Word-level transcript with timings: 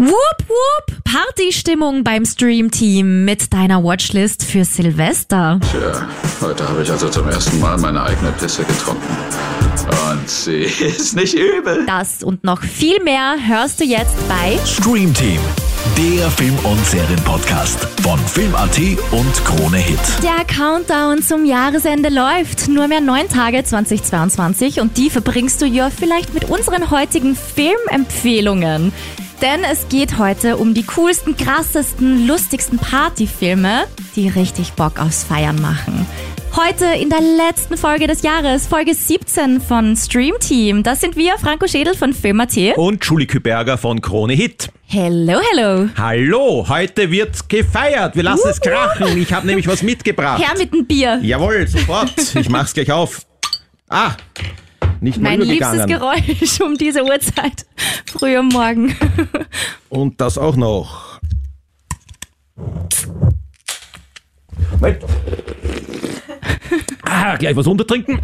Whoop 0.00 0.48
whoop! 0.48 0.96
Partystimmung 1.04 2.02
beim 2.02 2.24
Stream-Team 2.24 3.26
mit 3.26 3.52
deiner 3.52 3.84
Watchlist 3.84 4.42
für 4.42 4.64
Silvester. 4.64 5.60
Tja, 5.70 6.08
heute 6.40 6.66
habe 6.66 6.82
ich 6.82 6.90
also 6.90 7.10
zum 7.10 7.28
ersten 7.28 7.60
Mal 7.60 7.76
meine 7.76 8.02
eigene 8.02 8.32
Pisse 8.32 8.64
getrunken. 8.64 9.02
Und 10.10 10.26
sie 10.26 10.62
ist 10.86 11.14
nicht 11.14 11.34
übel. 11.34 11.84
Das 11.84 12.22
und 12.22 12.44
noch 12.44 12.62
viel 12.62 13.02
mehr 13.02 13.36
hörst 13.46 13.78
du 13.78 13.84
jetzt 13.84 14.16
bei 14.26 14.58
Stream 14.64 15.12
Team, 15.12 15.38
der 16.00 16.30
Film- 16.30 16.58
und 16.64 16.86
Serienpodcast 16.86 17.78
von 18.02 18.18
Film.at 18.18 18.78
und 19.10 19.44
Krone 19.44 19.76
Hit. 19.76 19.98
Der 20.22 20.46
Countdown 20.46 21.22
zum 21.22 21.44
Jahresende 21.44 22.08
läuft. 22.08 22.68
Nur 22.68 22.88
mehr 22.88 23.02
neun 23.02 23.28
Tage 23.28 23.62
2022 23.62 24.80
und 24.80 24.96
die 24.96 25.10
verbringst 25.10 25.60
du 25.60 25.66
ja 25.66 25.90
vielleicht 25.90 26.32
mit 26.32 26.48
unseren 26.48 26.90
heutigen 26.90 27.36
Filmempfehlungen. 27.36 28.94
Denn 29.42 29.62
es 29.70 29.88
geht 29.88 30.16
heute 30.16 30.56
um 30.56 30.72
die 30.72 30.84
coolsten, 30.84 31.36
krassesten, 31.36 32.26
lustigsten 32.26 32.78
Partyfilme, 32.78 33.84
die 34.16 34.28
richtig 34.28 34.72
Bock 34.72 35.00
aufs 35.00 35.24
Feiern 35.24 35.60
machen. 35.60 36.06
Heute 36.56 36.84
in 37.00 37.08
der 37.10 37.20
letzten 37.20 37.76
Folge 37.76 38.06
des 38.06 38.22
Jahres, 38.22 38.66
Folge 38.66 38.92
17 38.94 39.60
von 39.60 39.96
Stream 39.96 40.34
Team. 40.40 40.82
Das 40.82 41.00
sind 41.00 41.16
wir, 41.16 41.38
Franco 41.38 41.66
Schädel 41.66 41.94
von 41.94 42.12
Film.at. 42.12 42.56
Und 42.76 43.04
Julie 43.04 43.26
Küberger 43.26 43.78
von 43.78 44.00
Krone 44.00 44.32
Hit. 44.34 44.68
Hello, 44.86 45.38
hello. 45.52 45.88
Hallo, 45.96 46.66
heute 46.68 47.10
wird 47.10 47.48
gefeiert. 47.48 48.16
Wir 48.16 48.24
lassen 48.24 48.48
es 48.48 48.60
krachen. 48.60 49.16
Ich 49.16 49.32
habe 49.32 49.46
nämlich 49.46 49.68
was 49.68 49.82
mitgebracht. 49.82 50.42
Her 50.42 50.54
mit 50.58 50.72
dem 50.72 50.86
Bier. 50.86 51.20
Jawohl, 51.22 51.66
sofort. 51.68 52.12
Ich 52.34 52.48
mach's 52.48 52.74
gleich 52.74 52.90
auf. 52.90 53.24
Ah, 53.88 54.12
nicht 55.00 55.18
mal 55.20 55.36
Mein 55.38 55.46
liebstes. 55.46 55.86
Geräusch 55.86 56.60
um 56.60 56.76
diese 56.76 57.04
Uhrzeit. 57.04 57.64
Früh 58.06 58.36
am 58.36 58.48
Morgen. 58.48 58.96
Und 59.88 60.20
das 60.20 60.36
auch 60.36 60.56
noch. 60.56 61.20
Moment. 64.72 65.04
Ah, 67.02 67.36
gleich 67.36 67.56
was 67.56 67.66
untertrinken. 67.66 68.20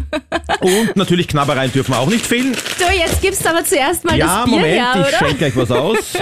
Und 0.61 0.95
natürlich 0.95 1.27
Knabbereien 1.27 1.71
dürfen 1.71 1.93
auch 1.93 2.07
nicht 2.07 2.25
fehlen. 2.25 2.55
So, 2.77 2.85
jetzt 2.89 3.21
gibst 3.21 3.43
du 3.45 3.49
aber 3.49 3.63
zuerst 3.63 4.05
mal 4.05 4.17
Ja, 4.17 4.37
das 4.37 4.45
Bier 4.45 4.55
Moment, 4.55 4.73
her, 4.73 4.91
ich 4.95 5.07
oder? 5.07 5.17
schenke 5.17 5.35
gleich 5.35 5.55
was 5.55 5.71
aus. 5.71 6.13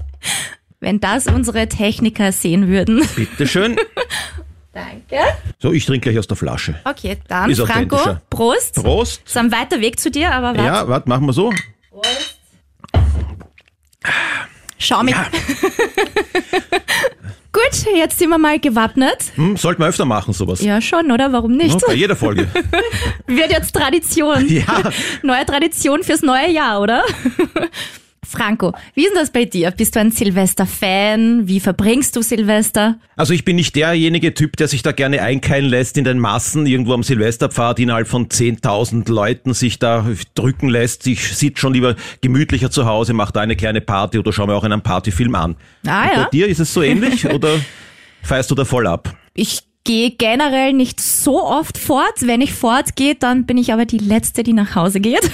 Wenn 0.80 0.98
das 1.00 1.26
unsere 1.26 1.68
Techniker 1.68 2.32
sehen 2.32 2.68
würden. 2.68 3.06
Bitteschön. 3.14 3.76
Danke. 4.72 5.18
So, 5.58 5.72
ich 5.72 5.84
trinke 5.84 6.08
gleich 6.08 6.18
aus 6.18 6.26
der 6.26 6.36
Flasche. 6.36 6.76
Okay, 6.84 7.18
dann 7.28 7.50
Ist 7.50 7.60
Franco. 7.60 7.98
Prost. 8.30 8.74
Prost. 8.76 9.22
Ist 9.26 9.36
ein 9.36 9.52
weiter 9.52 9.80
Weg 9.80 9.98
zu 10.00 10.10
dir, 10.10 10.32
aber 10.32 10.48
warte. 10.56 10.62
Ja, 10.62 10.88
warte, 10.88 11.08
machen 11.08 11.26
wir 11.26 11.32
so. 11.32 11.52
Schau 14.78 15.02
mich. 15.02 15.14
Ja. 15.14 15.26
Gut, 17.62 17.86
jetzt 17.96 18.18
sind 18.18 18.30
wir 18.30 18.38
mal 18.38 18.58
gewappnet. 18.58 19.18
Hm, 19.34 19.56
sollten 19.56 19.82
wir 19.82 19.88
öfter 19.88 20.04
machen, 20.04 20.32
sowas. 20.32 20.62
Ja, 20.62 20.80
schon, 20.80 21.10
oder? 21.10 21.32
Warum 21.32 21.52
nicht? 21.56 21.80
Ja, 21.80 21.86
bei 21.86 21.94
jeder 21.94 22.16
Folge. 22.16 22.48
Wird 23.26 23.50
jetzt 23.50 23.74
Tradition. 23.74 24.48
Ja. 24.48 24.64
Neue 25.22 25.44
Tradition 25.44 26.02
fürs 26.02 26.22
neue 26.22 26.50
Jahr, 26.50 26.80
oder? 26.80 27.04
Franco, 28.30 28.72
wie 28.94 29.02
ist 29.02 29.10
denn 29.10 29.18
das 29.18 29.30
bei 29.32 29.44
dir? 29.44 29.72
Bist 29.72 29.96
du 29.96 30.00
ein 30.00 30.12
Silvester-Fan? 30.12 31.48
Wie 31.48 31.58
verbringst 31.58 32.14
du 32.14 32.22
Silvester? 32.22 32.94
Also 33.16 33.34
ich 33.34 33.44
bin 33.44 33.56
nicht 33.56 33.74
derjenige 33.74 34.32
Typ, 34.34 34.56
der 34.56 34.68
sich 34.68 34.82
da 34.82 34.92
gerne 34.92 35.20
einkeilen 35.20 35.68
lässt 35.68 35.98
in 35.98 36.04
den 36.04 36.20
Massen, 36.20 36.64
irgendwo 36.64 36.94
am 36.94 37.02
Silvesterpfad 37.02 37.80
innerhalb 37.80 38.06
von 38.06 38.28
10.000 38.28 39.10
Leuten 39.10 39.52
sich 39.52 39.80
da 39.80 40.06
drücken 40.36 40.68
lässt. 40.68 41.08
Ich 41.08 41.36
sitze 41.36 41.60
schon 41.60 41.74
lieber 41.74 41.96
gemütlicher 42.20 42.70
zu 42.70 42.86
Hause, 42.86 43.14
mache 43.14 43.32
da 43.32 43.40
eine 43.40 43.56
kleine 43.56 43.80
Party 43.80 44.20
oder 44.20 44.32
schaue 44.32 44.46
mir 44.46 44.54
auch 44.54 44.62
einen 44.62 44.80
Partyfilm 44.80 45.34
an. 45.34 45.56
Ah, 45.84 46.04
Und 46.04 46.10
ja. 46.10 46.22
Bei 46.22 46.30
dir 46.30 46.46
ist 46.46 46.60
es 46.60 46.72
so 46.72 46.82
ähnlich 46.82 47.26
oder 47.32 47.50
feierst 48.22 48.48
du 48.48 48.54
da 48.54 48.64
voll 48.64 48.86
ab? 48.86 49.12
Ich 49.34 49.62
gehe 49.82 50.12
generell 50.12 50.72
nicht 50.72 51.00
so 51.00 51.42
oft 51.44 51.76
fort. 51.76 52.14
Wenn 52.20 52.42
ich 52.42 52.52
fortgehe, 52.52 53.16
dann 53.16 53.44
bin 53.44 53.58
ich 53.58 53.72
aber 53.72 53.86
die 53.86 53.98
Letzte, 53.98 54.44
die 54.44 54.52
nach 54.52 54.76
Hause 54.76 55.00
geht. 55.00 55.28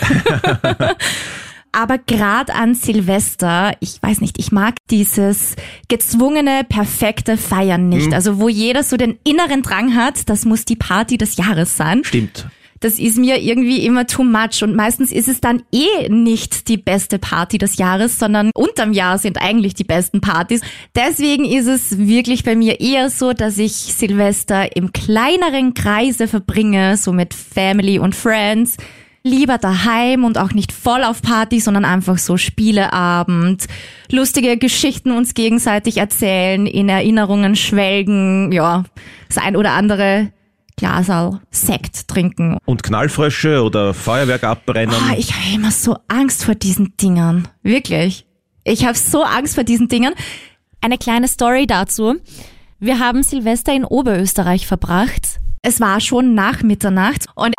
aber 1.77 1.99
gerade 1.99 2.55
an 2.55 2.75
Silvester, 2.75 3.77
ich 3.81 4.03
weiß 4.03 4.23
nicht, 4.23 4.39
ich 4.39 4.51
mag 4.51 4.77
dieses 4.91 5.57
gezwungene, 5.89 6.63
perfekte 6.67 7.37
Feiern 7.37 7.91
nicht. 7.91 8.15
Also 8.15 8.39
wo 8.41 8.49
jeder 8.49 8.83
so 8.83 8.97
den 8.97 9.19
inneren 9.25 9.61
Drang 9.61 9.95
hat, 9.95 10.31
das 10.31 10.47
muss 10.47 10.65
die 10.65 10.77
Party 10.77 11.19
des 11.19 11.37
Jahres 11.37 11.77
sein. 11.77 12.03
Stimmt. 12.03 12.47
Das 12.81 12.99
ist 12.99 13.19
mir 13.19 13.43
irgendwie 13.43 13.85
immer 13.85 14.07
too 14.07 14.25
much 14.25 14.63
und 14.63 14.75
meistens 14.75 15.13
ist 15.13 15.29
es 15.29 15.43
dann 15.43 15.65
eh 15.71 16.09
nicht 16.09 16.69
die 16.69 16.79
beste 16.79 17.19
Party 17.19 17.59
des 17.59 17.77
Jahres, 17.77 18.19
sondern 18.19 18.51
unterm 18.55 18.95
Jahr 18.95 19.19
sind 19.19 19.39
eigentlich 19.39 19.75
die 19.75 19.85
besten 19.85 20.23
Partys. 20.23 20.63
Deswegen 20.95 21.45
ist 21.45 21.67
es 21.67 21.99
wirklich 21.99 22.43
bei 22.43 22.57
mir 22.57 22.81
eher 22.81 23.11
so, 23.11 23.35
dass 23.35 23.59
ich 23.59 23.73
Silvester 23.73 24.77
im 24.77 24.95
kleineren 24.95 25.75
Kreise 25.75 26.27
verbringe, 26.27 26.97
so 26.97 27.13
mit 27.13 27.35
Family 27.35 27.99
und 27.99 28.15
Friends. 28.15 28.79
Lieber 29.27 29.59
daheim 29.59 30.23
und 30.23 30.39
auch 30.39 30.53
nicht 30.53 30.71
voll 30.71 31.03
auf 31.03 31.21
Party, 31.21 31.59
sondern 31.59 31.85
einfach 31.85 32.17
so 32.17 32.37
Spieleabend, 32.37 33.67
lustige 34.09 34.57
Geschichten 34.57 35.11
uns 35.11 35.35
gegenseitig 35.35 35.97
erzählen, 35.97 36.65
in 36.65 36.89
Erinnerungen 36.89 37.57
schwelgen, 37.57 38.53
ja, 38.53 38.85
das 39.27 39.39
ein 39.39 39.57
oder 39.57 39.73
andere 39.73 40.31
Glasal 40.77 41.41
Sekt 41.51 42.07
trinken. 42.07 42.59
Und 42.67 42.85
Knallfrösche 42.85 43.65
oder 43.65 43.95
Feuerwerk 43.95 44.45
abbrennen? 44.45 44.95
Ah, 44.95 45.15
ich 45.19 45.35
habe 45.35 45.57
immer 45.57 45.73
so 45.73 45.97
Angst 46.07 46.45
vor 46.45 46.55
diesen 46.55 46.97
Dingern. 46.97 47.49
Wirklich. 47.65 48.27
Ich 48.63 48.87
habe 48.87 48.97
so 48.97 49.25
Angst 49.25 49.57
vor 49.57 49.65
diesen 49.65 49.89
Dingern. 49.89 50.15
Eine 50.81 50.99
kleine 50.99 51.27
Story 51.27 51.67
dazu. 51.67 52.15
Wir 52.79 53.01
haben 53.01 53.25
Silvester 53.25 53.75
in 53.75 53.85
Oberösterreich 53.85 54.69
verbracht. 54.69 55.41
Es 55.63 55.81
war 55.81 55.99
schon 55.99 56.35
nach 56.35 56.63
Mitternacht 56.63 57.27
und 57.35 57.56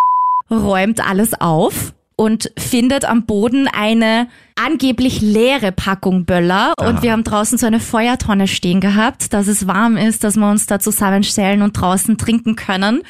räumt 0.50 1.06
alles 1.08 1.34
auf 1.40 1.94
und 2.16 2.52
findet 2.58 3.06
am 3.06 3.26
Boden 3.26 3.68
eine 3.68 4.28
angeblich 4.56 5.22
leere 5.22 5.72
Packung 5.72 6.26
Böller 6.26 6.74
und 6.80 7.04
wir 7.04 7.12
haben 7.12 7.24
draußen 7.24 7.58
so 7.60 7.68
eine 7.68 7.80
Feuertonne 7.80 8.48
stehen 8.48 8.82
gehabt, 8.82 9.34
dass 9.34 9.48
es 9.48 9.68
warm 9.68 9.98
ist, 9.98 10.24
dass 10.24 10.36
wir 10.36 10.50
uns 10.50 10.66
da 10.66 10.80
zusammenstellen 10.80 11.62
und 11.62 11.74
draußen 11.74 12.18
trinken 12.18 12.56
können. 12.56 13.04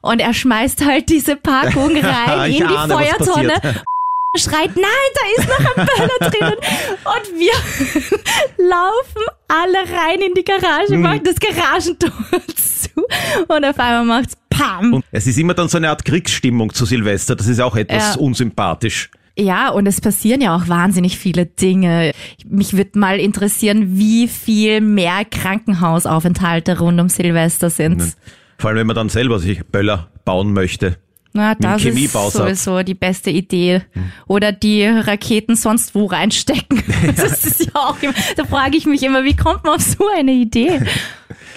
Und 0.00 0.20
er 0.20 0.32
schmeißt 0.32 0.86
halt 0.86 1.08
diese 1.10 1.36
Packung 1.36 1.96
rein 2.02 2.50
in 2.50 2.56
die 2.56 2.64
ahne, 2.64 2.94
Feuertonne 2.94 3.52
schreit, 4.36 4.70
nein, 4.76 5.10
da 5.14 5.42
ist 5.42 5.48
noch 5.48 5.76
ein 5.76 5.86
Böller 5.96 6.30
drinnen. 6.30 6.56
Und 7.04 7.38
wir 7.38 7.52
laufen 8.68 9.22
alle 9.48 9.78
rein 9.78 10.20
in 10.20 10.34
die 10.34 10.44
Garage, 10.44 10.94
Hm. 10.94 11.02
machen 11.02 11.22
das 11.24 11.36
Garagentor 11.40 12.12
zu 12.54 12.88
und 13.48 13.64
auf 13.64 13.78
einmal 13.78 14.04
macht's 14.04 14.36
PAM. 14.58 14.92
Und 14.94 15.04
es 15.10 15.26
ist 15.26 15.38
immer 15.38 15.54
dann 15.54 15.68
so 15.68 15.76
eine 15.78 15.90
Art 15.90 16.04
Kriegsstimmung 16.04 16.72
zu 16.72 16.84
Silvester. 16.84 17.36
Das 17.36 17.46
ist 17.46 17.60
auch 17.60 17.76
etwas 17.76 18.14
Ja. 18.14 18.20
unsympathisch. 18.20 19.10
Ja, 19.38 19.68
und 19.70 19.86
es 19.86 20.00
passieren 20.00 20.40
ja 20.40 20.56
auch 20.56 20.66
wahnsinnig 20.66 21.16
viele 21.16 21.46
Dinge. 21.46 22.10
Mich 22.44 22.76
würde 22.76 22.98
mal 22.98 23.20
interessieren, 23.20 23.96
wie 23.96 24.26
viel 24.26 24.80
mehr 24.80 25.24
Krankenhausaufenthalte 25.24 26.78
rund 26.78 27.00
um 27.00 27.08
Silvester 27.08 27.70
sind. 27.70 28.02
Vor 28.58 28.70
allem, 28.70 28.78
wenn 28.80 28.86
man 28.88 28.96
dann 28.96 29.08
selber 29.08 29.38
sich 29.38 29.64
Böller 29.66 30.08
bauen 30.24 30.52
möchte. 30.52 30.96
Na, 31.34 31.54
das 31.54 31.84
ist 31.84 32.12
sowieso 32.32 32.82
die 32.82 32.94
beste 32.94 33.30
Idee. 33.30 33.82
Oder 34.26 34.50
die 34.50 34.84
Raketen 34.84 35.54
sonst 35.54 35.94
wo 35.94 36.06
reinstecken. 36.06 36.82
Das 37.16 37.44
ist 37.44 37.60
ja 37.66 37.70
auch 37.74 37.96
immer, 38.02 38.12
da 38.36 38.44
frage 38.44 38.76
ich 38.76 38.84
mich 38.86 39.04
immer, 39.04 39.22
wie 39.22 39.36
kommt 39.36 39.62
man 39.62 39.74
auf 39.76 39.82
so 39.82 40.04
eine 40.16 40.32
Idee? 40.32 40.80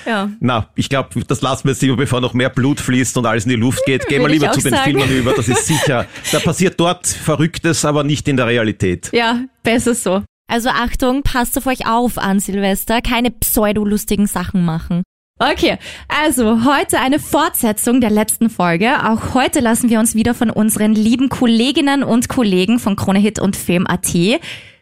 Ja. 0.05 0.29
Na, 0.39 0.69
ich 0.75 0.89
glaube, 0.89 1.09
das 1.25 1.41
lassen 1.41 1.65
wir 1.65 1.71
jetzt 1.71 1.81
lieber, 1.81 1.97
bevor 1.97 2.21
noch 2.21 2.33
mehr 2.33 2.49
Blut 2.49 2.79
fließt 2.79 3.17
und 3.17 3.25
alles 3.25 3.45
in 3.45 3.49
die 3.49 3.55
Luft 3.55 3.85
geht. 3.85 4.07
Gehen 4.07 4.21
wir 4.21 4.29
lieber 4.29 4.51
zu 4.51 4.61
den 4.61 4.71
sagen. 4.73 4.91
Filmen 4.91 5.09
über, 5.09 5.33
das 5.33 5.47
ist 5.47 5.65
sicher. 5.67 6.05
Da 6.31 6.39
passiert 6.39 6.79
dort 6.79 7.07
Verrücktes, 7.07 7.85
aber 7.85 8.03
nicht 8.03 8.27
in 8.27 8.37
der 8.37 8.47
Realität. 8.47 9.09
Ja, 9.13 9.41
besser 9.63 9.95
so. 9.95 10.23
Also 10.47 10.69
Achtung, 10.69 11.23
passt 11.23 11.57
auf 11.57 11.65
euch 11.65 11.87
auf 11.87 12.17
an 12.17 12.39
Silvester. 12.39 13.01
Keine 13.01 13.31
pseudolustigen 13.31 14.27
Sachen 14.27 14.65
machen. 14.65 15.03
Okay, 15.39 15.77
also 16.07 16.65
heute 16.65 16.99
eine 16.99 17.17
Fortsetzung 17.17 17.99
der 17.99 18.11
letzten 18.11 18.51
Folge. 18.51 19.09
Auch 19.09 19.33
heute 19.33 19.59
lassen 19.59 19.89
wir 19.89 19.99
uns 19.99 20.13
wieder 20.13 20.35
von 20.35 20.51
unseren 20.51 20.93
lieben 20.93 21.29
Kolleginnen 21.29 22.03
und 22.03 22.29
Kollegen 22.29 22.77
von 22.77 22.95
Krone 22.95 23.17
Hit 23.17 23.39
und 23.39 23.55
Film.at 23.55 24.13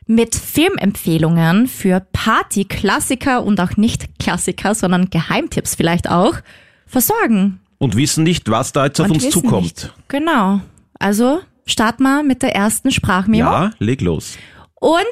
mit 0.10 0.36
Filmempfehlungen 0.36 1.68
für 1.68 2.00
Party-Klassiker 2.14 3.44
und 3.44 3.62
auch 3.62 3.78
nicht 3.78 4.18
Klassiker, 4.18 4.74
sondern 4.74 5.12
Geheimtipps 5.12 5.76
vielleicht 5.76 6.10
auch 6.10 6.34
versorgen. 6.88 7.60
Und 7.78 7.96
wissen 7.96 8.24
nicht, 8.24 8.50
was 8.50 8.72
da 8.72 8.86
jetzt 8.86 9.00
auf 9.00 9.06
Und 9.06 9.24
uns 9.24 9.30
zukommt. 9.30 9.64
Nicht. 9.64 9.94
Genau. 10.08 10.62
Also 10.98 11.42
start 11.68 12.00
mal 12.00 12.24
mit 12.24 12.42
der 12.42 12.56
ersten 12.56 12.90
Sprachmemo. 12.90 13.52
Ja, 13.52 13.72
leg 13.78 14.02
los. 14.02 14.36
Und 14.74 15.04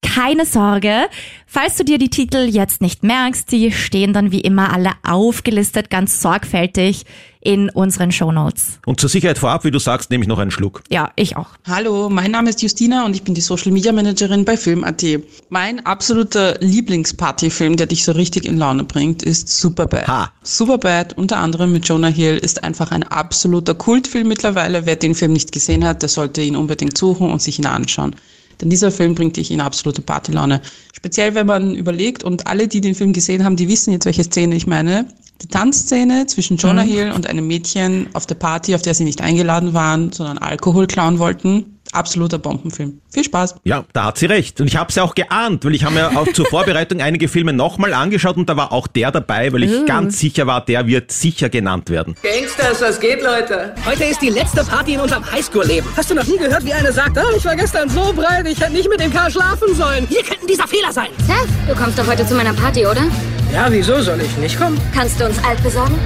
keine 0.00 0.46
Sorge, 0.46 1.08
falls 1.46 1.76
du 1.76 1.84
dir 1.84 1.98
die 1.98 2.08
Titel 2.08 2.48
jetzt 2.48 2.80
nicht 2.80 3.02
merkst, 3.02 3.50
die 3.50 3.72
stehen 3.72 4.12
dann 4.12 4.30
wie 4.30 4.40
immer 4.40 4.72
alle 4.72 4.92
aufgelistet, 5.04 5.90
ganz 5.90 6.22
sorgfältig 6.22 7.04
in 7.46 7.70
unseren 7.70 8.10
Shownotes. 8.10 8.80
Und 8.86 8.98
zur 8.98 9.08
Sicherheit 9.08 9.38
vorab, 9.38 9.62
wie 9.62 9.70
du 9.70 9.78
sagst, 9.78 10.10
nehme 10.10 10.24
ich 10.24 10.28
noch 10.28 10.40
einen 10.40 10.50
Schluck. 10.50 10.82
Ja, 10.90 11.12
ich 11.14 11.36
auch. 11.36 11.50
Hallo, 11.64 12.08
mein 12.10 12.32
Name 12.32 12.50
ist 12.50 12.60
Justina 12.60 13.06
und 13.06 13.14
ich 13.14 13.22
bin 13.22 13.34
die 13.34 13.40
Social 13.40 13.70
Media 13.70 13.92
Managerin 13.92 14.44
bei 14.44 14.56
Film.at. 14.56 15.04
Mein 15.48 15.86
absoluter 15.86 16.58
Lieblingspartyfilm, 16.58 17.76
der 17.76 17.86
dich 17.86 18.04
so 18.04 18.10
richtig 18.10 18.46
in 18.46 18.58
Laune 18.58 18.82
bringt, 18.82 19.22
ist 19.22 19.48
Superbad. 19.48 20.08
Ha. 20.08 20.32
Superbad, 20.42 21.16
unter 21.16 21.36
anderem 21.36 21.70
mit 21.70 21.86
Jonah 21.86 22.08
Hill, 22.08 22.36
ist 22.36 22.64
einfach 22.64 22.90
ein 22.90 23.04
absoluter 23.04 23.74
Kultfilm 23.74 24.26
mittlerweile. 24.26 24.84
Wer 24.84 24.96
den 24.96 25.14
Film 25.14 25.32
nicht 25.32 25.52
gesehen 25.52 25.84
hat, 25.84 26.02
der 26.02 26.08
sollte 26.08 26.42
ihn 26.42 26.56
unbedingt 26.56 26.98
suchen 26.98 27.30
und 27.30 27.40
sich 27.40 27.60
ihn 27.60 27.66
anschauen. 27.66 28.16
Denn 28.60 28.70
dieser 28.70 28.90
Film 28.90 29.14
bringt 29.14 29.36
dich 29.36 29.52
in 29.52 29.60
absolute 29.60 30.02
Partylaune. 30.02 30.62
Speziell, 30.92 31.36
wenn 31.36 31.46
man 31.46 31.76
überlegt, 31.76 32.24
und 32.24 32.48
alle, 32.48 32.66
die 32.66 32.80
den 32.80 32.96
Film 32.96 33.12
gesehen 33.12 33.44
haben, 33.44 33.54
die 33.54 33.68
wissen 33.68 33.92
jetzt, 33.92 34.06
welche 34.06 34.24
Szene 34.24 34.56
ich 34.56 34.66
meine. 34.66 35.06
Die 35.42 35.48
Tanzszene 35.48 36.26
zwischen 36.26 36.56
Jonah 36.56 36.82
Hill 36.82 37.12
und 37.12 37.26
einem 37.26 37.46
Mädchen 37.46 38.08
auf 38.14 38.26
der 38.26 38.36
Party, 38.36 38.74
auf 38.74 38.82
der 38.82 38.94
sie 38.94 39.04
nicht 39.04 39.20
eingeladen 39.20 39.74
waren, 39.74 40.12
sondern 40.12 40.38
Alkohol 40.38 40.86
klauen 40.86 41.18
wollten. 41.18 41.72
Absoluter 41.92 42.38
Bombenfilm. 42.38 43.00
Viel 43.10 43.24
Spaß. 43.24 43.56
Ja, 43.64 43.84
da 43.92 44.06
hat 44.06 44.18
sie 44.18 44.26
recht. 44.26 44.60
Und 44.60 44.66
ich 44.66 44.76
habe 44.76 44.88
es 44.88 44.96
ja 44.96 45.02
auch 45.02 45.14
geahnt, 45.14 45.64
weil 45.64 45.74
ich 45.74 45.84
habe 45.84 45.94
mir 45.94 46.18
auch 46.18 46.30
zur 46.32 46.46
Vorbereitung 46.46 47.00
einige 47.00 47.28
Filme 47.28 47.52
nochmal 47.52 47.94
angeschaut 47.94 48.36
und 48.36 48.48
da 48.48 48.56
war 48.56 48.72
auch 48.72 48.86
der 48.86 49.12
dabei, 49.12 49.52
weil 49.52 49.62
ich 49.62 49.86
ganz 49.86 50.18
sicher 50.18 50.46
war, 50.46 50.64
der 50.64 50.86
wird 50.86 51.12
sicher 51.12 51.48
genannt 51.48 51.88
werden. 51.88 52.16
Gangsters, 52.22 52.80
was 52.80 52.98
geht, 52.98 53.22
Leute? 53.22 53.74
Heute 53.86 54.04
ist 54.04 54.20
die 54.20 54.30
letzte 54.30 54.64
Party 54.64 54.94
in 54.94 55.00
unserem 55.00 55.30
Highschool-Leben. 55.30 55.86
Hast 55.96 56.10
du 56.10 56.14
noch 56.14 56.26
nie 56.26 56.38
gehört, 56.38 56.64
wie 56.64 56.72
einer 56.72 56.92
sagt, 56.92 57.16
ah, 57.18 57.24
ich 57.36 57.44
war 57.44 57.54
gestern 57.56 57.88
so 57.88 58.12
breit, 58.12 58.46
ich 58.48 58.60
hätte 58.60 58.72
nicht 58.72 58.88
mit 58.88 59.00
dem 59.00 59.12
Kerl 59.12 59.30
schlafen 59.30 59.74
sollen? 59.74 60.06
Hier 60.08 60.22
könnten 60.22 60.46
dieser 60.46 60.66
Fehler 60.66 60.92
sein. 60.92 61.08
Seth, 61.26 61.48
du 61.68 61.74
kommst 61.80 61.98
doch 61.98 62.06
heute 62.06 62.26
zu 62.26 62.34
meiner 62.34 62.52
Party, 62.52 62.84
oder? 62.86 63.02
Ja, 63.52 63.66
wieso 63.70 64.00
soll 64.02 64.20
ich 64.20 64.36
nicht 64.36 64.58
kommen? 64.58 64.80
Kannst 64.94 65.20
du 65.20 65.26
uns 65.26 65.42
Alt 65.44 65.62
besorgen? 65.62 65.98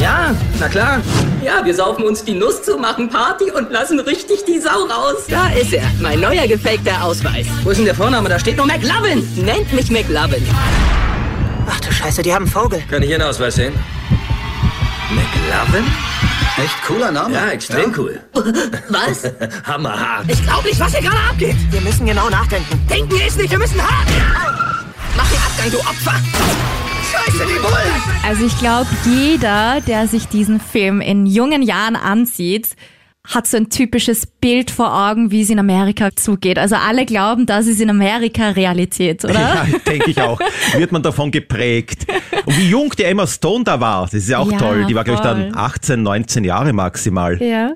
Ja, 0.00 0.34
na 0.58 0.68
klar. 0.68 1.00
Ja, 1.42 1.64
wir 1.64 1.74
saufen 1.74 2.04
uns 2.04 2.24
die 2.24 2.32
Nuss 2.34 2.62
zu, 2.62 2.76
machen 2.78 3.08
Party 3.10 3.50
und 3.50 3.70
lassen 3.70 4.00
richtig 4.00 4.44
die 4.46 4.58
Sau 4.58 4.84
raus. 4.84 5.24
Da 5.28 5.48
ist 5.50 5.72
er, 5.72 5.84
mein 6.00 6.20
neuer 6.20 6.46
gefakter 6.46 7.02
Ausweis. 7.02 7.46
Wo 7.62 7.70
ist 7.70 7.78
denn 7.78 7.84
der 7.84 7.94
Vorname? 7.94 8.28
Da 8.28 8.38
steht 8.38 8.56
nur 8.56 8.66
McLovin. 8.66 9.26
Nennt 9.36 9.72
mich 9.72 9.90
McLovin. 9.90 10.46
Ach 11.68 11.80
du 11.80 11.92
Scheiße, 11.92 12.22
die 12.22 12.32
haben 12.34 12.44
einen 12.44 12.52
Vogel. 12.52 12.82
Kann 12.90 13.02
ich 13.02 13.10
Ihren 13.10 13.22
Ausweis 13.22 13.56
sehen? 13.56 13.74
McLovin? 15.10 15.84
Echt 16.62 16.82
cooler 16.86 17.10
Name. 17.12 17.34
Ja, 17.34 17.48
extrem 17.50 17.94
cool. 17.96 18.20
Was? 18.88 19.30
Hammerhart. 19.64 20.24
Ich 20.28 20.42
glaube 20.42 20.66
nicht, 20.68 20.78
was 20.80 20.92
hier 20.92 21.02
gerade 21.08 21.30
abgeht. 21.30 21.56
Wir 21.70 21.80
müssen 21.80 22.04
genau 22.06 22.28
nachdenken. 22.28 22.86
Denken 22.88 23.18
ist 23.26 23.38
nicht, 23.38 23.50
wir 23.50 23.58
müssen 23.58 23.80
hart. 23.80 24.08
Mach 25.16 25.28
den 25.28 25.38
Abgang, 25.38 25.70
du 25.70 25.78
Opfer. 25.78 26.14
Scheiße, 27.10 27.46
die 27.46 27.58
Bullen. 27.60 28.24
Also 28.26 28.46
ich 28.46 28.58
glaube, 28.58 28.88
jeder, 29.04 29.80
der 29.86 30.06
sich 30.06 30.28
diesen 30.28 30.60
Film 30.60 31.00
in 31.00 31.26
jungen 31.26 31.62
Jahren 31.62 31.96
ansieht, 31.96 32.68
hat 33.26 33.46
so 33.46 33.56
ein 33.58 33.68
typisches 33.68 34.26
Bild 34.26 34.70
vor 34.70 35.08
Augen, 35.08 35.30
wie 35.30 35.42
es 35.42 35.50
in 35.50 35.58
Amerika 35.58 36.08
zugeht. 36.16 36.58
Also 36.58 36.76
alle 36.76 37.04
glauben, 37.04 37.44
das 37.46 37.66
ist 37.66 37.80
in 37.80 37.90
Amerika 37.90 38.50
Realität, 38.50 39.24
oder? 39.24 39.34
Ja, 39.34 39.66
denke 39.86 40.10
ich 40.10 40.20
auch. 40.20 40.40
Wird 40.76 40.90
man 40.92 41.02
davon 41.02 41.30
geprägt. 41.30 42.06
Und 42.46 42.56
wie 42.56 42.70
jung 42.70 42.90
die 42.98 43.04
Emma 43.04 43.26
Stone 43.26 43.64
da 43.64 43.78
war, 43.80 44.04
das 44.04 44.14
ist 44.14 44.28
ja 44.28 44.38
auch 44.38 44.50
Ja, 44.50 44.58
toll. 44.58 44.86
Die 44.86 44.94
war, 44.94 45.04
glaube 45.04 45.18
ich, 45.18 45.22
dann 45.22 45.52
voll. 45.52 45.62
18, 45.62 46.02
19 46.02 46.44
Jahre 46.44 46.72
maximal. 46.72 47.40
Ja. 47.42 47.72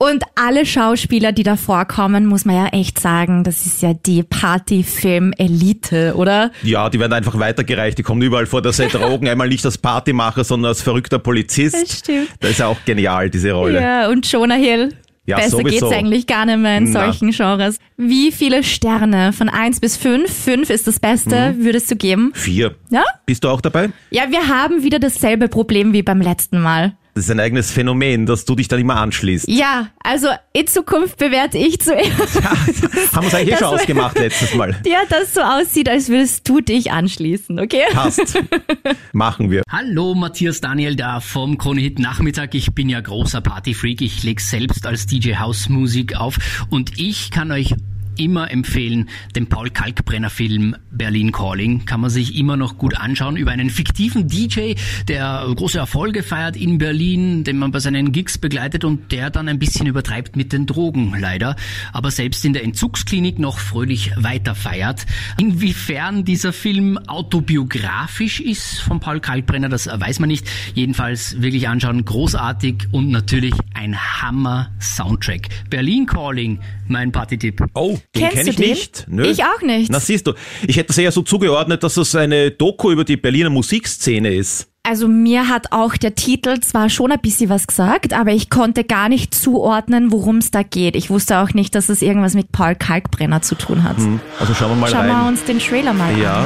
Und 0.00 0.22
alle 0.36 0.64
Schauspieler, 0.64 1.32
die 1.32 1.42
da 1.42 1.56
vorkommen, 1.56 2.26
muss 2.26 2.44
man 2.44 2.54
ja 2.54 2.66
echt 2.68 3.00
sagen, 3.00 3.42
das 3.42 3.66
ist 3.66 3.82
ja 3.82 3.94
die 3.94 4.22
Partyfilm-Elite, 4.22 6.14
oder? 6.16 6.52
Ja, 6.62 6.88
die 6.88 7.00
werden 7.00 7.12
einfach 7.12 7.38
weitergereicht. 7.38 7.98
Die 7.98 8.02
kommen 8.02 8.22
überall 8.22 8.46
vor, 8.46 8.62
dass 8.62 8.78
er 8.78 8.88
Drogen 8.88 9.28
einmal 9.28 9.48
nicht 9.48 9.64
als 9.64 9.78
Partymacher, 9.78 10.44
sondern 10.44 10.68
als 10.70 10.82
verrückter 10.82 11.18
Polizist. 11.18 11.74
Das 11.74 11.98
stimmt. 11.98 12.28
Das 12.40 12.50
ist 12.52 12.58
ja 12.58 12.66
auch 12.68 12.78
genial, 12.84 13.28
diese 13.30 13.52
Rolle. 13.52 13.80
Ja, 13.80 14.08
und 14.08 14.30
Jonah 14.30 14.54
Hill. 14.54 14.94
Ja, 15.26 15.36
Besser 15.36 15.50
sowieso. 15.58 15.88
geht's 15.90 15.98
eigentlich 15.98 16.26
gar 16.26 16.46
nicht 16.46 16.58
mehr 16.58 16.78
in 16.78 16.90
Na. 16.90 17.04
solchen 17.04 17.32
Genres. 17.32 17.78
Wie 17.98 18.32
viele 18.32 18.64
Sterne 18.64 19.34
von 19.34 19.50
eins 19.50 19.78
bis 19.78 19.96
fünf, 19.98 20.32
fünf 20.32 20.70
ist 20.70 20.86
das 20.86 21.00
Beste, 21.00 21.52
Mhm. 21.52 21.64
würdest 21.64 21.90
du 21.90 21.96
geben? 21.96 22.30
Vier. 22.34 22.76
Ja? 22.90 23.04
Bist 23.26 23.44
du 23.44 23.48
auch 23.50 23.60
dabei? 23.60 23.90
Ja, 24.10 24.30
wir 24.30 24.48
haben 24.48 24.82
wieder 24.84 24.98
dasselbe 24.98 25.48
Problem 25.48 25.92
wie 25.92 26.02
beim 26.02 26.22
letzten 26.22 26.62
Mal. 26.62 26.96
Das 27.18 27.24
ist 27.24 27.32
ein 27.32 27.40
eigenes 27.40 27.72
Phänomen, 27.72 28.26
dass 28.26 28.44
du 28.44 28.54
dich 28.54 28.68
dann 28.68 28.78
immer 28.78 28.94
anschließt. 28.94 29.48
Ja, 29.48 29.88
also 30.04 30.28
in 30.52 30.68
Zukunft 30.68 31.18
bewerte 31.18 31.58
ich 31.58 31.80
zuerst. 31.80 32.40
Haben 33.12 33.22
wir 33.22 33.26
es 33.26 33.34
eigentlich 33.34 33.54
eh 33.54 33.58
schon 33.58 33.66
ausgemacht 33.66 34.16
letztes 34.20 34.54
Mal. 34.54 34.76
Ja, 34.86 35.00
das 35.08 35.34
so 35.34 35.40
aussieht, 35.40 35.88
als 35.88 36.08
würdest 36.08 36.48
du 36.48 36.60
dich 36.60 36.92
anschließen, 36.92 37.58
okay? 37.58 37.82
Passt. 37.90 38.38
Machen 39.12 39.50
wir. 39.50 39.64
Hallo, 39.68 40.14
Matthias 40.14 40.60
Daniel 40.60 40.94
da 40.94 41.18
vom 41.18 41.58
Kronehit 41.58 41.98
Nachmittag. 41.98 42.54
Ich 42.54 42.72
bin 42.72 42.88
ja 42.88 43.00
großer 43.00 43.40
Partyfreak. 43.40 44.00
Ich 44.00 44.22
leg 44.22 44.40
selbst 44.40 44.86
als 44.86 45.06
DJ 45.06 45.34
House 45.38 45.68
Musik 45.68 46.14
auf 46.14 46.38
und 46.70 47.00
ich 47.00 47.32
kann 47.32 47.50
euch 47.50 47.74
immer 48.18 48.50
empfehlen, 48.50 49.08
den 49.34 49.48
Paul 49.48 49.70
Kalkbrenner 49.70 50.30
Film 50.30 50.76
Berlin 50.90 51.32
Calling. 51.32 51.84
Kann 51.86 52.00
man 52.00 52.10
sich 52.10 52.36
immer 52.36 52.56
noch 52.56 52.78
gut 52.78 52.96
anschauen 52.96 53.36
über 53.36 53.50
einen 53.50 53.70
fiktiven 53.70 54.28
DJ, 54.28 54.74
der 55.06 55.46
große 55.54 55.78
Erfolge 55.78 56.22
feiert 56.22 56.56
in 56.56 56.78
Berlin, 56.78 57.44
den 57.44 57.58
man 57.58 57.70
bei 57.70 57.78
seinen 57.78 58.12
Gigs 58.12 58.38
begleitet 58.38 58.84
und 58.84 59.12
der 59.12 59.30
dann 59.30 59.48
ein 59.48 59.58
bisschen 59.58 59.86
übertreibt 59.86 60.36
mit 60.36 60.52
den 60.52 60.66
Drogen, 60.66 61.14
leider. 61.18 61.56
Aber 61.92 62.10
selbst 62.10 62.44
in 62.44 62.52
der 62.52 62.64
Entzugsklinik 62.64 63.38
noch 63.38 63.58
fröhlich 63.58 64.12
weiter 64.16 64.54
feiert. 64.54 65.06
Inwiefern 65.38 66.24
dieser 66.24 66.52
Film 66.52 66.98
autobiografisch 67.06 68.40
ist 68.40 68.80
von 68.80 69.00
Paul 69.00 69.20
Kalkbrenner, 69.20 69.68
das 69.68 69.86
weiß 69.86 70.20
man 70.20 70.28
nicht. 70.28 70.46
Jedenfalls 70.74 71.40
wirklich 71.40 71.68
anschauen, 71.68 72.04
großartig 72.04 72.88
und 72.92 73.10
natürlich 73.10 73.54
ein 73.74 73.96
Hammer-Soundtrack. 73.96 75.48
Berlin 75.70 76.06
Calling, 76.06 76.60
mein 76.88 77.12
Partytipp. 77.12 77.64
Oh, 77.74 77.98
den 78.14 78.22
Kennst 78.22 78.36
kenne 78.36 78.44
du 78.44 78.50
ich 78.50 78.56
den? 78.56 78.68
nicht. 78.70 79.04
Nö. 79.08 79.24
Ich 79.26 79.44
auch 79.44 79.60
nicht. 79.62 79.90
Na 79.90 80.00
siehst 80.00 80.26
du, 80.26 80.32
ich 80.66 80.76
hätte 80.76 80.90
es 80.92 80.98
eher 80.98 81.12
so 81.12 81.22
zugeordnet, 81.22 81.82
dass 81.82 81.96
es 81.96 82.14
eine 82.14 82.50
Doku 82.50 82.90
über 82.90 83.04
die 83.04 83.16
Berliner 83.16 83.50
Musikszene 83.50 84.34
ist. 84.34 84.68
Also 84.82 85.06
mir 85.06 85.48
hat 85.48 85.72
auch 85.72 85.96
der 85.98 86.14
Titel 86.14 86.60
zwar 86.60 86.88
schon 86.88 87.12
ein 87.12 87.20
bisschen 87.20 87.50
was 87.50 87.66
gesagt, 87.66 88.14
aber 88.14 88.30
ich 88.32 88.48
konnte 88.48 88.84
gar 88.84 89.10
nicht 89.10 89.34
zuordnen, 89.34 90.10
worum 90.12 90.38
es 90.38 90.50
da 90.50 90.62
geht. 90.62 90.96
Ich 90.96 91.10
wusste 91.10 91.38
auch 91.40 91.52
nicht, 91.52 91.74
dass 91.74 91.90
es 91.90 92.00
irgendwas 92.00 92.32
mit 92.32 92.52
Paul 92.52 92.74
Kalkbrenner 92.74 93.42
zu 93.42 93.54
tun 93.54 93.82
hat. 93.82 93.96
Also 94.40 94.54
schauen 94.54 94.70
wir 94.70 94.76
mal 94.76 94.90
Schauen 94.90 95.06
wir 95.06 95.12
rein. 95.14 95.28
uns 95.28 95.44
den 95.44 95.58
Trailer 95.58 95.92
mal 95.92 96.14
an. 96.14 96.18
Ja. 96.20 96.44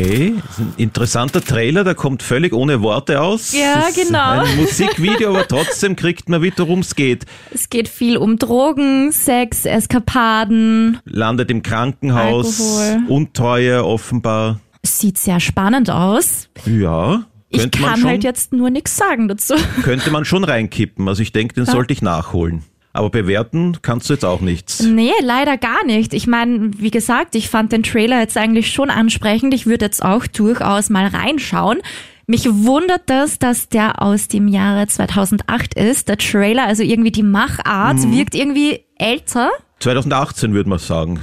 Okay, 0.00 0.34
ein 0.58 0.72
interessanter 0.78 1.42
Trailer, 1.42 1.84
der 1.84 1.94
kommt 1.94 2.22
völlig 2.22 2.54
ohne 2.54 2.80
Worte 2.80 3.20
aus. 3.20 3.52
Ja, 3.52 3.88
genau. 3.94 4.40
Ein 4.40 4.56
Musikvideo, 4.56 5.28
aber 5.30 5.46
trotzdem 5.48 5.94
kriegt 5.94 6.28
man 6.30 6.40
mit, 6.40 6.58
worum 6.58 6.78
es 6.78 6.94
geht. 6.94 7.26
Es 7.52 7.68
geht 7.68 7.86
viel 7.86 8.16
um 8.16 8.38
Drogen, 8.38 9.12
Sex, 9.12 9.66
Eskapaden. 9.66 11.00
Landet 11.04 11.50
im 11.50 11.62
Krankenhaus, 11.62 12.60
Alkohol. 12.60 13.14
Untreue 13.14 13.84
offenbar. 13.84 14.60
Sieht 14.82 15.18
sehr 15.18 15.38
spannend 15.38 15.90
aus. 15.90 16.48
Ja, 16.64 17.26
Ich 17.50 17.70
kann 17.70 17.98
schon, 17.98 18.08
halt 18.08 18.24
jetzt 18.24 18.54
nur 18.54 18.70
nichts 18.70 18.96
sagen 18.96 19.28
dazu. 19.28 19.54
könnte 19.82 20.10
man 20.10 20.24
schon 20.24 20.44
reinkippen. 20.44 21.06
Also 21.08 21.20
ich 21.20 21.32
denke, 21.32 21.54
den 21.54 21.66
sollte 21.66 21.92
ich 21.92 22.00
nachholen. 22.00 22.62
Aber 22.92 23.10
bewerten 23.10 23.78
kannst 23.82 24.08
du 24.08 24.14
jetzt 24.14 24.24
auch 24.24 24.40
nichts. 24.40 24.82
Nee, 24.82 25.12
leider 25.22 25.56
gar 25.56 25.84
nicht. 25.86 26.12
Ich 26.12 26.26
meine, 26.26 26.70
wie 26.76 26.90
gesagt, 26.90 27.34
ich 27.36 27.48
fand 27.48 27.70
den 27.72 27.84
Trailer 27.84 28.18
jetzt 28.20 28.36
eigentlich 28.36 28.72
schon 28.72 28.90
ansprechend. 28.90 29.54
Ich 29.54 29.66
würde 29.66 29.84
jetzt 29.84 30.04
auch 30.04 30.26
durchaus 30.26 30.90
mal 30.90 31.06
reinschauen. 31.06 31.78
Mich 32.26 32.46
wundert 32.48 33.02
das, 33.06 33.38
dass 33.38 33.68
der 33.68 34.02
aus 34.02 34.26
dem 34.28 34.48
Jahre 34.48 34.86
2008 34.88 35.74
ist. 35.74 36.08
Der 36.08 36.16
Trailer, 36.18 36.64
also 36.66 36.82
irgendwie 36.82 37.12
die 37.12 37.22
Machart, 37.22 37.98
Mhm. 37.98 38.12
wirkt 38.16 38.34
irgendwie 38.34 38.80
älter. 38.96 39.50
2018 39.80 40.52
würde 40.52 40.68
man 40.68 40.78
sagen. 40.80 41.20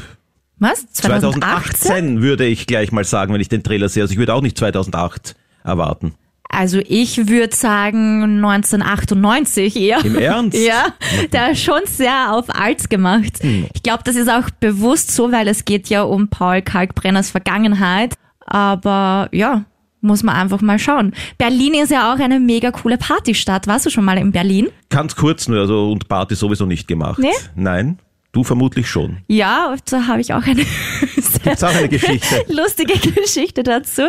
Was? 0.60 0.88
2018 0.92 2.22
würde 2.22 2.46
ich 2.46 2.66
gleich 2.66 2.92
mal 2.92 3.04
sagen, 3.04 3.34
wenn 3.34 3.42
ich 3.42 3.50
den 3.50 3.64
Trailer 3.64 3.90
sehe. 3.90 4.04
Also 4.04 4.14
ich 4.14 4.18
würde 4.18 4.34
auch 4.34 4.42
nicht 4.42 4.58
2008 4.58 5.36
erwarten. 5.64 6.14
Also 6.50 6.80
ich 6.88 7.28
würde 7.28 7.56
sagen 7.56 8.24
1998 8.44 9.76
eher. 9.76 10.04
Im 10.04 10.18
Ernst? 10.18 10.58
Ja, 10.68 10.88
der 11.32 11.52
ist 11.52 11.64
schon 11.64 11.82
sehr 11.86 12.34
auf 12.34 12.46
alt 12.50 12.90
gemacht. 12.90 13.40
Hm. 13.42 13.68
Ich 13.74 13.84
glaube, 13.84 14.04
das 14.04 14.16
ist 14.16 14.30
auch 14.30 14.50
bewusst 14.60 15.12
so, 15.12 15.32
weil 15.32 15.48
es 15.48 15.66
geht 15.66 15.90
ja 15.90 16.04
um 16.04 16.30
Paul 16.30 16.62
Kalkbrenners 16.62 17.30
Vergangenheit. 17.32 18.16
Aber 18.46 19.30
ja, 19.32 19.66
muss 20.02 20.24
man 20.24 20.36
einfach 20.36 20.62
mal 20.62 20.80
schauen. 20.80 21.14
Berlin 21.38 21.76
ist 21.76 21.92
ja 21.92 22.14
auch 22.14 22.20
eine 22.20 22.40
mega 22.40 22.72
coole 22.72 22.98
Partystadt. 22.98 23.68
Warst 23.68 23.86
du 23.86 23.90
schon 23.90 24.06
mal 24.06 24.18
in 24.18 24.32
Berlin? 24.32 24.68
Ganz 24.90 25.16
kurz 25.16 25.48
nur, 25.48 25.60
also 25.60 25.92
und 25.92 26.08
Party 26.08 26.36
sowieso 26.36 26.66
nicht 26.66 26.88
gemacht. 26.88 27.20
Nee? 27.20 27.32
Nein, 27.56 28.00
du 28.32 28.44
vermutlich 28.44 28.90
schon. 28.90 29.18
Ja, 29.28 29.76
da 29.90 30.08
habe 30.08 30.22
ich 30.22 30.34
auch 30.34 30.44
eine 30.46 30.62
auch 31.62 31.76
eine 31.76 31.90
Geschichte? 31.90 32.46
lustige 32.50 32.98
Geschichte 33.12 33.64
dazu. 33.64 34.04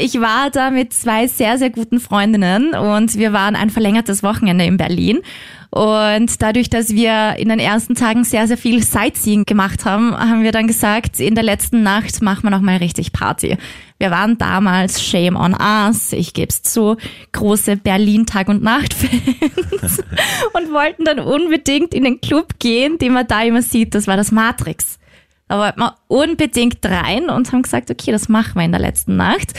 Ich 0.00 0.18
war 0.18 0.48
da 0.48 0.70
mit 0.70 0.94
zwei 0.94 1.26
sehr, 1.26 1.58
sehr 1.58 1.68
guten 1.68 2.00
Freundinnen 2.00 2.74
und 2.74 3.18
wir 3.18 3.34
waren 3.34 3.54
ein 3.54 3.68
verlängertes 3.68 4.22
Wochenende 4.22 4.64
in 4.64 4.78
Berlin. 4.78 5.20
Und 5.68 6.40
dadurch, 6.40 6.70
dass 6.70 6.88
wir 6.94 7.36
in 7.36 7.50
den 7.50 7.58
ersten 7.58 7.94
Tagen 7.94 8.24
sehr, 8.24 8.48
sehr 8.48 8.56
viel 8.56 8.82
Sightseeing 8.82 9.44
gemacht 9.44 9.84
haben, 9.84 10.16
haben 10.16 10.42
wir 10.42 10.52
dann 10.52 10.66
gesagt, 10.66 11.20
in 11.20 11.34
der 11.34 11.44
letzten 11.44 11.82
Nacht 11.82 12.22
machen 12.22 12.44
wir 12.44 12.50
nochmal 12.50 12.78
richtig 12.78 13.12
Party. 13.12 13.58
Wir 13.98 14.10
waren 14.10 14.38
damals 14.38 15.04
Shame 15.04 15.36
on 15.36 15.54
Us, 15.60 16.14
ich 16.14 16.32
geb's 16.32 16.62
zu, 16.62 16.96
große 17.32 17.76
Berlin 17.76 18.24
Tag 18.24 18.48
und 18.48 18.62
Nacht 18.62 18.94
Fans 18.94 19.98
und 20.54 20.72
wollten 20.72 21.04
dann 21.04 21.20
unbedingt 21.20 21.92
in 21.92 22.04
den 22.04 22.22
Club 22.22 22.58
gehen, 22.58 22.96
den 22.96 23.12
man 23.12 23.26
da 23.26 23.42
immer 23.42 23.60
sieht. 23.60 23.94
Das 23.94 24.06
war 24.06 24.16
das 24.16 24.32
Matrix. 24.32 24.98
Da 25.46 25.58
wollten 25.58 25.80
wir 25.80 25.94
unbedingt 26.08 26.78
rein 26.86 27.28
und 27.28 27.52
haben 27.52 27.60
gesagt, 27.60 27.90
okay, 27.90 28.12
das 28.12 28.30
machen 28.30 28.54
wir 28.54 28.64
in 28.64 28.72
der 28.72 28.80
letzten 28.80 29.16
Nacht. 29.16 29.52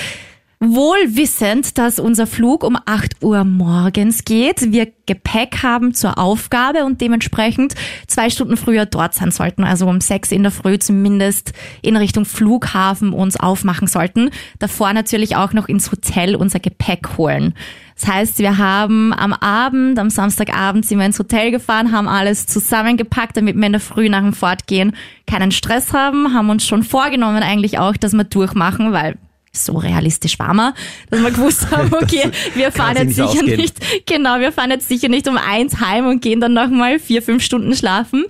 Wohl 0.63 1.00
wissend, 1.15 1.80
dass 1.80 1.98
unser 1.98 2.27
Flug 2.27 2.63
um 2.63 2.77
8 2.86 3.24
Uhr 3.24 3.44
morgens 3.46 4.25
geht, 4.25 4.72
wir 4.72 4.94
Gepäck 5.08 5.63
haben 5.63 5.96
zur 5.96 6.20
Aufgabe 6.20 6.86
und 6.86 7.01
dementsprechend 7.01 7.74
zwei 8.06 8.30
Stunden 8.30 8.56
früher 8.58 8.86
dort 8.86 9.15
sein 9.15 9.32
sollten, 9.32 9.63
also 9.63 9.88
um 9.88 10.00
6 10.00 10.32
in 10.32 10.44
der 10.44 10.51
Früh 10.51 10.77
zumindest 10.77 11.53
in 11.82 11.98
Richtung 11.98 12.25
Flughafen 12.25 13.12
uns 13.12 13.39
aufmachen 13.39 13.88
sollten. 13.88 14.30
Davor 14.60 14.94
natürlich 14.94 15.36
auch 15.36 15.53
noch 15.53 15.68
ins 15.68 15.91
Hotel 15.91 16.36
unser 16.36 16.60
Gepäck 16.60 17.18
holen. 17.18 17.56
Das 17.96 18.08
heißt, 18.08 18.38
wir 18.38 18.60
haben 18.60 19.13
am 19.13 19.34
Abend, 19.34 19.98
am 19.98 20.12
Samstagabend 20.12 20.86
sind 20.86 21.00
wir 21.00 21.08
ins 21.08 21.18
Hotel 21.18 21.50
gefahren, 21.50 21.91
haben 21.91 22.08
alles 22.08 22.46
zusammengepackt, 22.46 23.36
damit 23.36 23.56
wir 23.56 23.65
in 23.65 23.72
der 23.72 23.82
Früh 23.82 24.10
nach 24.10 24.22
dem 24.22 24.34
Fortgehen 24.34 24.96
keinen 25.25 25.51
Stress 25.51 25.91
haben, 25.91 26.36
haben 26.36 26.51
uns 26.51 26.68
schon 26.68 26.84
vorgenommen 26.84 27.41
eigentlich 27.41 27.80
auch, 27.80 27.98
dass 27.98 28.13
wir 28.13 28.25
durchmachen, 28.25 28.94
weil 28.94 29.18
so 29.53 29.77
realistisch 29.77 30.39
war 30.39 30.53
man, 30.53 30.74
dass 31.10 31.22
wir 31.22 31.31
gewusst 31.31 31.70
haben, 31.72 31.93
okay, 32.01 32.31
wir 32.55 32.72
fahren 32.72 32.98
jetzt 32.98 33.15
sicher 33.15 33.29
ausgehen. 33.29 33.58
nicht, 33.58 34.05
genau, 34.05 34.39
wir 34.39 34.51
fahren 34.51 34.72
jetzt 34.72 34.88
sicher 34.88 35.10
nicht 35.10 35.27
um 35.27 35.38
eins 35.38 35.79
heim 35.79 36.08
und 36.08 36.22
gehen 36.22 36.39
dann 36.39 36.53
nochmal 36.53 37.00
vier, 37.00 37.22
fünf 37.22 37.43
Stunden 37.43 37.75
schlafen. 37.75 38.25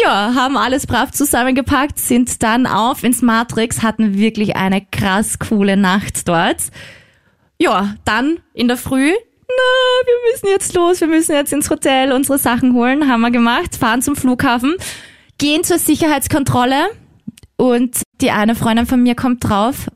Ja, 0.00 0.34
haben 0.34 0.56
alles 0.56 0.86
brav 0.86 1.10
zusammengepackt, 1.10 1.98
sind 1.98 2.42
dann 2.42 2.66
auf 2.66 3.02
ins 3.02 3.22
Matrix, 3.22 3.82
hatten 3.82 4.18
wirklich 4.18 4.54
eine 4.54 4.82
krass 4.84 5.38
coole 5.38 5.76
Nacht 5.76 6.28
dort. 6.28 6.58
Ja, 7.58 7.94
dann 8.04 8.38
in 8.52 8.68
der 8.68 8.76
Früh, 8.76 9.10
na, 9.10 10.06
wir 10.06 10.32
müssen 10.32 10.48
jetzt 10.48 10.74
los, 10.74 11.00
wir 11.00 11.08
müssen 11.08 11.32
jetzt 11.32 11.52
ins 11.52 11.70
Hotel 11.70 12.12
unsere 12.12 12.38
Sachen 12.38 12.74
holen, 12.74 13.08
haben 13.08 13.22
wir 13.22 13.30
gemacht, 13.30 13.76
fahren 13.76 14.02
zum 14.02 14.16
Flughafen, 14.16 14.74
gehen 15.38 15.64
zur 15.64 15.78
Sicherheitskontrolle 15.78 16.88
und 17.56 18.02
die 18.20 18.30
eine 18.30 18.54
Freundin 18.54 18.86
von 18.86 19.02
mir 19.02 19.14
kommt 19.14 19.48
drauf, 19.48 19.86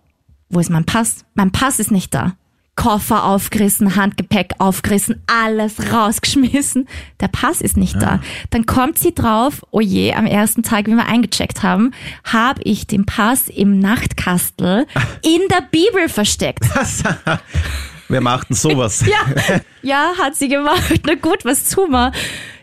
wo 0.50 0.60
ist 0.60 0.70
mein 0.70 0.84
Pass? 0.84 1.24
Mein 1.34 1.52
Pass 1.52 1.78
ist 1.78 1.90
nicht 1.90 2.12
da. 2.12 2.34
Koffer 2.76 3.24
aufgerissen, 3.24 3.96
Handgepäck 3.96 4.54
aufgerissen, 4.58 5.22
alles 5.26 5.92
rausgeschmissen. 5.92 6.88
Der 7.20 7.28
Pass 7.28 7.60
ist 7.60 7.76
nicht 7.76 7.94
ja. 7.94 8.00
da. 8.00 8.20
Dann 8.50 8.66
kommt 8.66 8.98
sie 8.98 9.14
drauf, 9.14 9.62
oh 9.70 9.80
je, 9.80 10.14
am 10.14 10.26
ersten 10.26 10.62
Tag, 10.62 10.86
wie 10.86 10.94
wir 10.94 11.06
eingecheckt 11.06 11.62
haben, 11.62 11.92
habe 12.24 12.62
ich 12.64 12.86
den 12.86 13.06
Pass 13.06 13.48
im 13.48 13.78
Nachtkastel 13.78 14.86
in 15.22 15.40
der 15.50 15.62
Bibel 15.70 16.08
versteckt. 16.08 16.64
Wer 18.08 18.20
macht 18.20 18.48
denn 18.48 18.56
sowas? 18.56 19.04
ja, 19.06 19.60
ja, 19.82 20.12
hat 20.18 20.34
sie 20.34 20.48
gemacht. 20.48 21.02
Na 21.06 21.14
gut, 21.14 21.44
was 21.44 21.68
tun 21.68 21.90
wir? 21.90 22.12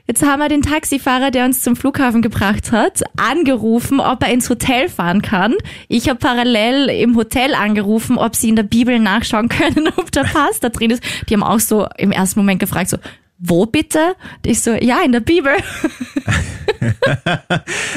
Jetzt 0.08 0.24
haben 0.24 0.40
wir 0.40 0.48
den 0.48 0.62
Taxifahrer, 0.62 1.32
der 1.32 1.44
uns 1.44 1.62
zum 1.62 1.76
Flughafen 1.76 2.22
gebracht 2.22 2.72
hat, 2.72 3.04
angerufen, 3.18 4.00
ob 4.00 4.24
er 4.24 4.32
ins 4.32 4.50
Hotel 4.50 4.88
fahren 4.88 5.22
kann. 5.22 5.54
Ich 5.90 6.08
habe 6.08 6.18
parallel 6.18 6.90
im 6.90 7.18
Hotel 7.18 7.54
angerufen, 7.54 8.18
ob 8.18 8.34
sie 8.34 8.48
in 8.48 8.56
der 8.56 8.64
Bibel 8.64 9.00
nachschauen 9.00 9.50
können, 9.50 9.90
ob 9.98 10.10
der 10.14 10.24
Pass 10.24 10.62
da 10.62 10.70
drin 10.70 10.92
ist. 10.92 11.04
Die 11.28 11.34
haben 11.34 11.44
auch 11.44 11.60
so 11.60 11.88
im 11.98 12.14
ersten 12.14 12.40
Moment 12.40 12.62
gefragt, 12.62 12.90
so, 12.90 12.98
wo 13.38 13.66
bitte? 13.66 14.16
Und 14.38 14.48
ich 14.48 14.62
so, 14.62 14.72
ja, 14.72 15.02
in 15.04 15.12
der 15.12 15.20
Bibel. 15.20 15.52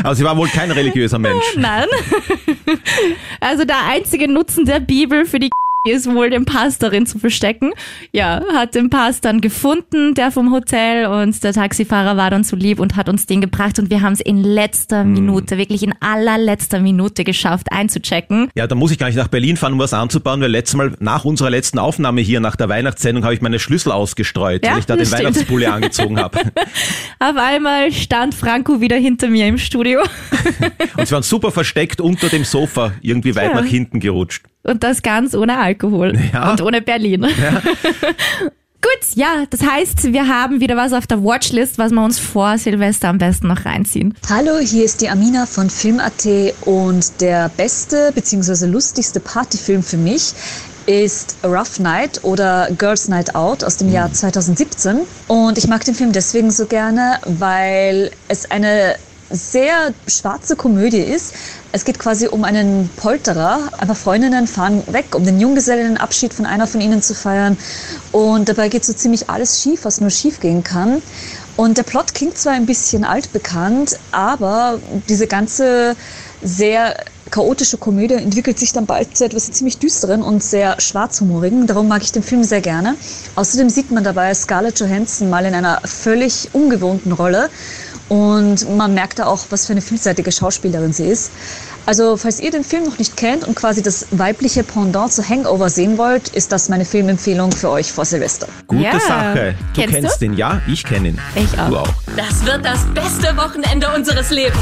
Aber 0.03 0.15
sie 0.17 0.25
war 0.25 0.37
wohl 0.37 0.49
kein 0.49 0.73
religiöser 0.73 1.19
Mensch. 1.19 1.57
Nein. 1.57 1.87
Also 3.41 3.65
der 3.65 3.85
einzige 3.87 4.29
Nutzen 4.29 4.65
der 4.65 4.81
Bibel 4.81 5.25
für 5.25 5.41
die 5.41 5.51
ist 5.89 6.13
wohl 6.13 6.29
den 6.29 6.45
Pass 6.45 6.79
darin 6.79 7.07
zu 7.07 7.19
verstecken. 7.19 7.73
Ja, 8.13 8.43
hat 8.53 8.75
den 8.75 8.91
Pass 8.91 9.23
dann 9.23 9.41
gefunden, 9.41 10.15
der 10.15 10.31
vom 10.31 10.53
Hotel 10.53 11.07
und 11.07 11.43
der 11.43 11.55
Taxifahrer 11.55 12.19
war 12.19 12.31
dann 12.31 12.45
so 12.45 12.55
lieb 12.55 12.81
und 12.81 12.97
hat 12.97 13.09
uns 13.09 13.25
den 13.25 13.41
gebracht 13.41 13.79
und 13.79 13.89
wir 13.89 14.03
haben 14.03 14.13
es 14.13 14.21
in 14.21 14.43
letzter 14.43 15.03
hm. 15.03 15.13
Minute, 15.15 15.57
wirklich 15.57 15.83
in 15.83 15.95
allerletzter 16.01 16.81
Minute 16.81 17.25
geschafft 17.25 17.73
einzuchecken. 17.73 18.51
Ja, 18.55 18.67
da 18.67 18.75
muss 18.75 18.91
ich 18.91 18.99
gar 18.99 19.07
nicht 19.07 19.17
nach 19.17 19.29
Berlin 19.29 19.57
fahren, 19.57 19.73
um 19.73 19.79
was 19.79 19.95
anzubauen, 19.95 20.43
weil 20.43 20.51
letztes 20.51 20.77
Mal 20.77 20.93
nach 21.01 21.25
unserer 21.25 21.49
letzten 21.49 21.79
Aufnahme 21.79 22.21
hier 22.21 22.41
nach 22.41 22.57
der 22.57 22.69
Weihnachtssendung 22.69 23.25
habe 23.25 23.33
ich 23.33 23.41
meine 23.41 23.59
Schlüssel 23.59 23.91
ausgestreut, 23.91 24.65
ja, 24.65 24.73
weil 24.73 24.81
ich 24.81 24.87
da 24.87 24.97
den. 24.97 25.11
Weihnachtspulli 25.11 25.67
angezogen 25.67 26.21
habe. 26.21 26.39
Auf 27.19 27.37
einmal 27.37 27.91
stand 27.91 28.35
Franco 28.35 28.81
wieder 28.81 28.97
hinter 28.97 29.29
mir 29.29 29.47
im 29.47 29.59
Studio. 29.59 30.01
und 30.97 31.07
sie 31.07 31.13
waren 31.13 31.23
super 31.23 31.51
versteckt 31.51 32.01
unter 32.01 32.29
dem 32.29 32.45
Sofa, 32.45 32.93
irgendwie 33.01 33.35
weit 33.35 33.53
ja. 33.55 33.61
nach 33.61 33.67
hinten 33.67 33.99
gerutscht. 33.99 34.45
Und 34.63 34.83
das 34.83 35.03
ganz 35.03 35.35
ohne 35.35 35.59
Alkohol 35.59 36.19
ja. 36.33 36.51
und 36.51 36.61
ohne 36.61 36.83
Berlin. 36.83 37.27
Ja. 37.41 37.63
Gut, 38.83 39.15
ja, 39.15 39.45
das 39.51 39.63
heißt, 39.63 40.13
wir 40.13 40.27
haben 40.27 40.61
wieder 40.61 40.75
was 40.75 40.95
auf 40.95 41.07
der 41.07 41.23
Watchlist, 41.23 41.77
was 41.77 41.93
wir 41.93 42.03
uns 42.03 42.19
vor 42.19 42.57
Silvester 42.57 43.09
am 43.09 43.19
besten 43.19 43.49
noch 43.49 43.67
reinziehen. 43.67 44.15
Hallo, 44.29 44.59
hier 44.59 44.85
ist 44.85 45.03
die 45.03 45.11
Amina 45.11 45.45
von 45.45 45.69
Film.at 45.69 46.27
und 46.63 47.21
der 47.21 47.51
beste 47.51 48.11
bzw. 48.15 48.67
lustigste 48.67 49.21
Partyfilm 49.21 49.83
für 49.83 49.99
mich 49.99 50.33
ist 50.87 51.37
Rough 51.45 51.79
Night 51.79 52.25
oder 52.25 52.69
Girls 52.79 53.09
Night 53.09 53.35
Out 53.35 53.63
aus 53.63 53.77
dem 53.77 53.93
Jahr 53.93 54.13
2017. 54.13 54.97
Mhm. 54.97 55.03
Und 55.29 55.59
ich 55.59 55.69
mag 55.69 55.85
den 55.85 55.95
Film 55.95 56.13
deswegen 56.13 56.51
so 56.51 56.67
gerne, 56.67 57.19
weil 57.27 58.11
es 58.29 58.51
eine 58.51 58.97
sehr 59.31 59.95
schwarze 60.07 60.57
Komödie 60.57 60.99
ist. 60.99 61.35
Es 61.73 61.85
geht 61.85 61.99
quasi 61.99 62.27
um 62.27 62.45
einen 62.45 62.91
Polterer. 62.97 63.71
Ein 63.79 63.87
paar 63.87 63.97
Freundinnen 63.97 64.47
fahren 64.47 64.83
weg, 64.89 65.15
um 65.15 65.25
den 65.25 65.41
Junggesellenabschied 65.41 66.35
von 66.35 66.47
einer 66.47 66.67
von 66.67 66.81
ihnen 66.81 67.01
zu 67.01 67.15
feiern. 67.15 67.57
Und 68.13 68.49
dabei 68.49 68.69
geht 68.69 68.85
so 68.85 68.93
ziemlich 68.93 69.31
alles 69.31 69.63
schief, 69.63 69.85
was 69.85 70.01
nur 70.01 70.11
schief 70.11 70.41
gehen 70.41 70.65
kann. 70.65 71.01
Und 71.57 71.79
der 71.79 71.83
Plot 71.85 72.15
klingt 72.15 72.39
zwar 72.39 72.55
ein 72.55 72.67
bisschen 72.67 73.05
altbekannt, 73.05 73.99
aber 74.11 74.81
diese 75.09 75.27
ganze 75.27 75.95
sehr 76.43 76.97
chaotische 77.31 77.77
Komödie 77.77 78.15
entwickelt 78.15 78.59
sich 78.59 78.73
dann 78.73 78.87
bald 78.87 79.17
zu 79.17 79.25
etwas 79.25 79.51
ziemlich 79.53 79.79
düsteren 79.79 80.23
und 80.23 80.43
sehr 80.43 80.81
schwarzhumorigen. 80.81 81.67
Darum 81.67 81.87
mag 81.87 82.03
ich 82.03 82.13
den 82.13 82.23
Film 82.23 82.43
sehr 82.45 82.61
gerne. 82.61 82.97
Außerdem 83.37 83.71
sieht 83.71 83.91
man 83.91 84.03
dabei 84.03 84.35
Scarlett 84.35 84.81
Johansson 84.81 85.31
mal 85.31 85.45
in 85.45 85.55
einer 85.55 85.81
völlig 85.85 86.49
ungewohnten 86.53 87.13
Rolle. 87.13 87.49
Und 88.11 88.77
man 88.77 88.93
merkt 88.93 89.21
da 89.21 89.27
auch, 89.27 89.47
was 89.51 89.67
für 89.67 89.73
eine 89.73 89.81
vielseitige 89.81 90.33
Schauspielerin 90.33 90.93
sie 90.93 91.07
ist. 91.07 91.31
Also, 91.87 92.17
falls 92.17 92.41
ihr 92.41 92.51
den 92.51 92.65
Film 92.65 92.85
noch 92.85 92.99
nicht 92.99 93.17
kennt 93.17 93.45
und 93.45 93.55
quasi 93.55 93.83
das 93.83 94.09
weibliche 94.11 94.65
Pendant 94.65 95.13
zu 95.13 95.27
Hangover 95.27 95.71
sehen 95.71 95.97
wollt, 95.97 96.29
ist 96.31 96.51
das 96.51 96.69
meine 96.69 96.85
Filmempfehlung 96.85 97.53
für 97.53 97.71
euch 97.71 97.93
vor 97.93 98.05
Silvester. 98.05 98.49
Gute 98.67 98.83
ja. 98.83 98.99
Sache. 98.99 99.55
Du 99.75 99.81
kennst, 99.81 99.95
kennst 99.95 100.17
du? 100.17 100.27
den, 100.27 100.35
ja? 100.35 100.61
Ich 100.67 100.85
kenne 100.85 101.11
ihn. 101.11 101.21
Ich 101.37 101.59
auch. 101.59 101.69
Du 101.69 101.77
auch. 101.79 101.89
Das 102.17 102.45
wird 102.45 102.65
das 102.65 102.85
beste 102.95 103.37
Wochenende 103.37 103.89
unseres 103.95 104.31
Lebens. 104.31 104.59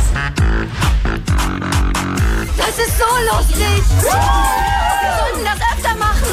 Das 2.58 2.86
ist 2.86 2.98
so 2.98 3.34
lustig. 3.34 3.82
Wir 4.02 5.12
sollten 5.16 5.44
das 5.44 5.58
öfter 5.74 5.98
machen. 5.98 6.28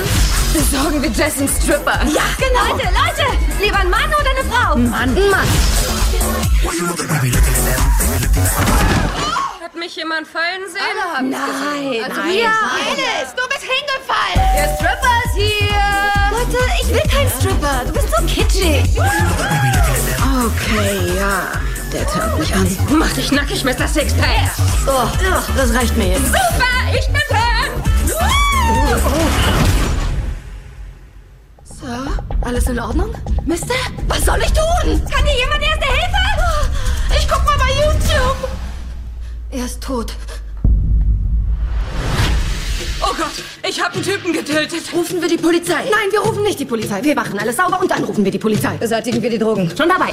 Besorgen 0.54 1.02
wir 1.02 1.10
Jess 1.12 1.38
einen 1.40 1.48
Stripper. 1.48 1.98
Ja, 2.14 2.24
genau. 2.38 2.74
Leute, 2.74 2.90
Leute, 2.90 3.64
lieber 3.64 3.80
ein 3.80 3.90
Mann 3.90 4.10
oder 4.10 4.32
eine 4.38 4.50
Frau? 4.52 4.74
Ein 4.74 4.90
Mann. 4.90 5.10
Ein 5.16 5.30
Mann. 5.30 5.95
Hat 9.62 9.76
mich 9.76 9.96
jemand 9.96 10.28
fallen 10.28 10.64
sehen? 10.72 10.82
Nein, 11.30 11.36
also 12.04 12.22
nein. 12.22 12.38
Ja, 12.38 12.54
Elis, 12.92 13.34
du 13.36 13.48
bist 13.48 13.62
hingefallen. 13.62 14.42
Der 14.56 14.68
Stripper 14.76 15.16
ist 15.26 15.36
hier. 15.36 15.86
Leute, 16.32 16.58
ich 16.82 16.90
will 16.90 17.08
keinen 17.12 17.30
Stripper. 17.30 17.86
Du 17.86 17.92
bist 17.94 18.10
so 18.10 18.18
kitschig. 18.26 18.84
Okay, 20.46 20.96
ja. 21.18 21.34
Der 21.94 22.06
turnt 22.08 22.40
mich 22.40 22.54
an. 22.54 22.68
Mach 22.98 23.14
dich 23.14 23.32
nackig, 23.32 23.64
Mr. 23.64 23.88
Sixpack. 23.88 24.52
Oh, 24.88 25.08
das 25.56 25.74
reicht 25.74 25.96
mir 25.96 26.10
jetzt. 26.10 26.26
Super, 26.26 26.98
ich 26.98 27.08
bin 27.08 27.22
dran. 27.30 27.72
So, 31.64 31.88
alles 32.42 32.68
in 32.68 32.80
Ordnung? 32.80 33.14
Mister, 33.46 33.76
was 34.08 34.26
soll 34.26 34.42
ich 34.42 34.52
tun? 34.52 35.02
Kann 35.12 35.26
dir 35.26 35.38
jemand 35.38 35.62
erste 35.62 35.86
Hilfe? 35.86 36.45
Ich 37.26 37.32
guck 37.32 37.44
mal 37.44 37.58
bei 37.58 37.72
YouTube. 37.74 38.50
Er 39.50 39.66
ist 39.66 39.82
tot. 39.82 40.14
Oh 43.02 43.14
Gott, 43.18 43.44
ich 43.68 43.84
habe 43.84 43.96
einen 43.96 44.04
Typen 44.04 44.32
getötet. 44.32 44.94
Rufen 44.94 45.20
wir 45.20 45.28
die 45.28 45.38
Polizei? 45.38 45.86
Nein, 45.86 46.12
wir 46.12 46.20
rufen 46.20 46.44
nicht 46.44 46.60
die 46.60 46.66
Polizei. 46.66 47.04
Wir 47.04 47.16
machen 47.16 47.40
alles 47.40 47.58
sauber 47.58 47.82
und 47.82 47.90
dann 47.90 48.04
rufen 48.04 48.24
wir 48.24 48.32
die 48.32 48.38
Polizei. 48.38 48.78
Beseitigen 48.78 49.24
wir 49.24 49.32
die 49.32 49.40
Drogen. 49.40 49.72
Schon 49.76 49.90
dabei. 49.90 50.12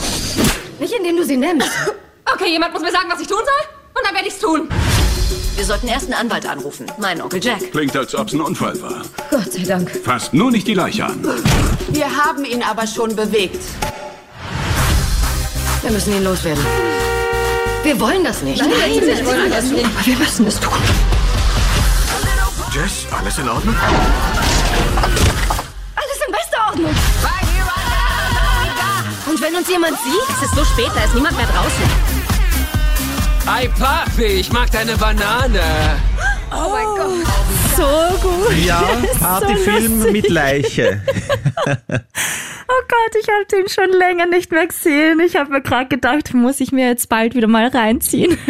Nicht 0.81 0.95
indem 0.95 1.19
du 1.19 1.25
sie 1.25 1.37
nimmst. 1.37 1.69
Okay, 2.33 2.49
jemand 2.49 2.73
muss 2.73 2.81
mir 2.81 2.90
sagen, 2.90 3.09
was 3.11 3.21
ich 3.21 3.26
tun 3.26 3.40
soll. 3.40 3.69
Und 3.95 4.07
dann 4.07 4.14
werde 4.14 4.28
ich's 4.28 4.38
tun. 4.38 4.71
Wir 5.54 5.64
sollten 5.66 5.88
erst 5.88 6.07
einen 6.07 6.14
Anwalt 6.14 6.47
anrufen. 6.47 6.87
Mein 6.97 7.21
Onkel 7.21 7.45
Jack. 7.45 7.73
Klingt, 7.73 7.95
als 7.95 8.14
ob 8.14 8.28
es 8.28 8.33
ein 8.33 8.40
Unfall 8.40 8.81
war. 8.81 9.02
Gott 9.31 9.52
sei 9.52 9.64
Dank. 9.64 9.90
Fasst 10.02 10.33
nur 10.33 10.50
nicht 10.50 10.66
die 10.66 10.75
Leiche 10.75 11.04
an. 11.04 11.23
Wir 11.88 12.07
haben 12.07 12.47
ihn 12.47 12.62
aber 12.62 12.87
schon 12.87 13.14
bewegt. 13.14 13.61
Wir 15.83 15.91
müssen 15.91 16.15
ihn 16.15 16.23
loswerden. 16.23 16.65
Wir 17.83 17.99
wollen 17.99 18.23
das 18.23 18.43
nicht. 18.43 18.61
Nein, 18.61 19.01
wir 19.01 19.27
wollen 19.27 19.51
das 19.51 19.65
nicht. 19.65 19.85
Aber 19.85 20.07
wir 20.07 20.17
müssen 20.17 20.47
es 20.47 20.61
tun. 20.61 20.79
Jess, 22.73 23.07
alles 23.11 23.39
in 23.39 23.49
Ordnung? 23.49 23.75
Alles 25.97 26.19
in 26.27 26.33
bester 26.33 26.69
Ordnung. 26.69 26.95
Und 29.27 29.41
wenn 29.43 29.57
uns 29.57 29.69
jemand 29.69 29.97
sieht? 29.99 30.37
Es 30.37 30.43
ist 30.49 30.55
so 30.55 30.65
spät, 30.65 30.91
da 30.95 31.03
ist 31.05 31.15
niemand 31.15 31.37
mehr 31.37 31.47
draußen. 31.47 31.83
Hi 33.47 33.69
Papi, 33.69 34.25
ich 34.25 34.53
mag 34.53 34.71
deine 34.71 34.97
Banane. 34.97 36.01
Oh 36.55 36.71
mein 36.71 36.85
Gott. 36.97 37.27
So 37.77 38.29
gut. 38.29 38.57
Ja, 38.67 38.83
So 39.13 39.19
Partyfilm 39.19 39.95
lustig. 39.97 40.13
mit 40.13 40.29
Leiche. 40.29 41.01
Oh 41.59 42.83
Gott, 42.89 43.15
ich 43.21 43.29
habe 43.29 43.45
den 43.51 43.69
schon 43.69 43.99
länger 43.99 44.27
nicht 44.27 44.51
mehr 44.53 44.67
gesehen. 44.67 45.21
Ich 45.21 45.37
habe 45.37 45.51
mir 45.51 45.63
gerade 45.63 45.89
gedacht, 45.89 46.35
muss 46.35 46.61
ich 46.61 46.73
mir 46.73 46.87
jetzt 46.89 47.09
bald 47.09 47.35
wieder 47.35 47.49
mal 47.49 47.67
reinziehen. 47.69 48.37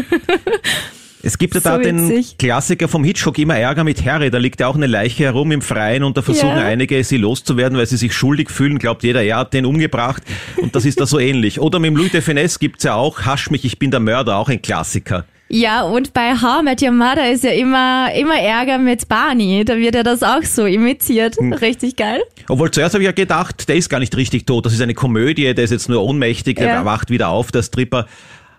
Es 1.24 1.38
gibt 1.38 1.54
ja 1.54 1.60
So 1.60 1.68
da 1.68 1.78
den 1.78 2.08
witzig. 2.08 2.36
Klassiker 2.36 2.88
vom 2.88 3.04
Hitchcock, 3.04 3.38
immer 3.38 3.56
Ärger 3.56 3.84
mit 3.84 4.04
Harry. 4.04 4.28
Da 4.32 4.38
liegt 4.38 4.58
ja 4.58 4.66
auch 4.66 4.74
eine 4.74 4.88
Leiche 4.88 5.22
herum 5.22 5.52
im 5.52 5.62
Freien 5.62 6.02
und 6.02 6.16
da 6.16 6.22
versuchen 6.22 6.56
Ja. 6.56 6.64
einige, 6.64 7.04
sie 7.04 7.16
loszuwerden, 7.16 7.78
weil 7.78 7.86
sie 7.86 7.96
sich 7.96 8.12
schuldig 8.12 8.50
fühlen. 8.50 8.80
Glaubt 8.80 9.04
jeder, 9.04 9.22
er 9.22 9.36
hat 9.36 9.54
den 9.54 9.64
umgebracht. 9.64 10.24
Und 10.56 10.74
das 10.74 10.84
ist 10.84 10.98
da 10.98 11.06
so 11.06 11.20
ähnlich. 11.20 11.60
Oder 11.60 11.78
mit 11.78 11.90
dem 11.90 11.96
Louis 11.96 12.10
de 12.10 12.22
Finesse 12.22 12.58
gibt's 12.58 12.82
ja 12.82 12.94
auch 12.96 13.20
Hasch 13.20 13.50
mich, 13.50 13.64
ich 13.64 13.78
bin 13.78 13.92
der 13.92 14.00
Mörder, 14.00 14.36
auch 14.36 14.48
ein 14.48 14.60
Klassiker. 14.62 15.24
Ja, 15.54 15.82
und 15.82 16.14
bei 16.14 16.32
How 16.32 16.60
I 16.60 16.64
Met 16.64 16.80
Your 16.82 16.92
Mother 16.92 17.30
ist 17.30 17.44
ja 17.44 17.50
immer, 17.50 18.10
immer 18.14 18.40
Ärger 18.40 18.78
mit 18.78 19.06
Barney. 19.06 19.66
Da 19.66 19.76
wird 19.76 19.94
ja 19.94 20.02
das 20.02 20.22
auch 20.22 20.42
so 20.44 20.64
imitiert. 20.64 21.36
Hm. 21.36 21.52
Richtig 21.52 21.96
geil. 21.96 22.22
Obwohl 22.48 22.70
zuerst 22.70 22.94
habe 22.94 23.02
ich 23.02 23.06
ja 23.06 23.12
gedacht, 23.12 23.68
der 23.68 23.76
ist 23.76 23.90
gar 23.90 23.98
nicht 23.98 24.16
richtig 24.16 24.46
tot. 24.46 24.64
Das 24.64 24.72
ist 24.72 24.80
eine 24.80 24.94
Komödie, 24.94 25.52
der 25.52 25.62
ist 25.62 25.70
jetzt 25.70 25.90
nur 25.90 26.02
ohnmächtig, 26.02 26.56
der 26.56 26.66
Ja. 26.68 26.84
wacht 26.86 27.10
wieder 27.10 27.28
auf, 27.28 27.52
der 27.52 27.62
Stripper. 27.62 28.06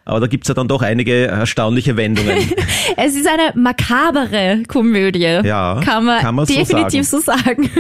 Aber 0.06 0.20
da 0.20 0.28
gibt's 0.28 0.48
ja 0.50 0.54
dann 0.54 0.68
doch 0.68 0.84
einige 0.84 1.26
erstaunliche 1.26 1.98
Wendungen. 1.98 2.38
Es 2.96 3.16
ist 3.16 3.26
eine 3.28 3.60
makabere 3.60 4.62
Komödie. 4.68 5.40
Ja, 5.44 5.82
Kann 5.84 6.06
man, 6.06 6.20
kann 6.22 6.36
man 6.36 6.46
so 6.46 6.54
definitiv 6.54 7.08
so 7.08 7.20
sagen. 7.20 7.72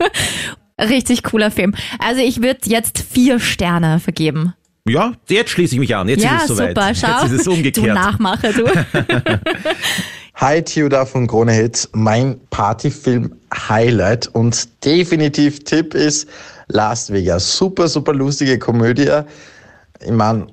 Richtig 0.80 1.22
cooler 1.24 1.50
Film. 1.50 1.74
Also 1.98 2.22
ich 2.22 2.40
würde 2.40 2.60
jetzt 2.64 3.04
vier 3.12 3.40
Sterne 3.40 3.98
vergeben. 4.00 4.54
Ja, 4.88 5.12
jetzt 5.28 5.50
schließe 5.50 5.74
ich 5.74 5.80
mich 5.80 5.94
an. 5.94 6.08
Jetzt 6.08 6.24
ja, 6.24 6.36
ist 6.36 6.42
es 6.42 6.48
soweit. 6.48 6.70
super. 6.70 6.94
Schau. 6.94 7.22
Jetzt 7.22 7.32
ist 7.32 7.40
es 7.40 7.44
Du 7.44 7.52
umgekehrt. 7.52 7.94
Nachmacher, 7.94 8.52
du. 8.52 8.64
Hi, 10.34 10.62
Theodor 10.62 11.04
von 11.04 11.26
Krone 11.26 11.52
Hits. 11.52 11.88
Mein 11.92 12.40
Partyfilm-Highlight 12.50 14.28
und 14.28 14.68
definitiv 14.84 15.64
Tipp 15.64 15.94
ist 15.94 16.28
Las 16.68 17.12
Vegas. 17.12 17.56
Super, 17.56 17.88
super 17.88 18.14
lustige 18.14 18.58
Komödie. 18.58 19.10
Ich 20.00 20.10
meine, 20.12 20.46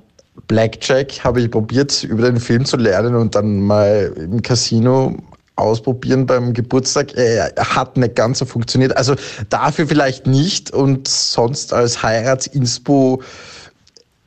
Blackjack 0.48 1.24
habe 1.24 1.40
ich 1.40 1.50
probiert, 1.50 2.04
über 2.04 2.30
den 2.30 2.40
Film 2.40 2.64
zu 2.64 2.76
lernen 2.76 3.14
und 3.14 3.34
dann 3.34 3.60
mal 3.60 4.12
im 4.16 4.42
Casino 4.42 5.16
ausprobieren 5.56 6.26
beim 6.26 6.52
Geburtstag. 6.52 7.14
Er 7.14 7.52
hat 7.56 7.96
nicht 7.96 8.14
ganz 8.14 8.40
so 8.40 8.44
funktioniert. 8.44 8.96
Also 8.96 9.14
dafür 9.48 9.86
vielleicht 9.86 10.26
nicht 10.26 10.70
und 10.72 11.08
sonst 11.08 11.72
als 11.72 12.02
Heiratsinspo 12.02 13.22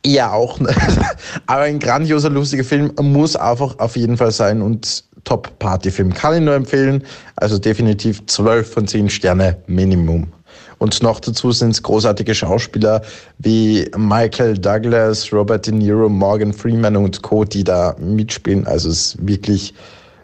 ja 0.05 0.31
auch. 0.31 0.59
nicht. 0.59 0.77
Aber 1.47 1.61
ein 1.61 1.79
grandioser, 1.79 2.29
lustiger 2.29 2.63
Film 2.63 2.93
muss 3.01 3.35
einfach 3.35 3.77
auf 3.79 3.95
jeden 3.95 4.17
Fall 4.17 4.31
sein 4.31 4.61
und 4.61 5.03
Top-Party-Film. 5.23 6.13
Kann 6.13 6.35
ich 6.35 6.41
nur 6.41 6.55
empfehlen. 6.55 7.03
Also 7.35 7.57
definitiv 7.57 8.25
12 8.25 8.73
von 8.73 8.87
10 8.87 9.09
Sterne 9.09 9.57
Minimum. 9.67 10.27
Und 10.77 11.03
noch 11.03 11.19
dazu 11.19 11.51
sind 11.51 11.71
es 11.71 11.83
großartige 11.83 12.33
Schauspieler 12.33 13.01
wie 13.37 13.89
Michael 13.97 14.57
Douglas, 14.57 15.31
Robert 15.33 15.67
De 15.67 15.73
Niro, 15.73 16.07
Morgan 16.07 16.53
Freeman 16.53 16.95
und 16.95 17.21
Co., 17.21 17.43
die 17.43 17.65
da 17.65 17.95
mitspielen. 17.99 18.65
Also 18.65 18.89
es 18.89 19.15
ist 19.15 19.27
wirklich 19.27 19.73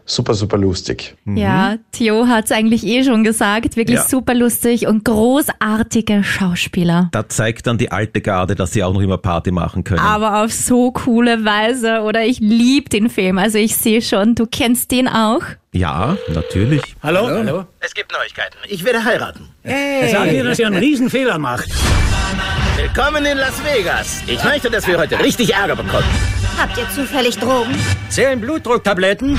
super, 0.05 0.33
super 0.33 0.57
lustig. 0.57 1.15
Ja, 1.25 1.75
Theo 1.91 2.27
hat 2.27 2.45
es 2.45 2.51
eigentlich 2.51 2.85
eh 2.85 3.03
schon 3.03 3.24
gesagt. 3.24 3.75
Wirklich 3.75 3.97
Ja. 4.00 4.05
super 4.05 4.33
lustig 4.33 4.88
und 4.88 5.03
großartige 5.03 6.24
Schauspieler. 6.24 7.09
Da 7.12 7.27
zeigt 7.27 7.67
dann 7.67 7.77
die 7.77 7.91
alte 7.91 8.21
Garde, 8.21 8.55
dass 8.55 8.71
sie 8.71 8.83
auch 8.83 8.93
noch 8.93 9.01
immer 9.01 9.17
Party 9.17 9.51
machen 9.51 9.83
können. 9.83 10.00
Aber 10.00 10.43
auf 10.43 10.53
so 10.53 10.91
coole 10.91 11.43
Weise. 11.45 12.01
Oder 12.01 12.24
ich 12.25 12.39
lieb 12.39 12.89
den 12.89 13.09
Film. 13.09 13.38
Also 13.38 13.57
ich 13.57 13.75
sehe 13.75 14.01
schon, 14.01 14.35
du 14.35 14.46
kennst 14.46 14.91
den 14.91 15.07
auch. 15.07 15.41
Ja, 15.74 16.15
natürlich. 16.33 16.81
Hallo? 17.03 17.27
Hallo? 17.27 17.65
Es 17.81 17.94
gibt 17.94 18.11
Neuigkeiten. 18.11 18.55
Ich 18.70 18.85
werde 18.85 19.03
heiraten. 19.03 19.50
Hey. 19.63 20.09
Sag 20.11 20.31
ihr, 20.31 20.44
dass 20.44 20.59
ihr 20.59 20.68
einen 20.68 20.77
Riesenfehler 20.77 21.37
macht. 21.37 21.68
Willkommen 22.77 23.25
in 23.25 23.37
Las 23.37 23.61
Vegas. 23.63 24.22
Ich 24.27 24.44
möchte, 24.44 24.70
dass 24.70 24.87
wir 24.87 24.98
heute 24.98 25.20
richtig 25.20 25.53
Ärger 25.53 25.75
bekommen. 25.75 26.05
Habt 26.57 26.77
ihr 26.77 26.89
zufällig 26.89 27.37
Drogen? 27.37 27.75
Zählen 28.09 28.39
Blutdrucktabletten? 28.39 29.37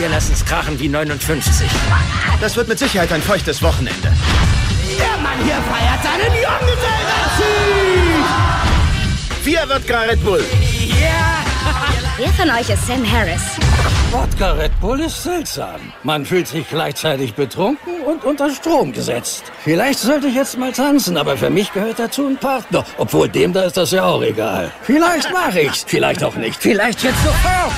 Wir 0.00 0.08
lassen 0.08 0.32
es 0.32 0.42
krachen 0.46 0.80
wie 0.80 0.88
59. 0.88 1.68
Das 2.40 2.56
wird 2.56 2.68
mit 2.68 2.78
Sicherheit 2.78 3.12
ein 3.12 3.20
feuchtes 3.20 3.60
Wochenende. 3.60 4.10
Der 4.98 5.18
Mann 5.22 5.36
hier 5.44 5.56
feiert 5.56 6.02
seinen 6.02 6.32
Junggesellenabschied! 6.32 8.24
Vier 9.42 9.68
Wodka 9.68 10.00
Red 10.00 10.24
Bull. 10.24 10.42
Wer 12.22 12.28
von 12.34 12.50
euch 12.50 12.68
ist 12.68 12.86
Sam 12.86 13.02
Harris? 13.10 13.40
Wodka 14.10 14.52
Red 14.52 14.78
Bull 14.78 15.00
ist 15.00 15.22
seltsam. 15.22 15.80
Man 16.02 16.26
fühlt 16.26 16.48
sich 16.48 16.68
gleichzeitig 16.68 17.32
betrunken 17.32 17.94
und 18.06 18.24
unter 18.24 18.50
Strom 18.50 18.92
gesetzt. 18.92 19.44
Vielleicht 19.64 20.00
sollte 20.00 20.26
ich 20.26 20.34
jetzt 20.34 20.58
mal 20.58 20.70
tanzen, 20.70 21.16
aber 21.16 21.38
für 21.38 21.48
mich 21.48 21.72
gehört 21.72 21.98
dazu 21.98 22.26
ein 22.26 22.36
Partner. 22.36 22.84
Obwohl 22.98 23.26
dem 23.30 23.54
da 23.54 23.62
ist 23.62 23.78
das 23.78 23.92
ja 23.92 24.04
auch 24.04 24.22
egal. 24.22 24.70
Vielleicht 24.82 25.32
mache 25.32 25.60
ich's, 25.60 25.86
vielleicht 25.88 26.22
auch 26.22 26.34
nicht. 26.36 26.60
Vielleicht 26.60 27.02
jetzt 27.02 27.22
sofort. 27.24 27.72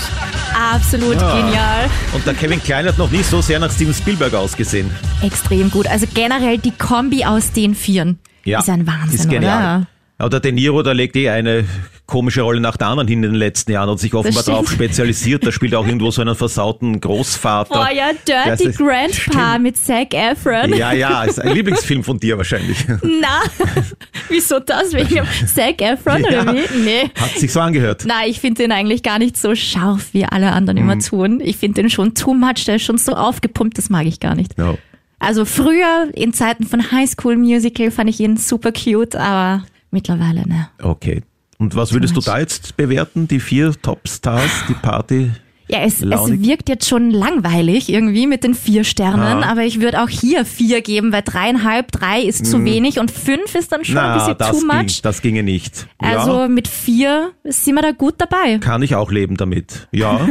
Absolut 0.75 1.21
Ja. 1.21 1.37
genial. 1.41 1.91
Und 2.13 2.27
der 2.27 2.35
Kevin 2.35 2.61
Klein 2.61 2.87
hat 2.87 2.99
noch 2.99 3.11
nie 3.11 3.23
so 3.23 3.41
sehr 3.43 3.61
nach 3.61 3.71
Steven 3.71 3.95
Spielberg 3.95 4.35
ausgesehen. 4.35 4.91
Extrem 5.23 5.71
gut. 5.71 5.87
Also 5.87 6.07
generell 6.13 6.59
die 6.59 6.73
Kombi 6.73 7.25
aus 7.25 7.53
den 7.53 7.77
Vieren. 7.77 8.19
Ja, 8.45 8.59
Ist 8.59 8.69
ein 8.71 8.89
Wahnsinn, 8.89 9.21
ist 9.21 9.31
genial. 9.31 9.59
oder? 9.59 9.87
Aber 10.23 10.31
der 10.31 10.39
De 10.41 10.53
Niro, 10.53 10.85
der 10.85 10.95
legt 10.95 11.17
eh 11.17 11.31
eine 11.31 11.65
komische 12.07 12.43
Rolle 12.43 12.61
nach 12.61 12.77
der 12.77 12.87
anderen 12.87 13.09
hin 13.09 13.25
in 13.25 13.31
den 13.33 13.39
letzten 13.39 13.73
Jahren 13.73 13.89
und 13.89 13.99
sich 13.99 14.15
offenbar 14.15 14.43
stimmt. 14.43 14.57
darauf 14.57 14.71
spezialisiert. 14.71 15.45
Da 15.45 15.51
spielt 15.51 15.75
auch 15.75 15.85
irgendwo 15.85 16.13
so 16.13 16.21
einen 16.23 16.37
versauten 16.37 17.01
Großvater. 17.01 17.89
Oh 17.91 17.93
ja, 17.93 18.11
Dirty 18.29 18.69
ist- 18.69 18.79
Grandpa 18.79 19.59
mit 19.59 19.77
Zac 19.77 20.15
Efron. 20.15 20.75
Ja, 20.77 20.93
ja, 20.93 21.25
ist 21.25 21.41
ein 21.41 21.53
Lieblingsfilm 21.55 22.05
von 22.05 22.21
dir 22.21 22.39
wahrscheinlich. 22.39 22.77
Na, 23.03 23.41
wieso 24.29 24.61
das? 24.61 24.93
Wegen 24.93 25.27
Zac 25.53 25.83
Efron 25.83 26.23
Ja. 26.31 26.43
oder 26.43 26.55
wie? 26.55 26.79
Nee. 26.85 27.11
Hat 27.21 27.37
sich 27.39 27.53
so 27.53 27.59
angehört. 27.59 28.05
Na, 28.07 28.25
ich 28.25 28.39
finde 28.39 28.63
den 28.63 28.71
eigentlich 28.71 29.03
gar 29.03 29.19
nicht 29.19 29.37
so 29.37 29.57
scharf, 29.57 30.11
wie 30.13 30.25
alle 30.25 30.53
anderen 30.53 30.77
immer 30.77 30.95
Mhm. 30.95 31.01
tun. 31.01 31.41
Ich 31.43 31.57
finde 31.57 31.83
den 31.83 31.91
schon 31.91 32.15
too 32.15 32.33
much, 32.35 32.65
der 32.67 32.77
ist 32.77 32.83
schon 32.85 32.99
so 32.99 33.15
aufgepumpt, 33.15 33.77
das 33.77 33.91
mag 33.91 34.07
ich 34.07 34.21
gar 34.21 34.37
nicht. 34.37 34.57
No. 34.57 34.79
Also 35.19 35.45
früher, 35.45 36.09
in 36.15 36.33
Zeiten 36.33 36.65
von 36.65 36.93
High 36.93 37.11
School 37.11 37.37
Musical, 37.37 37.91
fand 37.91 38.09
ich 38.11 38.21
ihn 38.21 38.37
super 38.37 38.71
cute, 38.71 39.17
aber 39.17 39.65
mittlerweile, 39.93 40.47
ne. 40.49 40.69
Okay. 40.83 41.23
Und 41.59 41.77
was 41.77 41.93
würdest 41.93 42.17
du 42.17 42.21
da 42.21 42.39
jetzt 42.41 42.77
bewerten? 42.77 43.29
Die 43.29 43.39
vier 43.39 43.73
Topstars, 43.81 44.51
die 44.69 44.75
Party? 44.75 45.31
Ja, 45.69 45.79
es, 45.85 46.03
es 46.03 46.43
wirkt 46.43 46.69
jetzt 46.69 46.87
schon 46.87 47.11
langweilig 47.13 47.89
irgendwie 47.89 48.27
mit 48.27 48.45
den 48.45 48.55
vier 48.55 48.85
Sternen, 48.85 49.43
Ah. 49.43 49.51
aber 49.53 49.63
ich 49.63 49.81
würde 49.81 50.03
auch 50.03 50.09
hier 50.09 50.45
vier 50.45 50.83
geben, 50.83 51.13
weil 51.13 51.23
dreieinhalb, 51.23 51.91
drei 51.93 52.21
ist 52.21 52.45
zu 52.45 52.59
Mhm. 52.59 52.65
wenig 52.67 52.99
und 52.99 53.11
fünf 53.11 53.55
ist 53.55 53.73
dann 53.73 53.83
schon 53.85 53.97
ein 53.97 54.05
Na, 54.09 54.19
bisschen 54.19 54.37
das, 54.39 54.51
too 54.51 54.59
ging, 54.69 54.77
much. 54.77 55.03
das 55.03 55.23
ginge 55.23 55.43
nicht. 55.45 55.87
Also 55.99 56.41
ja, 56.41 56.49
mit 56.49 56.69
vier 56.69 57.31
sind 57.45 57.77
wir 57.77 57.83
da 57.83 57.93
gut 57.93 58.17
dabei. 58.19 58.59
kann 58.59 58.83
ich 58.83 58.97
auch 58.97 59.11
leben 59.13 59.37
damit. 59.37 59.89
Ja, 59.93 60.29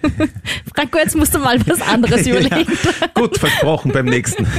Franco, 0.74 0.98
jetzt 0.98 1.16
musst 1.16 1.34
du 1.34 1.40
mal 1.40 1.58
was 1.66 1.82
anderes 1.82 2.26
überlegen. 2.26 2.72
gut, 3.14 3.36
versprochen 3.38 3.92
beim 3.92 4.06
nächsten. 4.06 4.46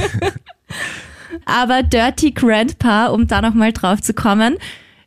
Aber 1.44 1.82
Dirty 1.82 2.32
Grandpa, 2.32 3.06
um 3.06 3.26
da 3.26 3.40
nochmal 3.42 3.72
drauf 3.72 4.00
zu 4.00 4.14
kommen, 4.14 4.56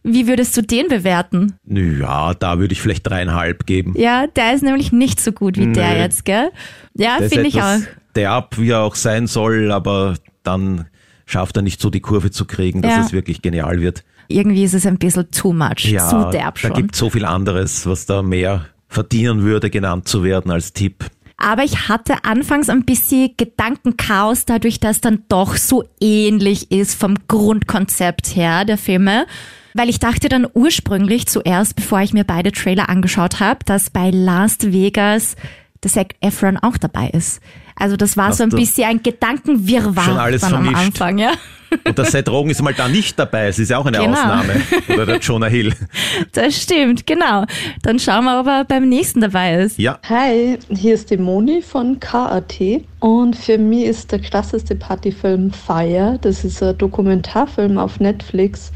wie 0.03 0.27
würdest 0.27 0.55
du 0.55 0.61
den 0.61 0.87
bewerten? 0.87 1.53
Ja, 1.65 2.33
da 2.35 2.59
würde 2.59 2.73
ich 2.73 2.81
vielleicht 2.81 3.07
dreieinhalb 3.07 3.65
geben. 3.65 3.93
Ja, 3.97 4.27
der 4.27 4.53
ist 4.53 4.61
nämlich 4.63 4.91
nicht 4.91 5.19
so 5.19 5.31
gut 5.31 5.57
wie 5.57 5.71
der 5.71 5.93
Nö. 5.93 5.99
jetzt, 5.99 6.25
gell? 6.25 6.51
Ja, 6.93 7.17
Der 7.19 7.29
finde 7.29 7.47
ich 7.47 7.55
auch. 7.61 7.73
etwas 7.75 7.87
derb, 8.15 8.57
wie 8.59 8.69
er 8.69 8.81
auch 8.81 8.95
sein 8.95 9.25
soll, 9.27 9.71
aber 9.71 10.15
dann 10.43 10.85
schafft 11.25 11.57
er 11.57 11.63
nicht 11.63 11.81
so 11.81 11.89
die 11.89 12.01
Kurve 12.01 12.29
zu 12.29 12.45
kriegen, 12.45 12.81
dass 12.83 12.93
Ja. 12.93 13.01
es 13.01 13.13
wirklich 13.13 13.41
genial 13.41 13.81
wird. 13.81 14.03
Irgendwie 14.27 14.63
ist 14.63 14.73
es 14.75 14.85
ein 14.85 14.97
bisschen 14.99 15.29
too 15.31 15.53
much, 15.53 15.85
Ja, 15.85 16.07
zu 16.07 16.29
derb 16.31 16.55
da 16.55 16.67
schon. 16.67 16.73
gibt 16.73 16.95
so 16.95 17.09
viel 17.09 17.25
anderes, 17.25 17.85
was 17.87 18.05
da 18.05 18.21
mehr 18.21 18.65
verdienen 18.87 19.41
würde, 19.41 19.69
genannt 19.71 20.07
zu 20.07 20.23
werden 20.23 20.51
als 20.51 20.71
Tipp. 20.73 21.05
Aber 21.37 21.63
ich 21.63 21.89
hatte 21.89 22.23
anfangs 22.23 22.69
ein 22.69 22.85
bisschen 22.85 23.31
Gedankenchaos, 23.35 24.45
dadurch, 24.45 24.79
dass 24.79 25.01
dann 25.01 25.23
doch 25.27 25.57
so 25.57 25.83
ähnlich 25.99 26.71
ist 26.71 26.99
vom 26.99 27.15
Grundkonzept 27.27 28.35
her 28.35 28.65
der 28.65 28.77
Filme. 28.77 29.25
Weil 29.73 29.89
ich 29.89 29.99
dachte 29.99 30.29
dann 30.29 30.47
ursprünglich 30.53 31.27
zuerst, 31.27 31.75
bevor 31.75 31.99
ich 31.99 32.13
mir 32.13 32.23
beide 32.23 32.53
Trailer 32.53 32.87
angeschaut 32.87 33.41
habe, 33.41 33.59
dass 33.65 33.89
bei 33.89 34.09
Last 34.09 34.71
Vegas 34.71 35.35
der 35.83 35.91
Zac 35.91 36.15
Efron 36.21 36.57
auch 36.57 36.77
dabei 36.77 37.09
ist. 37.09 37.41
Also 37.75 37.97
das 37.97 38.15
war 38.15 38.27
Hast 38.29 38.37
so 38.37 38.43
ein 38.43 38.49
bisschen 38.49 38.87
ein 38.87 39.03
Gedankenwirrwarr 39.03 40.03
schon 40.05 40.17
alles 40.17 40.41
dann 40.41 40.53
am 40.55 40.63
vermischt? 40.63 40.85
Anfang, 40.85 41.17
ja. 41.17 41.31
Und 41.83 41.97
der 41.97 42.05
Seth 42.05 42.29
Rogen 42.29 42.49
ist 42.51 42.61
mal 42.61 42.73
da 42.73 42.87
nicht 42.87 43.19
dabei. 43.19 43.47
Es 43.47 43.59
ist 43.59 43.69
ja 43.69 43.77
auch 43.79 43.85
eine 43.85 43.97
Genau. 43.97 44.11
Ausnahme. 44.13 44.61
Oder 44.87 45.05
der 45.05 45.17
Jonah 45.19 45.47
Hill. 45.47 45.73
Das 46.31 46.61
stimmt, 46.61 47.05
genau. 47.05 47.43
Dann 47.81 47.99
schauen 47.99 48.23
wir, 48.23 48.39
ob 48.39 48.47
er 48.47 48.63
beim 48.63 48.87
nächsten 48.87 49.19
dabei 49.19 49.55
ist. 49.55 49.77
Ja. 49.77 49.99
Hi, 50.07 50.57
hier 50.69 50.93
ist 50.93 51.09
die 51.11 51.17
Moni 51.17 51.61
von 51.61 51.99
KAT 51.99 52.59
und 52.99 53.35
für 53.35 53.57
mich 53.57 53.85
ist 53.85 54.11
der 54.13 54.19
klassischste 54.19 54.75
Partyfilm 54.75 55.51
Fire. 55.51 56.17
Das 56.21 56.45
ist 56.45 56.63
ein 56.63 56.77
Dokumentarfilm 56.77 57.77
auf 57.77 57.99
Netflix 57.99 58.71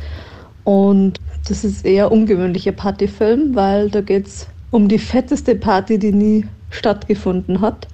und 0.66 1.20
das 1.48 1.64
ist 1.64 1.86
eher 1.86 2.12
ungewöhnlicher 2.12 2.74
Partyfilm, 2.74 3.56
weil 3.56 3.90
da 3.90 4.02
geht 4.02 4.28
es 4.28 4.48
um 4.72 4.88
die 4.90 5.00
fetteste 5.00 5.56
Party, 5.56 5.98
die 6.00 6.12
nie 6.12 6.46
stattgefunden 6.70 7.62
hat. 7.62 7.88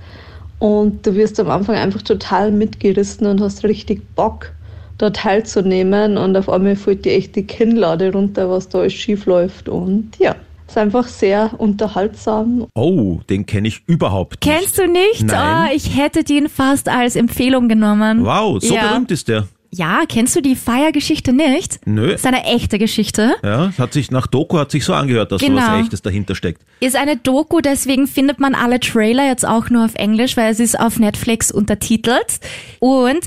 Und 0.59 1.05
du 1.05 1.15
wirst 1.15 1.39
am 1.39 1.49
Anfang 1.49 1.75
einfach 1.75 2.01
total 2.01 2.51
mitgerissen 2.51 3.27
und 3.27 3.41
hast 3.41 3.63
richtig 3.63 4.01
Bock, 4.15 4.51
da 4.97 5.09
teilzunehmen. 5.09 6.17
Und 6.17 6.35
auf 6.37 6.49
einmal 6.49 6.75
fällt 6.75 7.05
dir 7.05 7.13
echt 7.13 7.35
die 7.35 7.43
Kinnlade 7.43 8.11
runter, 8.11 8.49
was 8.49 8.69
da 8.69 8.79
alles 8.79 8.93
schief 8.93 9.25
läuft. 9.25 9.67
Und 9.67 10.11
ja, 10.17 10.35
ist 10.67 10.77
einfach 10.77 11.07
sehr 11.07 11.51
unterhaltsam. 11.57 12.67
Oh, 12.73 13.19
den 13.29 13.45
kenne 13.45 13.67
ich 13.67 13.83
überhaupt 13.87 14.31
nicht. 14.31 14.41
Kennst 14.41 14.77
du 14.77 14.87
nicht? 14.87 15.23
Nein. 15.23 15.69
Oh, 15.69 15.75
ich 15.75 15.95
hätte 15.95 16.23
den 16.23 16.49
fast 16.49 16.89
als 16.89 17.15
Empfehlung 17.15 17.67
genommen. 17.69 18.25
Wow, 18.25 18.61
so 18.61 18.73
ja. 18.73 18.89
berühmt 18.89 19.11
ist 19.11 19.27
der. 19.27 19.47
Ja, 19.77 20.03
kennst 20.07 20.35
du 20.35 20.41
die 20.41 20.55
Fire-Geschichte 20.55 21.33
nicht? 21.33 21.85
Nö. 21.85 22.11
Das 22.11 22.21
ist 22.21 22.25
eine 22.25 22.45
echte 22.45 22.79
Geschichte. 22.79 23.35
Ja, 23.43 23.73
hat 23.77 23.91
sich 23.91 24.09
nach 24.09 24.25
Doku 24.27 24.57
hat 24.57 24.71
sich 24.71 24.85
so 24.85 24.93
angehört, 24.93 25.31
dass 25.33 25.41
Genau. 25.41 25.59
so 25.61 25.67
was 25.67 25.81
Echtes 25.81 26.01
dahinter 26.01 26.33
steckt. 26.33 26.61
Ist 26.79 26.95
eine 26.95 27.17
Doku, 27.17 27.59
deswegen 27.59 28.07
findet 28.07 28.39
man 28.39 28.55
alle 28.55 28.79
Trailer 28.79 29.27
jetzt 29.27 29.45
auch 29.45 29.69
nur 29.69 29.83
auf 29.83 29.95
Englisch, 29.95 30.37
weil 30.37 30.51
es 30.51 30.59
ist 30.61 30.79
auf 30.79 30.97
Netflix 30.99 31.51
untertitelt. 31.51 32.39
Und 32.79 33.25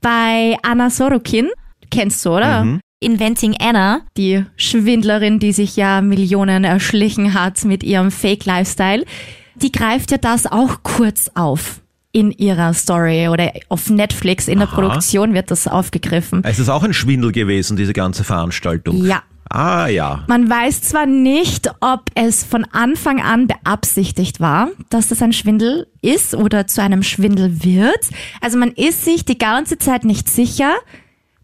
bei 0.00 0.56
Anna 0.62 0.88
Sorokin, 0.88 1.50
kennst 1.90 2.24
du, 2.24 2.30
oder? 2.30 2.64
Mhm. 2.64 2.80
Inventing 3.02 3.56
Anna, 3.60 4.02
die 4.16 4.44
Schwindlerin, 4.56 5.38
die 5.38 5.52
sich 5.52 5.76
ja 5.76 6.00
Millionen 6.00 6.64
erschlichen 6.64 7.34
hat 7.34 7.64
mit 7.64 7.82
ihrem 7.82 8.10
Fake-Lifestyle, 8.10 9.04
die 9.56 9.72
greift 9.72 10.10
ja 10.10 10.18
das 10.18 10.46
auch 10.46 10.82
kurz 10.82 11.30
auf 11.34 11.80
in 12.12 12.32
ihrer 12.32 12.74
Story 12.74 13.28
oder 13.28 13.52
auf 13.68 13.88
Netflix 13.88 14.48
in 14.48 14.58
der 14.58 14.68
Aha. 14.68 14.74
Produktion 14.74 15.34
wird 15.34 15.50
das 15.50 15.68
aufgegriffen. 15.68 16.42
Es 16.44 16.58
ist 16.58 16.68
auch 16.68 16.82
ein 16.82 16.92
Schwindel 16.92 17.32
gewesen, 17.32 17.76
diese 17.76 17.92
ganze 17.92 18.24
Veranstaltung. 18.24 19.04
Ja. 19.04 19.22
Ah 19.52 19.88
ja. 19.88 20.24
Man 20.28 20.48
weiß 20.48 20.82
zwar 20.82 21.06
nicht, 21.06 21.72
ob 21.80 22.04
es 22.14 22.44
von 22.44 22.64
Anfang 22.66 23.20
an 23.20 23.48
beabsichtigt 23.48 24.38
war, 24.38 24.68
dass 24.90 25.08
das 25.08 25.22
ein 25.22 25.32
Schwindel 25.32 25.88
ist 26.02 26.36
oder 26.36 26.68
zu 26.68 26.80
einem 26.82 27.02
Schwindel 27.02 27.64
wird. 27.64 27.98
Also 28.40 28.58
man 28.58 28.70
ist 28.70 29.04
sich 29.04 29.24
die 29.24 29.38
ganze 29.38 29.76
Zeit 29.76 30.04
nicht 30.04 30.28
sicher. 30.28 30.74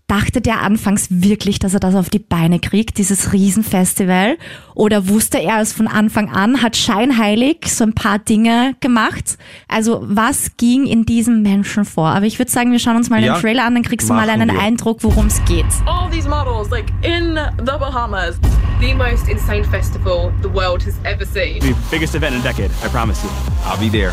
Dachte 0.09 0.41
der 0.41 0.63
anfangs 0.63 1.09
wirklich, 1.11 1.59
dass 1.59 1.75
er 1.75 1.81
das 1.81 1.97
auf 1.97 2.11
die 2.11 2.21
Beine 2.21 2.61
kriegt, 2.61 2.99
dieses 2.99 3.33
Riesenfestival? 3.33 4.39
Oder 4.77 5.09
wusste 5.09 5.43
er 5.43 5.61
es 5.61 5.73
von 5.73 5.89
Anfang 5.89 6.31
an, 6.31 6.63
hat 6.63 6.77
scheinheilig 6.77 7.67
so 7.67 7.83
ein 7.83 7.93
paar 7.93 8.21
Dinge 8.21 8.77
gemacht? 8.79 9.37
Also 9.67 10.01
was 10.05 10.57
ging 10.59 10.87
in 10.87 11.07
diesem 11.07 11.43
Menschen 11.43 11.85
vor? 11.85 12.07
Aber 12.09 12.25
ich 12.25 12.39
würde 12.39 12.53
sagen, 12.53 12.71
wir 12.71 12.79
schauen 12.79 12.95
uns 12.95 13.11
mal 13.11 13.21
Ja, 13.21 13.35
den 13.35 13.41
Trailer 13.41 13.65
an, 13.65 13.75
dann 13.75 13.83
kriegst 13.83 14.09
du 14.09 14.15
mal 14.15 14.31
einen 14.31 14.53
wir. 14.53 14.61
Eindruck, 14.61 15.03
worum 15.03 15.27
es 15.27 15.45
geht. 15.45 15.67
All 15.87 16.09
these 16.11 16.29
models, 16.29 16.71
like 16.71 16.87
in 17.03 17.37
the 17.59 17.65
Bahamas. 17.65 18.37
The 18.81 18.95
most 18.95 19.27
insane 19.29 19.65
festival 19.65 20.33
the 20.43 20.49
world 20.49 20.85
has 20.87 20.95
ever 21.03 21.25
seen. 21.27 21.61
The 21.61 21.75
biggest 21.91 22.15
event 22.15 22.37
in 22.37 22.43
a 22.43 22.45
decade, 22.45 22.71
I 22.85 22.89
promise 22.89 23.25
you. 23.25 23.31
I'll 23.65 23.81
be 23.81 23.91
there. 23.91 24.13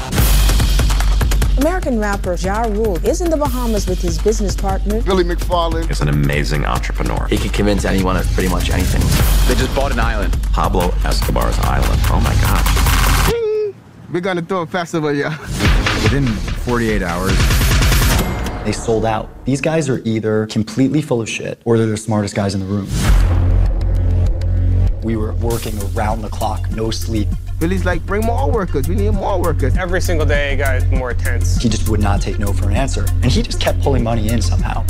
American 1.58 2.00
rapper 2.00 2.34
Ja 2.34 2.63
Rule 2.63 2.98
is 3.06 3.22
in 3.22 3.30
the 3.30 3.38
Bahamas 3.38 3.88
with 3.88 4.02
his 4.02 4.18
business 4.18 4.56
partner. 4.56 5.02
Billy 5.04 5.24
McFarlane. 5.24 5.89
is 5.89 6.02
an 6.02 6.08
amazing 6.10 6.66
entrepreneur. 6.66 7.28
He 7.28 7.38
can 7.38 7.50
convince 7.50 7.86
anyone 7.86 8.18
of 8.18 8.26
pretty 8.34 8.50
much 8.50 8.72
anything. 8.72 9.02
They 9.48 9.60
just 9.60 9.74
bought 9.76 9.92
an 9.92 10.00
island. 10.00 10.36
Pablo 10.52 10.89
Escobar's 11.06 11.58
island. 11.60 12.02
Oh 12.10 12.20
my 12.24 12.34
gosh. 12.42 13.74
We're 14.12 14.22
gonna 14.22 14.42
throw 14.42 14.62
a 14.62 14.68
festival, 14.68 15.13
yeah. 15.13 15.38
Within 16.04 16.26
48 16.28 17.02
hours, 17.04 17.38
they 18.66 18.72
sold 18.72 19.06
out. 19.06 19.46
These 19.46 19.62
guys 19.62 19.89
are 19.89 20.02
either 20.06 20.48
completely 20.48 21.02
full 21.04 21.22
of 21.22 21.30
shit 21.30 21.62
or 21.66 21.78
they're 21.78 21.88
the 21.88 21.98
smartest 21.98 22.34
guys 22.36 22.56
in 22.56 22.62
the 22.62 22.66
room. 22.66 22.88
We 25.04 25.18
were 25.18 25.34
working 25.34 25.78
around 25.96 26.22
the 26.24 26.30
clock, 26.30 26.70
no 26.72 26.89
sleep. 26.89 27.28
Billy's 27.63 27.86
like, 27.86 28.06
bring 28.06 28.26
more 28.26 28.52
workers. 28.52 28.89
We 28.89 28.95
need 28.95 29.12
more 29.12 29.41
workers. 29.41 29.78
Every 29.78 30.02
single 30.02 30.26
day 30.26 30.58
got 30.58 30.86
more 30.91 31.12
intense. 31.12 31.56
He 31.63 31.69
just 31.69 31.88
would 31.88 32.02
not 32.02 32.21
take 32.21 32.38
no 32.38 32.52
for 32.52 32.67
an 32.67 32.76
answer. 32.76 33.06
And 33.21 33.32
he 33.32 33.41
just 33.41 33.62
kept 33.62 33.80
pulling 33.80 34.04
money 34.04 34.28
in 34.28 34.41
somehow. 34.41 34.86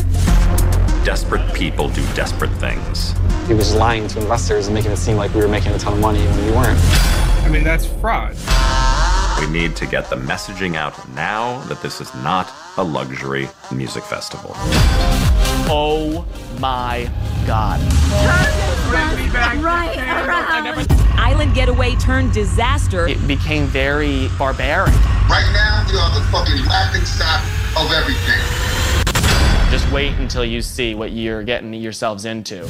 Desperate 1.06 1.54
people 1.54 1.90
do 1.90 2.04
desperate 2.16 2.52
things. 2.54 3.14
He 3.48 3.54
was 3.54 3.76
lying 3.76 4.08
to 4.08 4.20
investors 4.20 4.66
and 4.66 4.74
making 4.74 4.90
it 4.90 4.98
seem 4.98 5.18
like 5.18 5.32
we 5.36 5.42
were 5.42 5.48
making 5.48 5.74
a 5.74 5.78
ton 5.78 5.94
of 5.94 6.00
money 6.00 6.26
when 6.26 6.46
we 6.48 6.52
weren't. 6.52 6.80
I 7.44 7.50
mean, 7.52 7.64
that's 7.64 7.86
fraud. 7.86 8.36
We 9.40 9.46
need 9.54 9.76
to 9.76 9.86
get 9.86 10.10
the 10.10 10.16
messaging 10.16 10.76
out 10.76 10.98
now 11.10 11.64
that 11.66 11.80
this 11.84 12.02
is 12.02 12.12
not 12.24 12.52
a 12.78 12.84
luxury 12.84 13.50
music 13.72 14.04
festival. 14.04 14.50
Oh 15.70 16.26
my 16.60 17.08
god. 17.46 18.73
Right 18.94 19.98
around. 19.98 20.88
Island 21.18 21.56
getaway 21.56 21.96
turned 21.96 22.32
disaster. 22.32 23.08
It 23.08 23.28
became 23.28 23.66
very 23.66 24.28
barbaric. 24.38 24.94
Right 25.30 25.50
now, 25.54 25.86
we 25.90 25.98
are 25.98 26.14
the 26.14 26.24
fucking 26.28 26.64
laughing 26.66 27.04
stock 27.04 27.42
of 27.76 27.92
everything. 27.92 28.40
Just 29.72 29.92
wait 29.92 30.14
until 30.20 30.46
you 30.46 30.62
see 30.62 30.94
what 30.94 31.12
you're 31.12 31.44
getting 31.44 31.74
yourselves 31.74 32.26
into. 32.26 32.68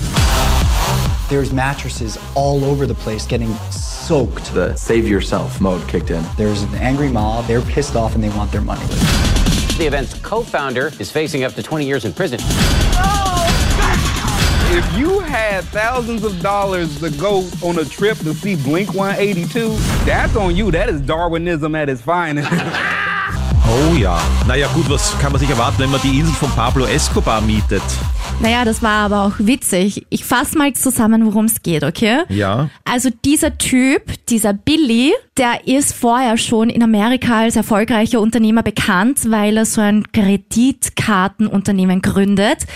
There's 1.29 1.51
mattresses 1.51 2.17
all 2.36 2.63
over 2.63 2.86
the 2.86 2.95
place 2.95 3.25
getting 3.25 3.53
soaked. 3.71 4.53
The 4.53 4.75
save 4.75 5.07
yourself 5.07 5.59
mode 5.59 5.86
kicked 5.89 6.12
in. 6.12 6.23
There's 6.38 6.62
an 6.63 6.75
angry 6.75 7.09
mob. 7.09 7.47
They're 7.47 7.62
pissed 7.62 7.97
off 7.97 8.15
and 8.15 8.23
they 8.23 8.29
want 8.29 8.51
their 8.51 8.62
money. 8.62 8.86
The 9.77 9.86
event's 9.88 10.13
co-founder 10.19 10.91
is 10.99 11.12
facing 11.12 11.43
up 11.43 11.53
to 11.55 11.63
20 11.63 11.86
years 11.86 12.05
in 12.05 12.13
prison. 12.13 12.39
If 14.75 14.97
you 14.97 15.19
had 15.19 15.63
thousands 15.65 16.23
of 16.23 16.41
dollars 16.41 16.99
to 17.01 17.12
go 17.12 17.45
on 17.62 17.77
a 17.77 17.86
trip 17.86 18.17
to 18.23 18.33
see 18.33 18.55
Blink 18.55 18.95
182, 18.95 19.69
that's 20.03 20.36
on 20.36 20.55
you. 20.55 20.71
That 20.71 20.89
is 20.89 20.99
Darwinism 20.99 21.75
at 21.75 21.89
its 21.89 22.01
finest. 22.01 22.49
Oh 23.65 23.95
ja. 23.95 24.19
Naja 24.45 24.67
gut, 24.73 24.89
was 24.89 25.17
kann 25.19 25.31
man 25.31 25.39
sich 25.39 25.49
erwarten, 25.49 25.79
wenn 25.79 25.89
man 25.89 26.01
die 26.01 26.19
Insel 26.19 26.33
von 26.36 26.51
Pablo 26.51 26.86
Escobar 26.86 27.39
mietet? 27.41 27.81
Naja, 28.41 28.65
das 28.65 28.83
war 28.83 29.05
aber 29.05 29.21
auch 29.23 29.33
witzig. 29.38 30.05
Ich 30.09 30.25
fasse 30.25 30.57
mal 30.57 30.73
zusammen, 30.73 31.25
worum 31.25 31.45
es 31.45 31.62
geht, 31.62 31.83
okay? 31.83 32.23
Ja. 32.27 32.69
Also 32.83 33.09
dieser 33.23 33.57
Typ, 33.57 34.25
dieser 34.27 34.53
Billy, 34.53 35.13
der 35.38 35.65
ist 35.65 35.95
vorher 35.95 36.38
schon 36.38 36.69
in 36.69 36.83
Amerika 36.83 37.39
als 37.39 37.55
erfolgreicher 37.55 38.19
Unternehmer 38.19 38.63
bekannt, 38.63 39.21
weil 39.31 39.55
er 39.55 39.65
so 39.65 39.79
ein 39.79 40.12
Kreditkartenunternehmen 40.12 42.01
gründet, 42.01 42.67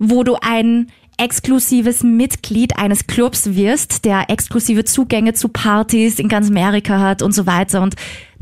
wo 0.00 0.24
du 0.24 0.36
ein 0.40 0.88
exklusives 1.18 2.02
Mitglied 2.02 2.78
eines 2.78 3.06
Clubs 3.06 3.54
wirst, 3.54 4.04
der 4.04 4.30
exklusive 4.30 4.84
Zugänge 4.84 5.34
zu 5.34 5.48
Partys 5.48 6.18
in 6.18 6.28
ganz 6.28 6.48
Amerika 6.48 7.00
hat 7.00 7.22
und 7.22 7.32
so 7.32 7.46
weiter. 7.46 7.82
Und 7.82 7.94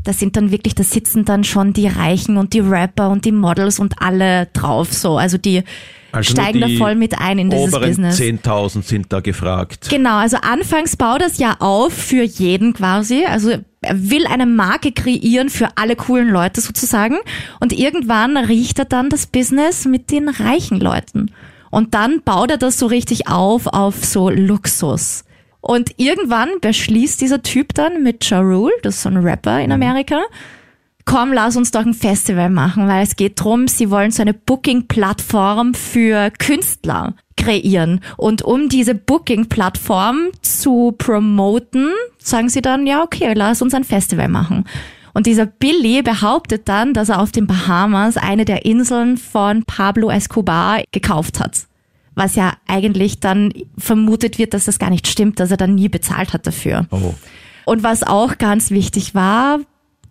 da 0.03 0.13
sind 0.13 0.35
dann 0.35 0.51
wirklich, 0.51 0.75
da 0.75 0.83
sitzen 0.83 1.25
dann 1.25 1.43
schon 1.43 1.73
die 1.73 1.87
Reichen 1.87 2.37
und 2.37 2.53
die 2.53 2.59
Rapper 2.59 3.09
und 3.09 3.25
die 3.25 3.31
Models 3.31 3.79
und 3.79 4.01
alle 4.01 4.47
drauf 4.53 4.91
so. 4.91 5.17
Also 5.17 5.37
die 5.37 5.63
Also 6.11 6.33
steigen 6.33 6.59
da 6.59 6.67
die 6.67 6.77
voll 6.77 6.95
mit 6.95 7.17
ein 7.19 7.39
in 7.39 7.49
dieses 7.49 7.73
oberen 7.73 7.89
Business. 7.89 8.19
10.000 8.19 8.83
sind 8.83 9.13
da 9.13 9.21
gefragt. 9.21 9.87
Genau, 9.89 10.17
also 10.17 10.37
anfangs 10.37 10.97
baut 10.97 11.21
das 11.21 11.37
ja 11.37 11.55
auf 11.59 11.93
für 11.93 12.23
jeden 12.23 12.73
quasi. 12.73 13.23
Also 13.25 13.51
er 13.81 14.09
will 14.09 14.25
eine 14.27 14.45
Marke 14.45 14.91
kreieren 14.91 15.49
für 15.49 15.69
alle 15.77 15.95
coolen 15.95 16.29
Leute 16.29 16.59
sozusagen. 16.59 17.17
Und 17.61 17.71
irgendwann 17.71 18.35
riecht 18.35 18.79
er 18.79 18.85
dann 18.85 19.09
das 19.09 19.27
Business 19.27 19.85
mit 19.85 20.11
den 20.11 20.27
reichen 20.27 20.79
Leuten. 20.79 21.31
Und 21.73 21.95
dann 21.95 22.21
baut 22.21 22.51
er 22.51 22.57
das 22.57 22.77
so 22.77 22.85
richtig 22.85 23.27
auf, 23.27 23.65
auf 23.65 24.05
so 24.05 24.29
Luxus. 24.29 25.25
Und 25.59 25.89
irgendwann 25.97 26.49
beschließt 26.61 27.19
dieser 27.19 27.41
Typ 27.41 27.73
dann 27.73 28.03
mit 28.03 28.29
Ja 28.29 28.41
Rule, 28.41 28.71
das 28.83 28.97
ist 28.97 29.01
so 29.01 29.09
ein 29.09 29.17
Rapper 29.17 29.59
in 29.59 29.71
Amerika, 29.71 30.21
komm, 31.05 31.33
lass 31.33 31.55
uns 31.55 31.71
doch 31.71 31.83
ein 31.83 31.95
Festival 31.95 32.51
machen, 32.51 32.87
weil 32.87 33.01
es 33.01 33.15
geht 33.15 33.43
drum, 33.43 33.67
sie 33.67 33.89
wollen 33.89 34.11
so 34.11 34.21
eine 34.21 34.35
Booking-Plattform 34.35 35.73
für 35.73 36.29
Künstler 36.37 37.15
kreieren. 37.37 38.01
Und 38.17 38.43
um 38.43 38.69
diese 38.69 38.93
Booking-Plattform 38.93 40.29
zu 40.43 40.93
promoten, 40.95 41.89
sagen 42.19 42.49
sie 42.49 42.61
dann, 42.61 42.85
ja, 42.85 43.01
okay, 43.01 43.33
lass 43.33 43.63
uns 43.63 43.73
ein 43.73 43.83
Festival 43.83 44.27
machen. 44.27 44.65
Und 45.13 45.27
dieser 45.27 45.45
Billy 45.45 46.01
behauptet 46.01 46.67
dann, 46.67 46.93
dass 46.93 47.09
er 47.09 47.21
auf 47.21 47.31
den 47.31 47.45
Bahamas 47.47 48.17
eine 48.17 48.45
der 48.45 48.65
Inseln 48.65 49.17
von 49.17 49.63
Pablo 49.63 50.09
Escobar 50.09 50.81
gekauft 50.91 51.39
hat. 51.39 51.67
was 52.15 52.35
ja 52.35 52.53
eigentlich 52.67 53.19
dann 53.19 53.51
vermutet 53.77 54.37
wird, 54.37 54.53
dass 54.53 54.65
das 54.65 54.77
gar 54.77 54.89
nicht 54.91 55.07
stimmt, 55.07 55.39
dass 55.39 55.49
er 55.51 55.57
dann 55.57 55.75
nie 55.75 55.89
bezahlt 55.89 56.33
hat 56.33 56.45
dafür. 56.45 56.85
Oh. 56.91 57.15
Und 57.65 57.81
was 57.81 58.03
auch 58.03 58.37
ganz 58.37 58.69
wichtig 58.69 59.15
war, 59.15 59.59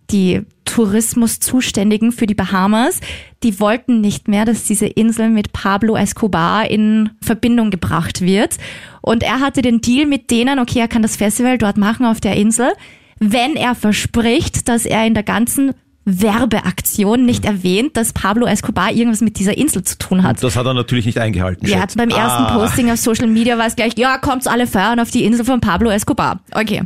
die 0.09 0.41
Tourismuszuständigen 0.65 2.11
für 2.11 2.25
die 2.25 2.33
Bahamas, 2.33 2.99
die 3.41 3.59
wollten 3.59 4.01
nicht 4.01 4.27
mehr, 4.27 4.43
dass 4.43 4.65
diese 4.65 4.87
Insel 4.87 5.29
mit 5.29 5.53
Pablo 5.53 5.95
Escobar 5.95 6.69
in 6.69 7.11
Verbindung 7.21 7.69
gebracht 7.69 8.21
wird. 8.21 8.57
Und 9.01 9.23
er 9.23 9.39
hatte 9.39 9.61
den 9.61 9.81
Deal 9.81 10.05
mit 10.05 10.31
denen, 10.31 10.59
okay, 10.59 10.79
er 10.79 10.87
kann 10.87 11.03
das 11.03 11.15
Festival 11.15 11.57
dort 11.57 11.77
machen 11.77 12.05
auf 12.05 12.19
der 12.19 12.35
Insel, 12.35 12.73
wenn 13.19 13.55
er 13.55 13.75
verspricht, 13.75 14.67
dass 14.69 14.85
er 14.85 15.05
in 15.05 15.13
der 15.13 15.23
ganzen 15.23 15.73
Werbeaktion 16.05 17.25
nicht 17.25 17.45
erwähnt, 17.45 17.95
dass 17.95 18.11
Pablo 18.13 18.45
Escobar 18.45 18.91
irgendwas 18.91 19.21
mit 19.21 19.39
dieser 19.39 19.57
Insel 19.57 19.83
zu 19.83 19.97
tun 19.97 20.23
hat. 20.23 20.43
Das 20.43 20.55
hat 20.55 20.65
er 20.65 20.73
natürlich 20.73 21.05
nicht 21.05 21.17
eingehalten. 21.17 21.67
Ja, 21.67 21.79
schätze. 21.81 21.97
beim 21.97 22.09
ersten 22.09 22.43
Ah. 22.43 22.57
Posting 22.57 22.91
auf 22.91 22.97
Social 22.99 23.27
Media 23.27 23.57
war 23.57 23.67
es 23.67 23.75
gleich, 23.75 23.93
ja, 23.97 24.17
kommt's 24.17 24.47
alle 24.47 24.67
feiern 24.67 24.99
auf 24.99 25.11
die 25.11 25.23
Insel 25.23 25.45
von 25.45 25.61
Pablo 25.61 25.89
Escobar. 25.91 26.41
Okay. 26.51 26.83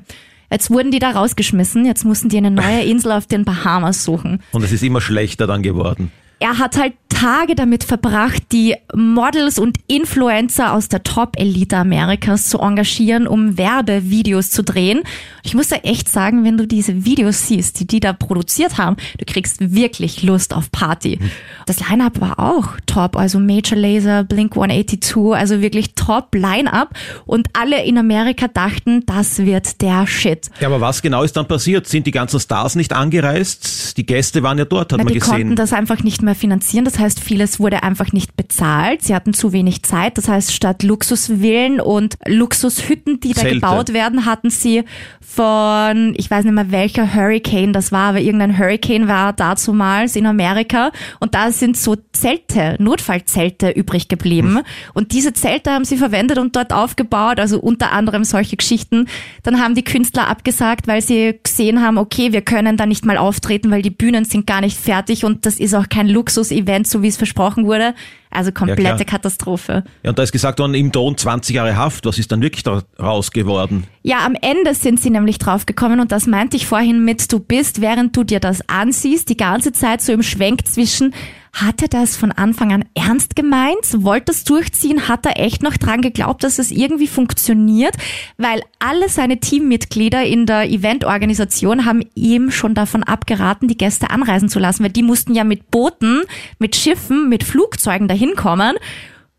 Jetzt 0.52 0.70
wurden 0.70 0.92
die 0.92 1.00
da 1.00 1.12
rausgeschmissen, 1.12 1.86
jetzt 1.86 2.06
mussten 2.06 2.30
die 2.30 2.38
eine 2.38 2.52
neue 2.52 2.82
Insel 2.84 3.12
auf 3.12 3.26
den 3.26 3.44
Bahamas 3.44 4.04
suchen. 4.04 4.42
Und 4.52 4.64
es 4.64 4.72
ist 4.72 4.84
immer 4.84 5.02
schlechter 5.02 5.46
dann 5.48 5.62
geworden. 5.62 6.12
Er 6.40 6.60
hat 6.60 6.78
halt 6.78 6.94
Tage 7.10 7.56
damit 7.56 7.84
verbracht, 7.84 8.44
die 8.52 8.76
Models 8.94 9.58
und 9.58 9.80
Influencer 9.88 10.74
aus 10.74 10.88
der 10.88 11.02
Top-Elite 11.02 11.76
Amerikas 11.76 12.48
zu 12.48 12.60
engagieren, 12.60 13.26
um 13.26 13.58
Werbevideos 13.58 14.52
zu 14.52 14.64
drehen. 14.64 15.02
Ich 15.42 15.56
muss 15.56 15.70
da 15.70 15.78
echt 15.78 16.10
sagen, 16.10 16.44
wenn 16.44 16.58
du 16.58 16.68
diese 16.68 17.06
Videos 17.06 17.48
siehst, 17.48 17.80
die 17.80 17.88
die 17.88 18.00
da 18.02 18.14
produziert 18.14 18.78
haben, 18.78 18.98
du 19.18 19.26
kriegst 19.26 19.74
wirklich 19.74 20.22
Lust 20.22 20.54
auf 20.54 20.72
Party. 20.72 21.18
Das 21.66 21.80
Line-Up 21.90 22.22
war 22.22 22.38
auch 22.38 22.68
top, 22.86 23.16
also 23.16 23.40
Major 23.40 23.78
Laser, 23.78 24.24
Blink 24.24 24.56
182, 24.56 25.34
also 25.34 25.60
wirklich 25.62 25.96
top 25.96 26.36
Line-Up. 26.36 26.90
Und 27.26 27.48
alle 27.54 27.84
in 27.84 27.98
Amerika 27.98 28.48
dachten, 28.48 29.04
das 29.08 29.40
wird 29.40 29.82
der 29.82 30.06
Shit. 30.06 30.52
Ja, 30.60 30.68
aber 30.68 30.82
was 30.82 31.02
genau 31.02 31.24
ist 31.24 31.36
dann 31.36 31.48
passiert? 31.48 31.88
Sind 31.88 32.06
die 32.06 32.12
ganzen 32.12 32.40
Stars 32.40 32.76
nicht 32.76 32.94
angereist? 32.94 33.98
Die 33.98 34.06
Gäste 34.06 34.44
waren 34.44 34.60
ja 34.60 34.66
dort, 34.66 34.94
hat 34.94 35.00
Na, 35.00 35.04
man 35.06 35.14
die 35.14 35.20
gesehen. 35.20 35.34
konnten 35.34 35.56
das 35.56 35.74
einfach 35.74 36.04
nicht 36.04 36.22
mehr 36.28 36.36
finanzieren. 36.36 36.86
Das 36.86 37.00
heißt, 37.00 37.20
vieles 37.20 37.60
wurde 37.60 37.82
einfach 37.82 38.12
nicht 38.12 38.36
bezahlt. 38.36 39.02
Sie 39.02 39.16
hatten 39.16 39.34
zu 39.34 39.52
wenig 39.52 39.84
Zeit. 39.84 40.18
Das 40.18 40.28
heißt, 40.28 40.54
statt 40.54 40.84
Luxusvillen 40.84 41.80
und 41.80 42.18
Luxushütten, 42.28 43.20
die 43.20 43.34
da 43.34 43.42
Zelte. 43.42 43.56
gebaut 43.56 43.94
werden, 43.94 44.26
hatten 44.26 44.52
sie 44.52 44.84
von, 45.20 46.14
ich 46.18 46.30
weiß 46.30 46.46
nicht 46.46 46.54
mehr 46.54 46.72
welcher 46.72 47.14
Hurricane 47.14 47.74
das 47.74 47.92
war, 47.92 48.10
aber 48.10 48.20
irgendein 48.20 48.58
Hurricane 48.58 49.08
war 49.08 49.34
dazumals 49.34 50.16
in 50.16 50.26
Amerika. 50.26 50.92
Und 51.20 51.34
da 51.34 51.52
sind 51.52 51.78
so 51.78 51.96
Zelte, 52.12 52.76
Notfallzelte 52.80 53.72
übrig 53.72 54.08
geblieben. 54.08 54.60
Und 54.94 55.12
diese 55.12 55.34
Zelte 55.34 55.72
haben 55.72 55.86
sie 55.86 55.98
verwendet 55.98 56.38
und 56.38 56.56
dort 56.56 56.74
aufgebaut. 56.74 57.40
Also 57.40 57.60
unter 57.60 57.92
anderem 57.92 58.24
solche 58.24 58.58
Geschichten. 58.58 59.08
Dann 59.44 59.62
haben 59.62 59.76
die 59.76 59.84
Künstler 59.84 60.28
abgesagt, 60.28 60.88
weil 60.88 61.02
sie 61.02 61.40
gesehen 61.42 61.82
haben, 61.82 61.98
okay, 61.98 62.32
wir 62.32 62.42
können 62.42 62.78
da 62.78 62.86
nicht 62.86 63.06
mal 63.06 63.18
auftreten, 63.18 63.72
weil 63.72 63.82
die 63.82 63.90
Bühnen 63.90 64.26
sind 64.26 64.46
gar 64.46 64.62
nicht 64.62 64.78
fertig 64.78 65.26
und 65.26 65.46
das 65.46 65.60
ist 65.60 65.74
auch 65.74 65.90
kein 65.90 66.08
Luxus-Event, 66.18 66.88
so 66.88 67.02
wie 67.02 67.08
es 67.08 67.18
versprochen 67.18 67.66
wurde. 67.66 67.94
Also 68.30 68.52
komplette 68.52 68.82
klar. 68.82 68.98
Katastrophe. 69.06 69.84
Ja, 70.04 70.10
und 70.10 70.20
da 70.20 70.24
ist 70.24 70.32
gesagt 70.32 70.60
worden, 70.60 70.74
im 70.74 70.92
Ton 70.92 71.18
20 71.18 71.56
Jahre 71.56 71.76
Haft. 71.76 72.06
Was 72.06 72.20
ist 72.20 72.32
dann 72.32 72.42
wirklich 72.42 72.64
daraus 72.64 73.32
geworden? 73.32 73.86
Ja, 74.04 74.26
am 74.26 74.36
Ende 74.42 74.74
sind 74.74 75.00
sie 75.00 75.10
nämlich 75.10 75.38
draufgekommen 75.40 76.00
und 76.00 76.12
das 76.12 76.28
meinte 76.28 76.58
ich 76.58 76.68
vorhin 76.68 77.04
mit, 77.04 77.32
du 77.32 77.40
bist, 77.40 77.82
während 77.82 78.16
du 78.16 78.24
dir 78.24 78.40
das 78.40 78.68
ansiehst, 78.70 79.30
die 79.30 79.38
ganze 79.38 79.72
Zeit 79.72 80.02
so 80.02 80.12
im 80.12 80.24
Schwenk 80.24 80.68
zwischen, 80.68 81.14
hat 81.58 81.82
er 81.82 81.88
das 81.88 82.16
von 82.16 82.32
Anfang 82.32 82.72
an 82.72 82.86
ernst 82.94 83.36
gemeint? 83.36 84.04
Wollte 84.04 84.32
es 84.32 84.44
durchziehen? 84.44 85.08
Hat 85.08 85.26
er 85.26 85.40
echt 85.40 85.64
noch 85.64 85.76
dran 85.76 86.04
geglaubt, 86.04 86.44
dass 86.44 86.60
es 86.60 86.70
irgendwie 86.70 87.08
funktioniert? 87.08 87.96
Weil 88.38 88.62
alle 88.78 89.10
seine 89.10 89.40
Teammitglieder 89.40 90.24
in 90.24 90.46
der 90.46 90.70
Eventorganisation 90.70 91.86
haben 91.86 92.04
ihm 92.14 92.52
schon 92.52 92.76
davon 92.76 93.02
abgeraten, 93.02 93.68
die 93.68 93.78
Gäste 93.78 94.12
anreisen 94.12 94.50
zu 94.50 94.60
lassen, 94.60 94.84
weil 94.84 94.92
die 94.92 95.02
mussten 95.02 95.34
ja 95.34 95.44
mit 95.44 95.72
Booten, 95.72 96.22
mit 96.60 96.76
Schiffen, 96.76 97.28
mit 97.28 97.44
Flugzeugen 97.44 98.08
dahin 98.18 98.36
kommen 98.36 98.76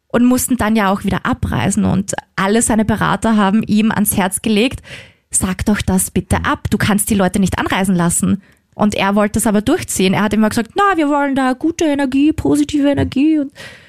und 0.06 0.24
mussten 0.24 0.56
dann 0.56 0.76
ja 0.76 0.90
auch 0.90 1.04
wieder 1.04 1.26
abreisen. 1.26 1.84
Und 1.84 2.14
alle 2.36 2.62
seine 2.62 2.84
Berater 2.84 3.36
haben 3.36 3.62
ihm 3.64 3.90
ans 3.90 4.16
Herz 4.16 4.40
gelegt, 4.40 4.82
sag 5.30 5.66
doch 5.66 5.82
das 5.82 6.10
bitte 6.10 6.44
ab, 6.44 6.70
du 6.70 6.78
kannst 6.78 7.10
die 7.10 7.14
Leute 7.14 7.40
nicht 7.40 7.58
anreisen 7.58 7.94
lassen. 7.94 8.42
Und 8.78 8.94
er 8.94 9.16
wollte 9.16 9.40
es 9.40 9.46
aber 9.48 9.60
durchziehen. 9.60 10.14
Er 10.14 10.22
hat 10.22 10.32
immer 10.32 10.48
gesagt, 10.48 10.70
na, 10.76 10.96
wir 10.96 11.08
wollen 11.08 11.34
da 11.34 11.54
gute 11.54 11.84
Energie, 11.84 12.32
positive 12.32 12.88
Energie. 12.88 13.40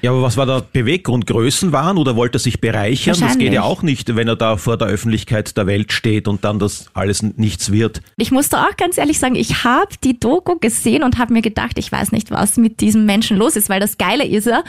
Ja, 0.02 0.10
aber 0.10 0.22
was 0.22 0.36
war 0.36 0.46
der 0.46 0.64
Beweggrund? 0.72 1.28
Größenwahn 1.28 1.96
oder 1.96 2.16
wollte 2.16 2.38
er 2.38 2.40
sich 2.40 2.60
bereichern? 2.60 3.16
Das 3.20 3.38
geht 3.38 3.52
ja 3.52 3.62
auch 3.62 3.82
nicht, 3.82 4.16
wenn 4.16 4.26
er 4.26 4.34
da 4.34 4.56
vor 4.56 4.76
der 4.76 4.88
Öffentlichkeit 4.88 5.56
der 5.56 5.68
Welt 5.68 5.92
steht 5.92 6.26
und 6.26 6.44
dann 6.44 6.58
das 6.58 6.86
alles 6.92 7.22
nichts 7.22 7.70
wird. 7.70 8.02
ich 8.16 8.32
musste 8.32 8.58
auch 8.58 8.76
ganz 8.76 8.98
ehrlich 8.98 9.20
sagen, 9.20 9.36
ich 9.36 9.62
habe 9.62 9.92
die 10.02 10.18
Doku 10.18 10.56
gesehen 10.58 11.04
und 11.04 11.18
habe 11.18 11.34
mir 11.34 11.42
gedacht, 11.42 11.78
ich 11.78 11.92
weiß 11.92 12.10
nicht, 12.10 12.32
was 12.32 12.56
mit 12.56 12.80
diesem 12.80 13.06
Menschen 13.06 13.36
los 13.36 13.54
ist, 13.54 13.68
weil 13.68 13.78
das 13.78 13.96
Geile 13.96 14.26
ist 14.26 14.48
er, 14.48 14.64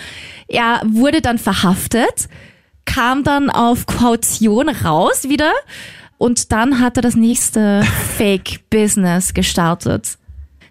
er 0.47 0.84
wurde 0.86 1.21
dann 1.21 1.39
verhaftet, 1.39 2.29
kam 2.86 3.23
dann 3.23 3.49
auf 3.49 3.88
Kaution 3.88 4.69
raus 4.69 5.29
wieder 5.29 5.51
und 6.21 6.51
dann 6.51 6.79
hat 6.79 6.97
er 6.97 7.01
das 7.01 7.15
nächste 7.15 7.81
Fake-Business 8.17 9.34
gestartet. 9.34 10.19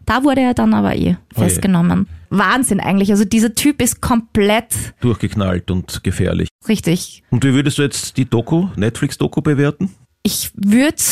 Da 0.06 0.22
wurde 0.22 0.42
er 0.42 0.54
dann 0.54 0.72
aber 0.74 0.94
eh 0.94 1.16
Oh 1.34 1.40
festgenommen. 1.40 2.06
Wahnsinn 2.30 2.78
eigentlich. 2.78 3.10
Also 3.10 3.24
dieser 3.24 3.52
Typ 3.52 3.82
ist 3.82 4.00
komplett 4.00 4.94
Durchgeknallt 5.00 5.72
und 5.72 6.04
gefährlich. 6.04 6.48
richtig. 6.68 7.24
Und 7.30 7.42
wie 7.42 7.52
würdest 7.52 7.78
du 7.78 7.82
jetzt 7.82 8.16
die 8.16 8.26
Doku, 8.26 8.68
Netflix-Doku 8.76 9.40
bewerten? 9.40 9.90
Ich 10.22 10.52
würde, 10.54 11.02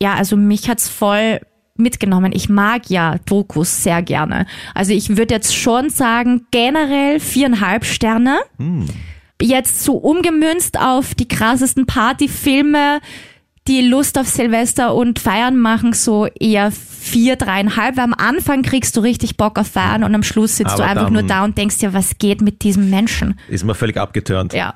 ja, 0.00 0.14
also 0.14 0.38
mich 0.38 0.70
hat's 0.70 0.88
voll 0.88 1.40
mitgenommen. 1.76 2.32
Ich 2.34 2.48
mag 2.48 2.88
ja 2.88 3.16
Dokus 3.26 3.82
sehr 3.82 4.00
gerne. 4.00 4.46
Also 4.74 4.94
ich 4.94 5.18
würde 5.18 5.34
jetzt 5.34 5.54
schon 5.54 5.90
sagen, 5.90 6.46
generell 6.50 7.20
viereinhalb 7.20 7.84
Sterne. 7.84 8.40
Jetzt 9.42 9.82
so 9.82 9.94
umgemünzt 9.94 10.78
auf 10.78 11.14
die 11.14 11.26
krassesten 11.28 11.86
Partyfilme, 11.86 13.00
die 13.68 13.80
Lust 13.82 14.18
auf 14.18 14.26
Silvester 14.28 14.94
und 14.94 15.18
Feiern 15.18 15.56
machen, 15.56 15.92
so 15.92 16.26
eher 16.26 16.70
vier, 16.72 17.36
dreieinhalb. 17.36 17.96
Weil 17.96 18.04
am 18.04 18.14
Anfang 18.14 18.62
kriegst 18.62 18.96
du 18.96 19.00
richtig 19.00 19.36
Bock 19.36 19.58
auf 19.58 19.68
Feiern 19.68 20.04
und 20.04 20.14
am 20.14 20.22
Schluss 20.22 20.56
sitzt 20.56 20.72
Aber 20.72 20.82
du 20.84 20.88
einfach 20.88 21.10
nur 21.10 21.22
da 21.22 21.44
und 21.44 21.58
denkst 21.58 21.78
dir, 21.78 21.92
was 21.92 22.18
geht 22.18 22.40
mit 22.40 22.62
diesem 22.62 22.90
Menschen? 22.90 23.38
Ist 23.48 23.64
mir 23.64 23.74
völlig 23.74 23.96
abgeturnt. 23.96 24.52
Ja. 24.52 24.74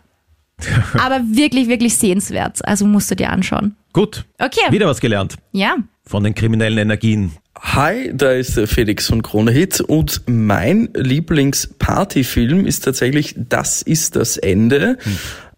Aber 0.99 1.21
wirklich, 1.27 1.69
wirklich 1.69 1.97
sehenswert. 1.97 2.67
Also 2.67 2.87
musst 2.87 3.11
du 3.11 3.17
dir 3.17 3.31
anschauen. 3.31 3.77
Gut. 3.93 4.25
Okay. 4.39 4.71
Wieder 4.71 4.87
was 4.87 5.01
gelernt 5.01 5.37
Ja. 5.53 5.77
von 6.05 6.23
den 6.25 6.35
kriminellen 6.35 6.79
Energien. 6.79 7.33
Hi, 7.61 8.11
da 8.15 8.33
ist 8.33 8.57
der 8.57 8.67
Felix 8.67 9.07
von 9.07 9.23
Krone 9.23 9.51
Hit 9.51 9.81
und 9.81 10.23
mein 10.27 10.91
Lieblingspartyfilm 10.95 12.67
ist 12.67 12.85
tatsächlich 12.85 13.35
Das 13.37 13.81
ist 13.81 14.15
das 14.17 14.37
Ende. 14.37 14.99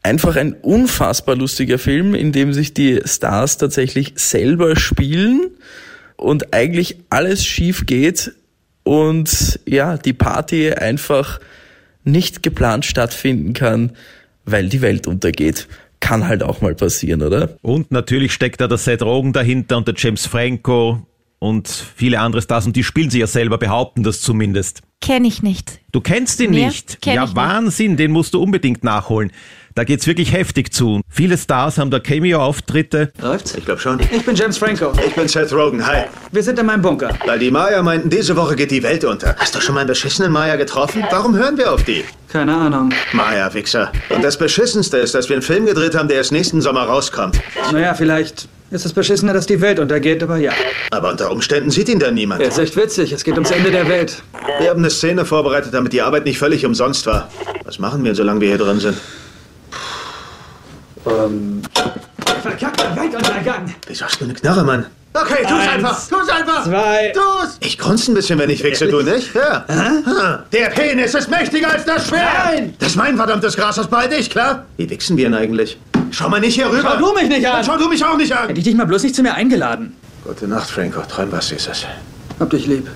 Einfach 0.02 0.36
ein 0.36 0.52
unfassbar 0.52 1.34
lustiger 1.34 1.78
Film, 1.78 2.14
in 2.14 2.30
dem 2.30 2.52
sich 2.52 2.72
die 2.72 3.00
Stars 3.04 3.56
tatsächlich 3.56 4.12
selber 4.14 4.76
spielen 4.76 5.50
und 6.16 6.54
eigentlich 6.54 6.98
alles 7.10 7.44
schief 7.44 7.84
geht 7.84 8.32
und 8.84 9.58
ja, 9.66 9.98
die 9.98 10.12
Party 10.12 10.72
einfach 10.72 11.40
nicht 12.04 12.44
geplant 12.44 12.86
stattfinden 12.86 13.54
kann, 13.54 13.92
weil 14.44 14.68
die 14.68 14.82
Welt 14.82 15.08
untergeht. 15.08 15.66
Kann 15.98 16.28
halt 16.28 16.44
auch 16.44 16.60
mal 16.60 16.76
passieren, 16.76 17.22
oder? 17.22 17.56
Und 17.60 17.90
natürlich 17.90 18.32
steckt 18.32 18.60
da 18.60 18.68
der 18.68 18.78
Seth 18.78 19.02
Rogen 19.02 19.32
dahinter 19.32 19.76
und 19.76 19.88
der 19.88 19.94
James 19.96 20.26
Franco 20.26 21.04
und 21.38 21.68
viele 21.68 22.20
andere 22.20 22.42
Stars 22.42 22.66
und 22.66 22.74
die 22.76 22.84
spielen 22.84 23.10
sich 23.10 23.20
ja 23.20 23.26
selber, 23.26 23.58
behaupten 23.58 24.02
das 24.02 24.20
zumindest. 24.20 24.80
Kenne 25.00 25.28
ich 25.28 25.42
nicht. 25.42 25.80
Du 25.92 26.00
kennst 26.00 26.40
ihn 26.40 26.50
Nee, 26.50 26.66
nicht. 26.66 27.00
kenn 27.00 27.14
ja, 27.14 27.22
ich 27.24 27.28
nicht. 27.30 27.36
Wahnsinn, 27.36 27.96
den 27.96 28.10
musst 28.10 28.34
du 28.34 28.42
unbedingt 28.42 28.82
nachholen. 28.82 29.30
Da 29.76 29.84
geht's 29.84 30.08
wirklich 30.08 30.32
heftig 30.32 30.72
zu. 30.72 31.02
Viele 31.08 31.38
Stars 31.38 31.78
haben 31.78 31.92
da 31.92 32.00
Cameo-Auftritte. 32.00 33.12
Läuft's? 33.20 33.54
Ich 33.54 33.64
glaube 33.64 33.80
schon. 33.80 34.00
Ich 34.10 34.24
bin 34.24 34.34
James 34.34 34.58
Franco. 34.58 34.92
Ich 35.06 35.14
bin 35.14 35.28
Seth 35.28 35.52
Rogen. 35.52 35.86
Hi. 35.86 36.06
Wir 36.32 36.42
sind 36.42 36.58
in 36.58 36.66
meinem 36.66 36.82
Bunker. 36.82 37.16
Weil 37.26 37.38
die 37.38 37.52
Maya 37.52 37.80
meinten, 37.84 38.10
diese 38.10 38.34
Woche 38.34 38.56
geht 38.56 38.72
die 38.72 38.82
Welt 38.82 39.04
unter. 39.04 39.36
Hast 39.38 39.54
du 39.54 39.60
schon 39.60 39.76
mal 39.76 39.82
einen 39.82 39.88
beschissenen 39.88 40.32
Maya 40.32 40.56
getroffen? 40.56 41.04
Warum 41.12 41.36
hören 41.36 41.56
wir 41.58 41.72
auf 41.72 41.84
die? 41.84 42.02
Keine 42.28 42.56
Ahnung. 42.56 42.90
Maya, 43.12 43.54
Wichser. 43.54 43.92
Und 44.08 44.24
das 44.24 44.36
Beschissenste 44.36 44.96
ist, 44.96 45.14
dass 45.14 45.28
wir 45.28 45.36
einen 45.36 45.42
Film 45.42 45.64
gedreht 45.66 45.94
haben, 45.94 46.08
der 46.08 46.16
erst 46.16 46.32
nächsten 46.32 46.60
Sommer 46.60 46.82
rauskommt. 46.82 47.40
Naja, 47.72 47.94
vielleicht 47.94 48.48
ist 48.70 48.84
es 48.86 48.92
beschissener, 48.92 49.32
dass 49.32 49.46
die 49.46 49.60
Welt 49.60 49.78
untergeht, 49.78 50.22
aber 50.22 50.36
ja. 50.36 50.52
Aber 50.90 51.10
unter 51.10 51.30
Umständen 51.30 51.70
sieht 51.70 51.88
ihn 51.88 51.98
da 51.98 52.10
niemand. 52.10 52.42
Er 52.42 52.48
ist 52.48 52.58
echt 52.58 52.76
witzig. 52.76 53.12
Es 53.12 53.24
geht 53.24 53.34
ums 53.34 53.50
Ende 53.50 53.70
der 53.70 53.88
Welt. 53.88 54.22
Wir 54.60 54.70
haben 54.70 54.80
eine 54.80 54.90
Szene 54.90 55.24
vorbereitet, 55.24 55.72
damit 55.74 55.92
die 55.92 56.02
Arbeit 56.02 56.24
nicht 56.24 56.38
völlig 56.38 56.64
umsonst 56.66 57.06
war. 57.06 57.30
Was 57.64 57.78
machen 57.78 58.04
wir, 58.04 58.14
solange 58.14 58.40
wir 58.40 58.48
hier 58.48 58.58
drin 58.58 58.80
sind? 58.80 58.96
Ähm. 61.06 61.62
Verkackter 62.42 62.94
Weltuntergang. 62.94 63.74
Wieso 63.86 64.04
hast 64.04 64.20
du 64.20 64.24
eine 64.24 64.34
Knarre, 64.34 64.64
Mann? 64.64 64.86
Okay, 65.14 65.42
tu's 65.42 65.52
Eins, 65.52 65.68
einfach. 65.72 66.08
Tu's 66.08 66.28
einfach. 66.28 66.64
zwei. 66.64 67.12
Tu's. 67.14 67.56
Ich 67.60 67.78
grunze 67.78 68.12
ein 68.12 68.14
bisschen, 68.14 68.38
wenn 68.38 68.50
ich 68.50 68.62
wichse, 68.62 68.86
du 68.88 69.00
nicht? 69.00 69.34
Ja. 69.34 69.64
Ah, 69.66 70.44
Der 70.52 70.66
Penis 70.68 71.14
ist 71.14 71.30
mächtiger 71.30 71.70
als 71.72 71.84
das 71.86 72.06
Schwert. 72.08 72.22
Nein. 72.44 72.74
Das 72.78 72.90
ist 72.90 72.96
mein 72.96 73.16
verdammtes 73.16 73.56
Gras, 73.56 73.76
das 73.76 73.88
bald 73.88 74.12
ich, 74.12 74.28
klar? 74.30 74.66
Wie 74.76 74.88
wichsen 74.88 75.16
wir 75.16 75.24
denn 75.24 75.34
eigentlich? 75.34 75.78
Schau 76.10 76.28
mal 76.28 76.40
nicht 76.40 76.54
hier 76.54 76.70
rüber. 76.70 76.82
Schau 76.82 76.96
du 76.98 77.14
mich 77.14 77.28
nicht 77.28 77.46
an. 77.46 77.52
Dann 77.54 77.64
schau 77.64 77.76
du 77.76 77.88
mich 77.88 78.04
auch 78.04 78.16
nicht 78.16 78.32
an. 78.32 78.48
Hätte 78.48 78.58
ich 78.58 78.64
dich 78.64 78.74
mal 78.74 78.86
bloß 78.86 79.02
nicht 79.02 79.14
zu 79.14 79.22
mir 79.22 79.34
eingeladen. 79.34 79.96
Gute 80.24 80.48
Nacht, 80.48 80.70
Franco. 80.70 81.02
Träum 81.02 81.32
was 81.32 81.48
Süßes. 81.48 81.86
Hab 82.40 82.50
dich 82.50 82.66
lieb. 82.66 82.88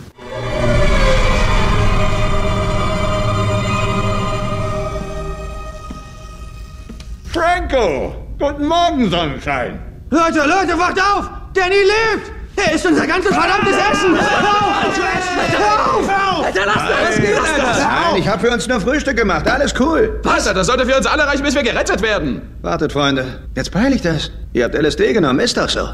Franco! 7.33 8.15
Guten 8.39 8.67
Morgen, 8.67 9.11
Sonnenschein! 9.11 9.81
Leute, 10.11 10.41
Leute, 10.41 10.79
wacht 10.79 11.01
auf! 11.01 11.31
Danny 11.55 11.77
lebt! 11.77 12.42
Er 12.65 12.75
isst 12.75 12.87
unser 12.87 13.07
ganzes 13.07 13.35
verdammtes 13.35 13.77
Essen! 13.77 14.15
Hör 14.15 14.51
auf! 14.51 14.95
zu 14.95 15.01
essen! 15.01 15.59
Hör 15.59 15.97
auf! 15.97 16.45
Alter, 16.45 16.61
lass 16.67 16.77
mal, 16.77 16.91
was 17.09 17.17
geht, 17.17 17.37
Alter? 17.37 17.89
Nein, 18.13 18.17
ich 18.21 18.29
habe 18.29 18.47
für 18.47 18.53
uns 18.53 18.69
nur 18.69 18.81
Frühstück 18.81 19.17
gemacht. 19.17 19.49
Alles 19.49 19.75
cool. 19.81 20.21
Was? 20.23 20.45
Das 20.45 20.67
sollte 20.67 20.87
für 20.87 20.97
uns 20.97 21.07
alle 21.07 21.27
reichen, 21.27 21.43
bis 21.43 21.55
wir 21.55 21.63
gerettet 21.63 22.03
werden. 22.03 22.43
Wartet, 22.63 22.93
Freunde. 22.93 23.25
Jetzt 23.55 23.71
peile 23.71 23.95
ich 23.95 24.03
das. 24.03 24.31
Ihr 24.53 24.65
habt 24.65 24.75
LSD 24.75 25.13
genommen, 25.13 25.41
ist 25.41 25.57
doch 25.57 25.69
so. 25.69 25.89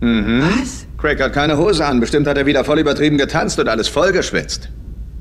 Mhm. 0.00 0.42
Was? 0.42 0.86
Craig 0.98 1.20
hat 1.20 1.32
keine 1.32 1.56
Hose 1.56 1.84
an. 1.84 2.00
Bestimmt 2.00 2.26
hat 2.26 2.36
er 2.38 2.46
wieder 2.46 2.64
voll 2.64 2.78
übertrieben 2.78 3.18
getanzt 3.18 3.58
und 3.58 3.68
alles 3.68 3.88
vollgeschwitzt. 3.88 4.68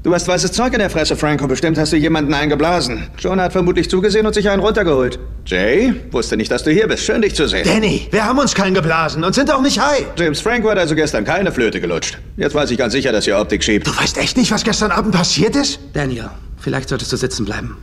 Du 0.01 0.13
hast 0.13 0.29
weißes 0.29 0.53
Zeug 0.53 0.71
in 0.71 0.79
der 0.79 0.89
Fresse, 0.89 1.17
Franco. 1.17 1.45
Bestimmt 1.45 1.77
hast 1.77 1.91
du 1.91 1.97
jemanden 1.97 2.33
eingeblasen. 2.33 3.07
Jonah 3.17 3.43
hat 3.43 3.51
vermutlich 3.51 3.89
zugesehen 3.89 4.25
und 4.25 4.33
sich 4.33 4.49
einen 4.49 4.61
runtergeholt. 4.61 5.19
Jay, 5.45 5.93
wusste 6.11 6.37
nicht, 6.37 6.49
dass 6.49 6.63
du 6.63 6.71
hier 6.71 6.87
bist. 6.87 7.03
Schön, 7.03 7.21
dich 7.21 7.35
zu 7.35 7.49
sehen. 7.49 7.67
Danny, 7.67 8.07
wir 8.09 8.23
haben 8.23 8.39
uns 8.39 8.55
keinen 8.55 8.73
geblasen 8.73 9.25
und 9.25 9.35
sind 9.35 9.51
auch 9.51 9.61
nicht 9.61 9.77
high. 9.81 10.05
James 10.17 10.39
Franco 10.39 10.69
hat 10.69 10.77
also 10.77 10.95
gestern 10.95 11.25
keine 11.25 11.51
Flöte 11.51 11.81
gelutscht. 11.81 12.17
Jetzt 12.37 12.55
weiß 12.55 12.71
ich 12.71 12.77
ganz 12.77 12.93
sicher, 12.93 13.11
dass 13.11 13.27
ihr 13.27 13.37
Optik 13.37 13.61
schiebt. 13.61 13.87
Du 13.87 13.97
weißt 13.97 14.17
echt 14.19 14.37
nicht, 14.37 14.51
was 14.51 14.63
gestern 14.63 14.91
Abend 14.91 15.13
passiert 15.13 15.57
ist? 15.57 15.81
Daniel, 15.91 16.29
vielleicht 16.57 16.87
solltest 16.87 17.11
du 17.11 17.17
sitzen 17.17 17.43
bleiben. 17.43 17.75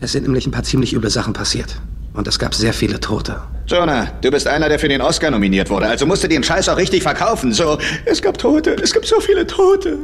Es 0.00 0.12
sind 0.12 0.22
nämlich 0.22 0.46
ein 0.46 0.52
paar 0.52 0.62
ziemlich 0.62 0.92
üble 0.94 1.10
Sachen 1.10 1.32
passiert. 1.32 1.74
Und 2.14 2.28
es 2.28 2.38
gab 2.38 2.54
sehr 2.54 2.72
viele 2.72 3.00
Tote. 3.00 3.42
Jonah, 3.66 4.06
du 4.20 4.30
bist 4.30 4.46
einer, 4.46 4.68
der 4.68 4.78
für 4.78 4.88
den 4.88 5.02
Oscar 5.02 5.32
nominiert 5.32 5.70
wurde. 5.70 5.86
Also 5.86 6.06
musst 6.06 6.22
du 6.22 6.28
den 6.28 6.44
Scheiß 6.44 6.68
auch 6.68 6.76
richtig 6.76 7.02
verkaufen. 7.02 7.52
So, 7.52 7.78
es 8.04 8.22
gab 8.22 8.38
Tote. 8.38 8.76
Es 8.80 8.92
gibt 8.92 9.06
so 9.06 9.20
viele 9.20 9.44
Tote. 9.44 9.98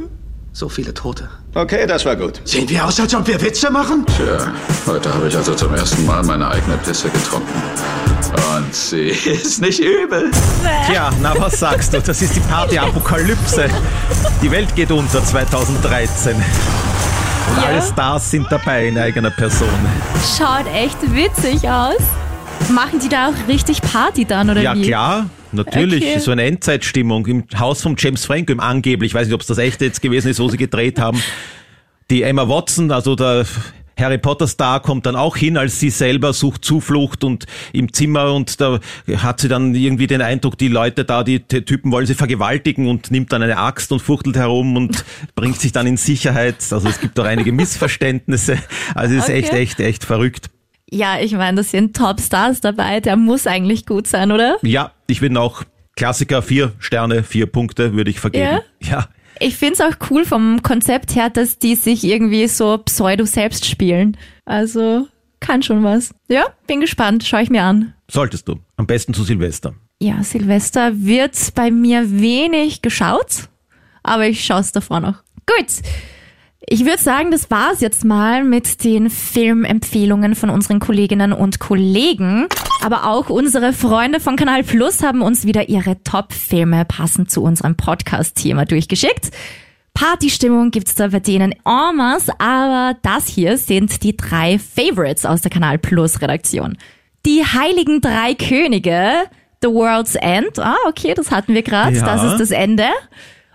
So 0.57 0.69
viele 0.69 0.95
Tote. 0.95 1.29
Okay, 1.57 1.85
das 1.85 2.05
war 2.07 2.15
gut. 2.15 2.41
Sehen 2.45 2.69
wir 2.69 2.85
aus, 2.87 3.01
als 3.01 3.13
ob 3.13 3.27
wir 3.27 3.41
Witze 3.41 3.73
machen? 3.73 4.07
Tja, 4.07 4.53
heute 4.87 5.13
habe 5.13 5.27
ich 5.27 5.37
also 5.37 5.53
zum 5.53 5.75
ersten 5.75 6.07
Mal 6.07 6.23
meine 6.23 6.49
eigene 6.49 6.77
Pisse 6.77 7.09
getrunken. 7.11 7.49
Und 8.57 8.73
sie 8.73 9.09
ist 9.09 9.61
nicht 9.61 9.81
übel. 9.81 10.31
Tja, 10.87 11.11
na 11.21 11.35
was 11.37 11.59
sagst 11.59 11.93
du? 11.93 12.01
Das 12.01 12.23
ist 12.23 12.37
die 12.37 12.41
Party-Apokalypse. 12.41 13.69
Die 14.43 14.51
Welt 14.53 14.73
geht 14.77 14.93
unter 14.93 15.25
2013. 15.25 16.37
Und 16.37 16.43
Ja. 17.57 17.65
alle 17.71 17.83
Stars 17.83 18.31
sind 18.31 18.47
dabei 18.49 18.87
in 18.87 18.97
eigener 18.97 19.31
Person. 19.33 19.69
Schaut 20.39 20.67
echt 20.73 20.99
witzig 21.13 21.69
aus. 21.69 21.99
Machen 22.73 23.01
die 23.01 23.09
da 23.09 23.27
auch 23.31 23.49
richtig 23.49 23.83
Party 23.83 24.25
dann, 24.25 24.49
oder 24.51 24.63
ja 24.63 24.75
wie? 24.77 24.83
klar, 24.87 25.27
natürlich. 25.55 26.03
Okay. 26.05 26.19
So 26.19 26.31
eine 26.31 26.45
Endzeitstimmung 26.45 27.27
im 27.27 27.45
Haus 27.59 27.83
von 27.83 27.97
James 27.99 28.25
Franco, 28.25 28.53
im 28.53 28.61
angeblich, 28.61 29.11
ich 29.11 29.15
weiß 29.15 29.27
nicht, 29.27 29.35
ob 29.35 29.41
es 29.41 29.47
das 29.47 29.59
echte 29.59 29.85
jetzt 29.85 30.03
gewesen 30.03 30.29
ist, 30.29 30.41
wo 30.41 30.49
sie 30.49 30.57
gedreht 30.57 30.99
haben. 30.99 31.23
Die 32.11 32.23
Emma 32.23 32.49
Watson, 32.49 32.91
also 32.91 33.17
der 33.17 33.47
Harry 33.99 34.19
Potter 34.19 34.47
Star 34.47 34.81
kommt 34.81 35.07
dann 35.07 35.17
auch 35.17 35.37
hin, 35.37 35.57
als 35.57 35.79
sie 35.79 35.91
selber 35.91 36.33
sucht 36.33 36.65
Zuflucht 36.65 37.23
und 37.25 37.47
im 37.73 37.93
Zimmer 37.93 38.33
und 38.33 38.61
da 38.61 38.81
hat 39.17 39.41
sie 39.41 39.49
dann 39.49 39.75
irgendwie 39.75 40.07
den 40.07 40.21
Eindruck, 40.21 40.59
die 40.59 40.69
Leute 40.69 41.05
da, 41.05 41.23
die 41.23 41.41
Typen 41.41 41.93
wollen 41.93 42.07
sie 42.07 42.15
vergewaltigen 42.15 42.89
und 42.89 43.11
nimmt 43.11 43.33
dann 43.33 43.43
eine 43.43 43.57
Axt 43.57 43.93
und 43.93 44.01
fuchtelt 44.01 44.37
herum 44.37 44.77
und 44.77 45.05
bringt 45.35 45.61
sich 45.61 45.73
dann 45.73 45.87
in 45.87 45.97
Sicherheit. 45.97 46.57
Also 46.71 46.89
es 46.89 47.01
gibt 47.01 47.19
auch 47.21 47.25
einige 47.25 47.53
Missverständnisse. 47.53 48.59
Also 48.95 49.15
es 49.15 49.25
ist 49.25 49.31
echt, 49.31 49.49
Okay. 49.51 49.63
echt, 49.63 49.81
echt 49.81 50.05
verrückt. 50.05 50.51
Ja, 50.95 51.19
ich 51.19 51.33
meine, 51.33 51.57
das 51.57 51.73
sind 51.73 51.97
Top-Stars 51.97 52.61
dabei. 52.61 53.01
Der 53.01 53.17
muss 53.17 53.49
eigentlich 53.49 53.85
gut 53.85 54.07
sein, 54.07 54.31
oder? 54.31 54.59
Ja, 54.63 54.93
ich 55.09 55.21
würde 55.21 55.41
auch 55.41 55.65
Klassiker, 55.97 56.41
vier 56.41 56.73
Sterne, 56.79 57.25
vier 57.25 57.47
Punkte 57.47 57.95
würde 57.95 58.11
ich 58.11 58.21
vergeben. 58.21 58.61
Ja. 58.81 59.09
Ich 59.41 59.57
find's 59.57 59.81
auch 59.81 59.95
cool 60.11 60.25
vom 60.25 60.63
Konzept 60.63 61.17
her, 61.17 61.31
dass 61.31 61.59
die 61.59 61.75
sich 61.75 62.05
irgendwie 62.05 62.47
so 62.47 62.79
pseudo 62.79 63.25
selbst 63.25 63.67
spielen. 63.67 64.17
Also 64.45 65.09
kann 65.41 65.63
schon 65.65 65.83
was. 65.83 66.15
Ja, 66.29 66.47
bin 66.69 66.81
gespannt. 66.81 67.25
Schau 67.27 67.39
ich 67.39 67.51
mir 67.51 67.65
an. 67.65 67.95
Solltest 68.09 68.47
du. 68.47 68.61
Am 68.77 68.87
besten 68.87 69.15
zu 69.15 69.25
Silvester. 69.25 69.75
Ja, 70.01 70.23
Silvester 70.23 70.93
wird 70.95 71.37
bei 71.57 71.73
mir 71.73 72.21
wenig 72.21 72.83
geschaut, 72.83 73.49
aber 74.05 74.29
ich 74.29 74.45
schaue 74.45 74.61
es 74.61 74.71
davor 74.71 75.01
noch. 75.01 75.25
Gut. 75.47 75.67
Ich 76.67 76.85
würde 76.87 76.99
sagen, 77.03 77.31
das 77.31 77.51
war's 77.51 77.81
jetzt 77.81 78.05
mal 78.05 78.43
mit 78.43 78.85
den 78.85 79.11
Filmempfehlungen 79.11 80.35
von 80.35 80.49
unseren 80.51 80.81
Kolleginnen 80.81 81.33
und 81.33 81.59
Kollegen. 81.61 82.47
Aber 82.83 83.07
auch 83.07 83.29
unsere 83.29 83.73
Freunde 83.73 84.19
von 84.19 84.37
Kanal 84.37 84.63
Plus 84.63 85.03
haben 85.03 85.21
uns 85.23 85.45
wieder 85.45 85.69
ihre 85.69 86.03
Top-Filme 86.05 86.85
passend 86.87 87.31
zu 87.31 87.43
unserem 87.43 87.77
Podcast-Thema 87.77 88.65
durchgeschickt. 88.65 89.31
Partystimmung 89.93 90.71
gibt's 90.71 90.95
da 90.95 91.09
bei 91.09 91.21
denen 91.21 91.53
en 91.53 91.97
masse, 91.97 92.33
aber 92.41 92.97
das 93.03 93.29
hier 93.29 93.59
sind 93.59 94.03
die 94.03 94.17
drei 94.17 94.59
Favorites 94.59 95.25
aus 95.25 95.43
der 95.43 95.51
Kanal 95.51 95.79
Plus 95.79 96.21
Redaktion. 96.21 96.77
Die 97.27 97.45
Heiligen 97.45 98.01
Drei 98.01 98.35
Könige, 98.35 99.13
The 99.63 99.69
World's 99.69 100.15
End, 100.17 100.59
ah, 100.59 100.75
okay, 100.89 101.15
das 101.15 101.31
hatten 101.31 101.55
wir 101.55 101.63
gerade, 101.63 101.97
Ja. 101.97 102.05
das 102.05 102.25
ist 102.33 102.39
das 102.41 102.51
Ende. 102.51 102.87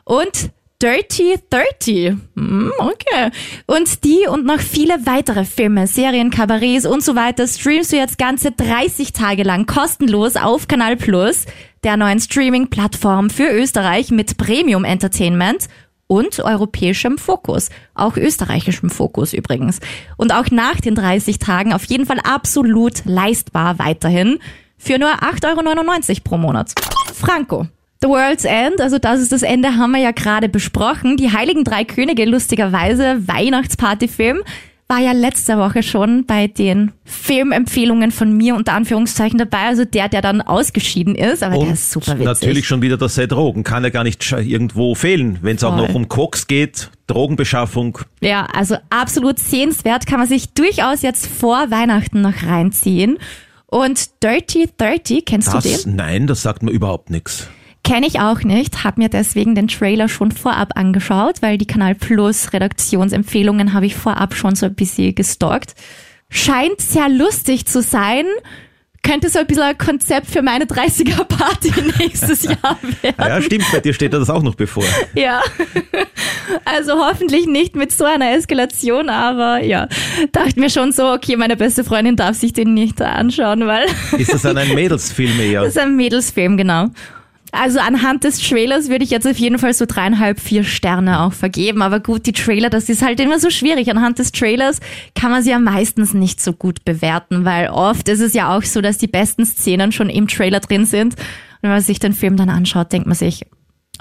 Und 0.05 0.51
Dirty 0.81 1.35
30. 1.49 2.15
Hm, 2.37 2.71
okay. 2.77 3.31
Und 3.65 4.05
die 4.05 4.27
und 4.29 4.45
noch 4.45 4.61
viele 4.61 5.05
weitere 5.05 5.43
Filme, 5.43 5.87
Serien, 5.87 6.29
Kabarets 6.31 6.85
und 6.85 7.03
so 7.03 7.15
weiter 7.15 7.47
streamst 7.47 7.91
du 7.91 7.97
jetzt 7.97 8.17
ganze 8.17 8.51
30 8.51 9.11
Tage 9.11 9.43
lang 9.43 9.65
kostenlos 9.65 10.37
auf 10.37 10.69
Kanal 10.69 10.95
Plus, 10.95 11.45
der 11.83 11.97
neuen 11.97 12.21
Streaming-Plattform 12.21 13.29
für 13.29 13.51
Österreich 13.51 14.09
mit 14.11 14.37
Premium 14.37 14.85
Entertainment 14.85 15.67
und 16.07 16.39
europäischem 16.39 17.17
Fokus. 17.17 17.69
Auch 17.93 18.15
österreichischem 18.15 18.89
Fokus 18.89 19.33
übrigens. 19.33 19.79
Und 20.15 20.33
auch 20.33 20.49
nach 20.49 20.79
den 20.79 20.95
30 20.95 21.39
Tagen 21.39 21.73
auf 21.73 21.83
jeden 21.85 22.05
Fall 22.05 22.21
absolut 22.21 23.03
leistbar 23.03 23.79
weiterhin 23.79 24.39
für 24.77 24.97
nur 24.97 25.09
8,99 25.09 26.09
Euro 26.09 26.21
pro 26.23 26.37
Monat. 26.37 26.73
Franco. 27.13 27.67
The 28.01 28.07
World's 28.07 28.45
End, 28.45 28.79
also 28.79 28.97
das 28.97 29.19
ist 29.19 29.33
das 29.33 29.43
Ende, 29.43 29.75
haben 29.75 29.91
wir 29.91 29.99
ja 29.99 30.11
gerade 30.11 30.47
besprochen. 30.47 31.17
Die 31.17 31.33
Heiligen 31.33 31.65
Drei 31.65 31.83
Könige, 31.83 32.23
lustigerweise, 32.23 33.27
Weihnachtspartyfilm, 33.27 34.39
war 34.87 34.99
ja 34.99 35.11
letzte 35.11 35.57
Woche 35.57 35.83
schon 35.83 36.25
bei 36.25 36.47
den 36.47 36.93
Filmempfehlungen 37.03 38.11
von 38.11 38.35
mir 38.35 38.55
unter 38.55 38.71
Anführungszeichen 38.71 39.37
dabei. 39.37 39.67
Also 39.67 39.83
der, 39.83 40.07
der 40.07 40.21
dann 40.21 40.41
ausgeschieden 40.41 41.13
ist, 41.13 41.43
aber 41.43 41.59
der 41.59 41.73
ist 41.73 41.91
super 41.91 42.13
witzig. 42.13 42.25
Natürlich 42.25 42.67
schon 42.67 42.81
wieder 42.81 42.95
der 42.95 43.09
Seth 43.09 43.33
Rogen. 43.33 43.65
Kann 43.65 43.83
ja 43.83 43.89
gar 43.89 44.05
nicht 44.05 44.31
irgendwo 44.31 44.95
fehlen, 44.95 45.39
wenn 45.41 45.57
es 45.57 45.63
auch 45.65 45.75
noch 45.75 45.93
um 45.93 46.07
Koks 46.07 46.47
geht, 46.47 46.89
Drogenbeschaffung. 47.07 47.99
Ja, 48.21 48.45
also 48.45 48.77
absolut 48.89 49.39
sehenswert, 49.39 50.07
kann 50.07 50.19
man 50.19 50.27
sich 50.27 50.53
durchaus 50.53 51.01
jetzt 51.01 51.27
vor 51.27 51.69
Weihnachten 51.69 52.21
noch 52.21 52.43
reinziehen. 52.43 53.17
Und 53.67 54.23
Dirty 54.23 54.69
30, 54.77 55.25
kennst 55.25 55.53
du 55.53 55.59
den? 55.59 55.73
Das, 55.73 55.85
nein, 55.85 56.27
das 56.27 56.41
sagt 56.41 56.63
mir 56.63 56.71
überhaupt 56.71 57.09
nichts. 57.09 57.49
Kenne 57.89 58.05
ich 58.05 58.19
auch 58.19 58.43
nicht, 58.43 58.83
habe 58.83 59.01
mir 59.01 59.09
deswegen 59.09 59.55
den 59.55 59.67
Trailer 59.67 60.09
schon 60.09 60.31
vorab 60.31 60.73
angeschaut, 60.75 61.41
weil 61.41 61.57
die 61.57 61.65
Kanal 61.65 61.95
Plus 61.95 62.53
Redaktionsempfehlungen 62.53 63.73
habe 63.73 63.87
ich 63.87 63.95
vorab 63.95 64.35
schon 64.35 64.53
so 64.53 64.67
ein 64.67 64.75
bisschen 64.75 65.15
gestalkt. 65.15 65.73
Scheint 66.29 66.79
sehr 66.81 67.09
lustig 67.09 67.65
zu 67.65 67.81
sein. 67.81 68.25
Könnte 69.01 69.29
so 69.29 69.39
ein 69.39 69.47
bisschen 69.47 69.63
ein 69.63 69.77
Konzept 69.79 70.27
für 70.27 70.43
meine 70.43 70.65
30er 70.65 71.23
Party 71.23 71.73
nächstes 71.99 72.43
Jahr 72.43 72.77
werden. 73.01 73.15
Ah 73.17 73.27
Ja, 73.29 73.41
stimmt, 73.41 73.65
bei 73.71 73.79
dir 73.79 73.93
steht 73.95 74.13
das 74.13 74.29
auch 74.29 74.43
noch 74.43 74.53
bevor. 74.53 74.83
Ja. 75.15 75.41
Also 76.65 76.93
hoffentlich 76.93 77.47
nicht 77.47 77.75
mit 77.75 77.91
so 77.91 78.05
einer 78.05 78.35
Eskalation, 78.35 79.09
aber 79.09 79.63
ja, 79.63 79.87
dachte 80.31 80.59
mir 80.59 80.69
schon 80.69 80.91
so, 80.91 81.11
okay, 81.11 81.37
meine 81.37 81.57
beste 81.57 81.83
Freundin 81.83 82.15
darf 82.15 82.35
sich 82.37 82.53
den 82.53 82.75
nicht 82.75 83.01
anschauen, 83.01 83.65
weil 83.65 83.87
Ist 84.19 84.31
das 84.31 84.43
dann 84.43 84.59
ein 84.59 84.75
Mädelsfilm 84.75 85.39
eher? 85.39 85.61
das 85.61 85.69
ist 85.69 85.79
ein 85.79 85.95
Mädelsfilm, 85.95 86.55
genau. 86.55 86.89
Also 87.51 87.79
anhand 87.79 88.23
des 88.23 88.39
Trailers 88.39 88.89
würde 88.89 89.03
ich 89.03 89.09
jetzt 89.09 89.27
auf 89.27 89.37
jeden 89.37 89.57
Fall 89.57 89.73
so 89.73 89.85
dreieinhalb, 89.87 90.39
vier 90.39 90.63
Sterne 90.63 91.21
auch 91.21 91.33
vergeben. 91.33 91.81
Aber 91.81 91.99
gut, 91.99 92.25
die 92.25 92.31
Trailer, 92.31 92.69
das 92.69 92.89
ist 92.89 93.01
halt 93.01 93.19
immer 93.19 93.39
so 93.39 93.49
schwierig. 93.49 93.89
Anhand 93.89 94.19
des 94.19 94.31
Trailers 94.31 94.79
kann 95.15 95.31
man 95.31 95.41
sie 95.41 95.51
ja 95.51 95.59
meistens 95.59 96.13
nicht 96.13 96.41
so 96.41 96.53
gut 96.53 96.85
bewerten, 96.85 97.45
weil 97.45 97.69
oft 97.69 98.07
ist 98.07 98.19
es 98.19 98.33
ja 98.33 98.55
auch 98.55 98.63
so, 98.63 98.81
dass 98.81 98.97
die 98.97 99.07
besten 99.07 99.45
Szenen 99.45 99.91
schon 99.91 100.09
im 100.09 100.27
Trailer 100.27 100.59
drin 100.59 100.85
sind. 100.85 101.15
Und 101.15 101.63
wenn 101.63 101.71
man 101.71 101.81
sich 101.81 101.99
den 101.99 102.13
Film 102.13 102.37
dann 102.37 102.49
anschaut, 102.49 102.91
denkt 102.91 103.07
man 103.07 103.15
sich, 103.15 103.45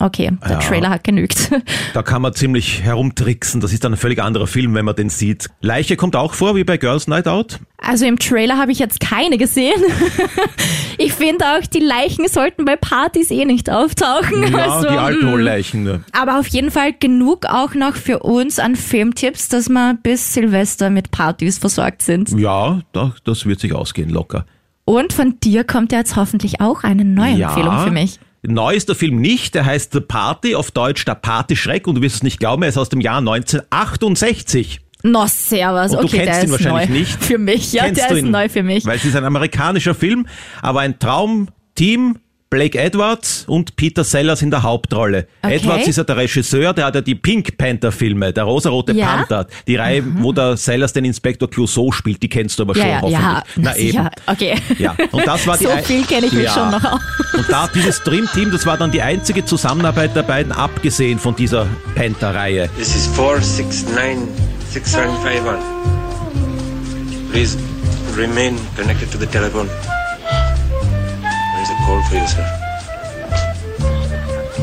Okay, 0.00 0.30
der 0.44 0.52
Ja. 0.52 0.58
Trailer 0.58 0.90
hat 0.90 1.04
genügt. 1.04 1.50
Da 1.94 2.02
kann 2.02 2.22
man 2.22 2.32
ziemlich 2.34 2.82
herumtricksen. 2.82 3.60
Das 3.60 3.72
ist 3.72 3.82
dann 3.82 3.94
ein 3.94 3.96
völlig 3.96 4.22
anderer 4.22 4.46
Film, 4.46 4.74
wenn 4.74 4.84
man 4.84 4.94
den 4.94 5.08
sieht. 5.08 5.48
Leiche 5.60 5.96
kommt 5.96 6.14
auch 6.14 6.34
vor, 6.34 6.54
wie 6.54 6.62
bei 6.62 6.76
Girls 6.76 7.08
Night 7.08 7.26
Out. 7.26 7.58
Also 7.78 8.04
im 8.04 8.18
Trailer 8.18 8.58
habe 8.58 8.70
ich 8.70 8.78
jetzt 8.78 9.00
keine 9.00 9.38
gesehen. 9.38 9.82
ich 10.98 11.12
finde 11.12 11.44
auch, 11.46 11.66
die 11.66 11.80
Leichen 11.80 12.28
sollten 12.28 12.64
bei 12.64 12.76
Partys 12.76 13.30
eh 13.30 13.44
nicht 13.44 13.70
auftauchen. 13.70 14.52
Ja, 14.52 14.70
also, 14.70 14.88
die 14.88 14.94
mm. 14.94 14.98
Alkoholleichen. 14.98 15.82
ne. 15.82 16.04
Aber 16.12 16.38
auf 16.38 16.46
jeden 16.48 16.70
Fall 16.70 16.92
genug 16.92 17.46
auch 17.46 17.74
noch 17.74 17.96
für 17.96 18.20
uns 18.20 18.58
an 18.58 18.76
Filmtipps, 18.76 19.48
dass 19.48 19.68
wir 19.68 19.98
bis 20.02 20.34
Silvester 20.34 20.90
mit 20.90 21.10
Partys 21.10 21.58
versorgt 21.58 22.02
sind. 22.02 22.30
Ja, 22.38 22.80
da, 22.92 23.14
das 23.24 23.46
wird 23.46 23.60
sich 23.60 23.72
ausgehen, 23.72 24.10
locker. 24.10 24.44
Und 24.84 25.12
von 25.12 25.38
dir 25.40 25.64
kommt 25.64 25.92
ja 25.92 25.98
jetzt 25.98 26.16
hoffentlich 26.16 26.60
auch 26.60 26.82
eine 26.84 27.04
neue 27.04 27.42
Empfehlung 27.42 27.80
für 27.80 27.90
mich. 27.90 28.20
Neu 28.42 28.74
ist 28.74 28.88
der 28.88 28.96
Film 28.96 29.20
nicht, 29.20 29.54
der 29.54 29.64
heißt 29.64 29.92
The 29.92 30.00
Party, 30.00 30.54
auf 30.54 30.70
Deutsch 30.70 31.04
der 31.04 31.16
Partyschreck 31.16 31.86
und 31.86 31.96
du 31.96 32.02
wirst 32.02 32.16
es 32.16 32.22
nicht 32.22 32.38
glauben, 32.38 32.62
er 32.62 32.68
ist 32.68 32.78
aus 32.78 32.88
dem 32.88 33.00
Jahr 33.00 33.18
1968. 33.18 34.80
No, 35.04 35.26
servus. 35.26 35.92
Und 35.92 36.02
du 36.02 36.04
okay, 36.06 36.24
kennst 36.24 36.32
der 36.32 36.38
ihn 36.40 36.44
ist 36.46 36.50
wahrscheinlich 36.52 36.88
neu. 36.88 36.98
nicht. 36.98 37.12
Für 37.24 37.38
mich, 37.38 37.72
ja, 37.72 37.84
Kennst 37.84 38.00
der 38.02 38.10
ist 38.10 38.18
ihn? 38.18 38.30
neu 38.30 38.48
für 38.48 38.62
mich. 38.64 38.84
Weil 38.84 38.96
es 38.96 39.04
ist 39.04 39.14
ein 39.16 39.24
amerikanischer 39.24 39.94
Film, 39.94 40.26
aber 40.60 40.80
ein 40.80 40.98
Traumteam. 40.98 42.18
Blake 42.50 42.78
Edwards 42.78 43.44
und 43.46 43.76
Peter 43.76 44.04
Sellers 44.04 44.40
in 44.40 44.50
der 44.50 44.62
Hauptrolle. 44.62 45.26
Okay. 45.42 45.56
Edwards 45.56 45.86
ist 45.86 45.96
ja 45.96 46.04
der 46.04 46.16
Regisseur, 46.16 46.72
der 46.72 46.86
hat 46.86 46.94
ja 46.94 47.02
die 47.02 47.14
Pink 47.14 47.58
Panther 47.58 47.92
Filme, 47.92 48.32
der 48.32 48.44
rosarote 48.44 48.92
Ja. 48.94 49.16
Panther, 49.16 49.46
die 49.66 49.76
Reihe, 49.76 50.02
wo 50.22 50.32
der 50.32 50.56
Sellers 50.56 50.94
den 50.94 51.04
Inspektor 51.04 51.50
Clouseau 51.50 51.92
spielt, 51.92 52.22
die 52.22 52.28
kennst 52.28 52.58
du 52.58 52.62
aber 52.62 52.74
Ja, 52.76 53.00
schon 53.00 53.10
ja, 53.10 53.42
hoffentlich. 53.42 53.52
ja, 53.52 53.54
Na 53.56 53.72
sicher. 53.82 54.00
eben. 54.00 54.08
Okay. 54.26 54.54
Ja, 54.78 54.96
und 55.12 55.26
das 55.26 55.46
war 55.46 55.56
die 55.58 55.64
So 55.64 55.70
viel 55.84 56.04
kenne 56.06 56.26
ich 56.26 56.32
mich 56.32 56.48
schon 56.50 56.70
noch 56.70 56.84
aus. 56.84 57.00
Und 57.34 57.50
da 57.50 57.68
dieses 57.74 58.02
Dream-Team, 58.02 58.50
das 58.50 58.64
war 58.64 58.78
dann 58.78 58.92
die 58.92 59.02
einzige 59.02 59.44
Zusammenarbeit 59.44 60.16
der 60.16 60.22
beiden, 60.22 60.50
abgesehen 60.52 61.18
von 61.18 61.36
dieser 61.36 61.66
Panther-Reihe. 61.96 62.70
This 62.78 62.94
is 62.96 63.10
469-6151. 63.18 65.58
Please 67.30 67.58
remain 68.16 68.56
connected 68.74 69.10
to 69.12 69.18
the 69.18 69.26
telephone. 69.26 69.68
For 71.88 72.14
you, 72.14 72.26
sir. 72.26 72.44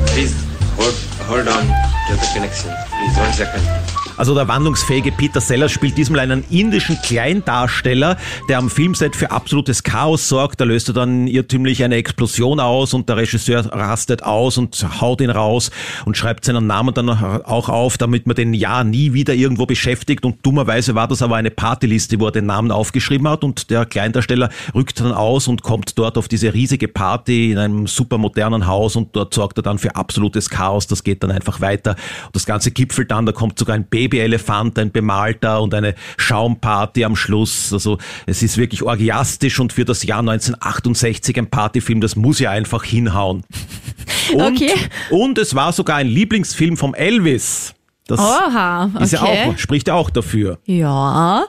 Please 0.09 0.45
hold, 0.77 0.93
hold 1.27 1.47
on 1.47 1.65
to 1.65 2.13
the 2.13 2.29
connection. 2.33 2.71
Please, 2.87 3.17
one 3.17 3.33
second. 3.33 4.04
Also 4.17 4.33
der 4.33 4.47
wandlungsfähige 4.47 5.11
Peter 5.11 5.41
Sellers 5.41 5.71
spielt 5.71 5.97
diesmal 5.97 6.21
einen 6.21 6.45
indischen 6.49 6.97
Kleindarsteller, 7.01 8.17
der 8.47 8.59
am 8.59 8.69
Filmset 8.69 9.15
für 9.15 9.31
absolutes 9.31 9.83
Chaos 9.83 10.29
sorgt. 10.29 10.61
Da 10.61 10.65
löst 10.65 10.87
er 10.87 10.93
dann 10.93 11.27
irrtümlich 11.27 11.83
eine 11.83 11.95
Explosion 11.95 12.61
aus 12.61 12.93
und 12.93 13.09
der 13.09 13.17
Regisseur 13.17 13.65
rastet 13.65 14.23
aus 14.23 14.57
und 14.57 15.01
haut 15.01 15.19
ihn 15.19 15.29
raus 15.29 15.69
und 16.05 16.15
schreibt 16.15 16.45
seinen 16.45 16.65
Namen 16.65 16.93
dann 16.93 17.09
auch 17.09 17.67
auf, 17.67 17.97
damit 17.97 18.25
man 18.25 18.35
den 18.35 18.53
ja 18.53 18.85
nie 18.85 19.11
wieder 19.13 19.33
irgendwo 19.33 19.65
beschäftigt. 19.65 20.23
Und 20.23 20.45
dummerweise 20.45 20.95
war 20.95 21.07
das 21.09 21.21
aber 21.21 21.35
eine 21.35 21.51
Partyliste, 21.51 22.19
wo 22.19 22.27
er 22.27 22.31
den 22.31 22.45
Namen 22.45 22.71
aufgeschrieben 22.71 23.27
hat 23.27 23.43
und 23.43 23.69
der 23.69 23.85
Kleindarsteller 23.85 24.49
rückt 24.73 24.99
dann 24.99 25.11
aus 25.11 25.49
und 25.49 25.61
kommt 25.61 25.97
dort 25.97 26.17
auf 26.17 26.29
diese 26.29 26.53
riesige 26.53 26.87
Party 26.87 27.51
in 27.51 27.57
einem 27.57 27.87
supermodernen 27.87 28.65
Haus 28.65 28.95
und 28.95 29.13
dort 29.15 29.33
sorgt 29.33 29.59
er 29.59 29.63
dann 29.63 29.77
für 29.77 29.95
absolutes 29.95 30.49
Chaos. 30.49 30.87
Das 30.87 31.03
geht 31.03 31.21
dann 31.21 31.31
einfach 31.31 31.59
weiter. 31.59 31.91
Und 32.27 32.35
das 32.35 32.45
Ganze 32.45 32.71
gipfelt 32.71 33.11
dann, 33.11 33.25
da 33.25 33.33
kommt 33.33 33.59
sogar 33.59 33.75
ein 33.75 33.85
Babyelefant, 34.09 34.77
ein 34.79 34.91
bemalter 34.91 35.61
und 35.61 35.73
eine 35.73 35.95
Schaumparty 36.17 37.05
am 37.05 37.15
Schluss. 37.15 37.73
Also 37.73 37.97
es 38.25 38.43
ist 38.43 38.57
wirklich 38.57 38.83
orgiastisch 38.83 39.59
und 39.59 39.73
für 39.73 39.85
das 39.85 40.03
Jahr 40.03 40.19
1968 40.19 41.37
ein 41.37 41.49
Partyfilm, 41.49 42.01
das 42.01 42.15
muss 42.15 42.39
ja 42.39 42.51
einfach 42.51 42.83
hinhauen. 42.83 43.43
Und, 44.33 44.41
Okay. 44.55 44.71
und 45.11 45.37
es 45.37 45.53
war 45.53 45.71
sogar 45.71 45.97
ein 45.97 46.07
Lieblingsfilm 46.07 46.77
vom 46.77 46.95
Elvis. 46.95 47.75
Das 48.07 48.19
Oha, 48.19 48.89
ist 48.99 49.13
ja 49.13 49.21
okay. 49.21 49.49
auch, 49.49 49.57
spricht 49.59 49.87
ja 49.87 49.93
auch 49.93 50.09
dafür. 50.09 50.57
Ja. 50.65 51.45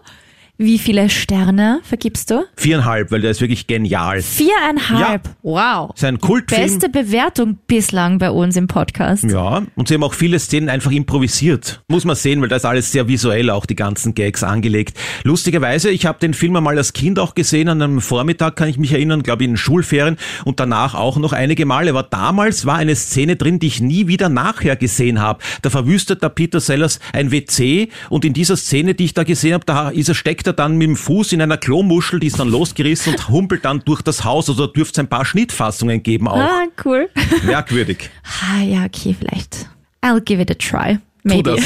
Wie 0.59 0.79
viele 0.79 1.11
Sterne 1.11 1.81
vergibst 1.83 2.31
du? 2.31 2.47
Viereinhalb, 2.57 3.11
weil 3.11 3.21
der 3.21 3.31
ist 3.31 3.43
wirklich 3.43 3.67
genial. 3.67 4.23
Viereinhalb. 4.23 5.29
Wow. 5.43 5.91
Ist 5.95 6.03
ein 6.03 6.19
Kultfilm. 6.19 6.63
Beste 6.63 6.89
Bewertung 6.89 7.59
bislang 7.67 8.17
bei 8.17 8.31
uns 8.31 8.57
im 8.57 8.67
Podcast. 8.67 9.25
Ja, 9.25 9.65
und 9.75 9.89
sie 9.89 9.95
haben 9.95 10.03
auch 10.03 10.15
viele 10.15 10.39
Szenen 10.39 10.71
einfach 10.71 10.93
improvisiert. 10.93 11.83
Muss 11.89 12.07
man 12.07 12.17
sehen, 12.17 12.41
weil 12.41 12.49
da 12.49 12.57
ist 12.57 12.65
alles 12.65 12.91
sehr 12.91 13.07
visuell, 13.07 13.51
auch 13.51 13.67
die 13.67 13.77
ganzen 13.77 14.15
Gags 14.15 14.43
angelegt. 14.43 14.97
Lustigerweise, 15.25 15.91
ich 15.91 16.07
habe 16.07 16.21
den 16.21 16.33
Film 16.33 16.57
einmal 16.57 16.79
als 16.79 16.95
Kind 16.95 17.19
auch 17.19 17.35
gesehen, 17.35 17.69
an 17.69 17.83
einem 17.83 18.01
Vormittag 18.01 18.57
kann 18.57 18.71
ich 18.71 18.79
mich 18.79 18.93
erinnern, 18.93 19.23
glaube 19.23 19.45
ich 19.45 19.51
in 19.51 19.59
Schulferien 19.59 20.17
und 20.47 20.59
danach 20.59 20.95
auch 20.95 21.19
noch 21.19 21.35
einige 21.35 21.67
Male. 21.67 21.91
Aber 21.91 22.03
damals 22.03 22.65
war 22.65 22.77
eine 22.77 22.97
Szene 22.97 23.37
drin, 23.37 23.59
die 23.59 23.67
ich 23.67 23.83
nie 23.83 24.07
wieder 24.07 24.31
nachher 24.31 24.77
gesehen 24.77 25.21
habe. 25.21 25.41
Da 25.61 25.69
verwüstet 25.69 26.23
der 26.23 26.31
Peter 26.31 26.61
Sellers 26.61 26.99
ein 27.13 27.31
WC 27.31 27.91
und 28.09 28.25
in 28.25 28.33
dieser 28.33 28.57
Szene, 28.57 28.95
die 28.95 29.05
ich 29.05 29.13
da 29.13 29.23
gesehen 29.23 29.53
habe, 29.53 29.67
da 29.67 29.91
ist 29.91 30.09
er, 30.09 30.15
steckt 30.15 30.46
er 30.47 30.53
dann 30.53 30.77
mit 30.77 30.89
dem 30.89 30.97
Fuß 30.97 31.33
in 31.33 31.43
einer 31.43 31.57
Klomuschel, 31.57 32.21
die 32.21 32.27
ist 32.29 32.39
dann 32.39 32.49
losgerissen 32.49 33.15
und 33.15 33.29
humpelt 33.29 33.65
dann 33.65 33.81
durch 33.85 34.03
das 34.03 34.25
Haus. 34.25 34.49
Also 34.49 34.67
da 34.67 34.73
dürfte 34.73 34.93
es 34.93 34.99
ein 34.99 35.09
paar 35.09 35.25
Schnittfassungen 35.25 36.03
geben 36.03 36.29
auch. 36.29 36.37
Ah, 36.37 36.65
cool. 36.85 37.09
Merkwürdig. 37.45 38.11
Ah, 38.25 38.63
ja, 38.63 38.85
okay, 38.85 39.15
vielleicht. 39.19 39.69
I'll 40.03 40.21
give 40.21 40.41
it 40.41 40.51
a 40.51 40.55
try. 40.55 40.99
Maybe. 41.23 41.57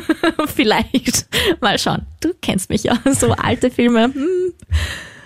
vielleicht. 0.54 1.26
Mal 1.60 1.78
schauen. 1.78 2.06
Du 2.20 2.30
kennst 2.40 2.70
mich 2.70 2.84
ja. 2.84 2.98
So 3.12 3.32
alte 3.32 3.70
Filme. 3.70 4.04
Hm. 4.04 4.54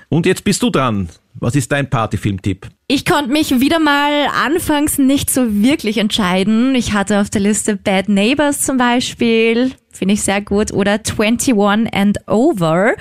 Und 0.08 0.26
jetzt 0.26 0.42
bist 0.42 0.62
du 0.62 0.70
dran. 0.70 1.08
Was 1.40 1.56
ist 1.56 1.72
dein 1.72 1.90
Partyfilmtipp? 1.90 2.68
Ich 2.86 3.04
konnte 3.04 3.30
mich 3.30 3.60
wieder 3.60 3.80
mal 3.80 4.28
anfangs 4.44 4.98
nicht 4.98 5.30
so 5.30 5.62
wirklich 5.62 5.98
entscheiden. 5.98 6.74
Ich 6.74 6.92
hatte 6.92 7.20
auf 7.20 7.28
der 7.28 7.40
Liste 7.40 7.76
Bad 7.76 8.08
Neighbors 8.08 8.60
zum 8.60 8.76
Beispiel, 8.76 9.72
finde 9.90 10.14
ich 10.14 10.22
sehr 10.22 10.40
gut, 10.40 10.72
oder 10.72 10.92
21 10.92 11.54
and 11.92 12.18
Over. 12.28 12.94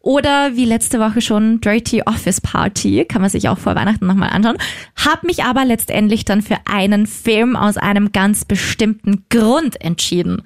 Oder 0.00 0.54
wie 0.54 0.64
letzte 0.64 1.00
Woche 1.00 1.20
schon 1.20 1.60
Dirty 1.60 2.02
Office 2.02 2.40
Party, 2.40 3.04
kann 3.04 3.20
man 3.20 3.30
sich 3.30 3.48
auch 3.48 3.58
vor 3.58 3.74
Weihnachten 3.74 4.06
nochmal 4.06 4.30
anschauen. 4.30 4.58
Hab 4.96 5.24
mich 5.24 5.44
aber 5.44 5.64
letztendlich 5.64 6.24
dann 6.24 6.40
für 6.40 6.58
einen 6.70 7.06
Film 7.06 7.56
aus 7.56 7.76
einem 7.76 8.12
ganz 8.12 8.44
bestimmten 8.44 9.24
Grund 9.28 9.80
entschieden. 9.80 10.42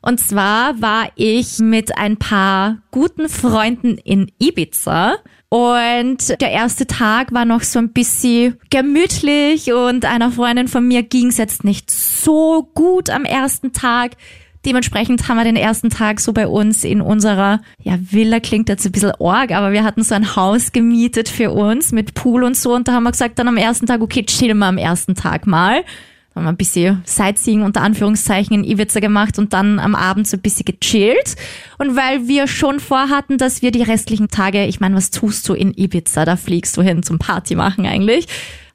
Und 0.00 0.20
zwar 0.20 0.80
war 0.80 1.08
ich 1.16 1.58
mit 1.58 1.96
ein 1.96 2.18
paar 2.18 2.78
guten 2.90 3.28
Freunden 3.28 3.96
in 3.96 4.30
Ibiza 4.38 5.16
und 5.54 6.40
der 6.40 6.50
erste 6.50 6.84
Tag 6.84 7.32
war 7.32 7.44
noch 7.44 7.62
so 7.62 7.78
ein 7.78 7.90
bisschen 7.90 8.58
gemütlich 8.70 9.72
und 9.72 10.04
einer 10.04 10.32
Freundin 10.32 10.66
von 10.66 10.88
mir 10.88 11.04
ging 11.04 11.28
es 11.28 11.36
jetzt 11.36 11.62
nicht 11.62 11.92
so 11.92 12.68
gut 12.74 13.08
am 13.08 13.24
ersten 13.24 13.72
Tag. 13.72 14.16
Dementsprechend 14.66 15.28
haben 15.28 15.36
wir 15.36 15.44
den 15.44 15.54
ersten 15.54 15.90
Tag 15.90 16.18
so 16.18 16.32
bei 16.32 16.48
uns 16.48 16.82
in 16.82 17.00
unserer, 17.00 17.60
ja, 17.78 17.96
Villa 18.00 18.40
klingt 18.40 18.68
jetzt 18.68 18.84
ein 18.84 18.90
bisschen 18.90 19.12
org, 19.20 19.52
aber 19.52 19.70
wir 19.70 19.84
hatten 19.84 20.02
so 20.02 20.16
ein 20.16 20.34
Haus 20.34 20.72
gemietet 20.72 21.28
für 21.28 21.52
uns 21.52 21.92
mit 21.92 22.14
Pool 22.14 22.42
und 22.42 22.56
so 22.56 22.74
und 22.74 22.88
da 22.88 22.94
haben 22.94 23.04
wir 23.04 23.12
gesagt 23.12 23.38
dann 23.38 23.46
am 23.46 23.56
ersten 23.56 23.86
Tag, 23.86 24.00
okay, 24.00 24.24
chillen 24.24 24.58
wir 24.58 24.66
am 24.66 24.78
ersten 24.78 25.14
Tag 25.14 25.46
mal. 25.46 25.84
Haben 26.34 26.44
wir 26.44 26.48
ein 26.48 26.56
bisschen 26.56 27.00
Sightseeing 27.04 27.62
unter 27.62 27.82
Anführungszeichen 27.82 28.54
in 28.54 28.64
Ibiza 28.64 28.98
gemacht 28.98 29.38
und 29.38 29.52
dann 29.52 29.78
am 29.78 29.94
Abend 29.94 30.26
so 30.26 30.36
ein 30.36 30.40
bisschen 30.40 30.64
gechillt. 30.64 31.36
Und 31.78 31.96
weil 31.96 32.26
wir 32.26 32.48
schon 32.48 32.80
vorhatten, 32.80 33.38
dass 33.38 33.62
wir 33.62 33.70
die 33.70 33.82
restlichen 33.82 34.28
Tage, 34.28 34.66
ich 34.66 34.80
meine, 34.80 34.96
was 34.96 35.10
tust 35.10 35.48
du 35.48 35.54
in 35.54 35.72
Ibiza? 35.76 36.24
Da 36.24 36.36
fliegst 36.36 36.76
du 36.76 36.82
hin 36.82 37.04
zum 37.04 37.18
Party 37.18 37.54
machen 37.54 37.86
eigentlich. 37.86 38.26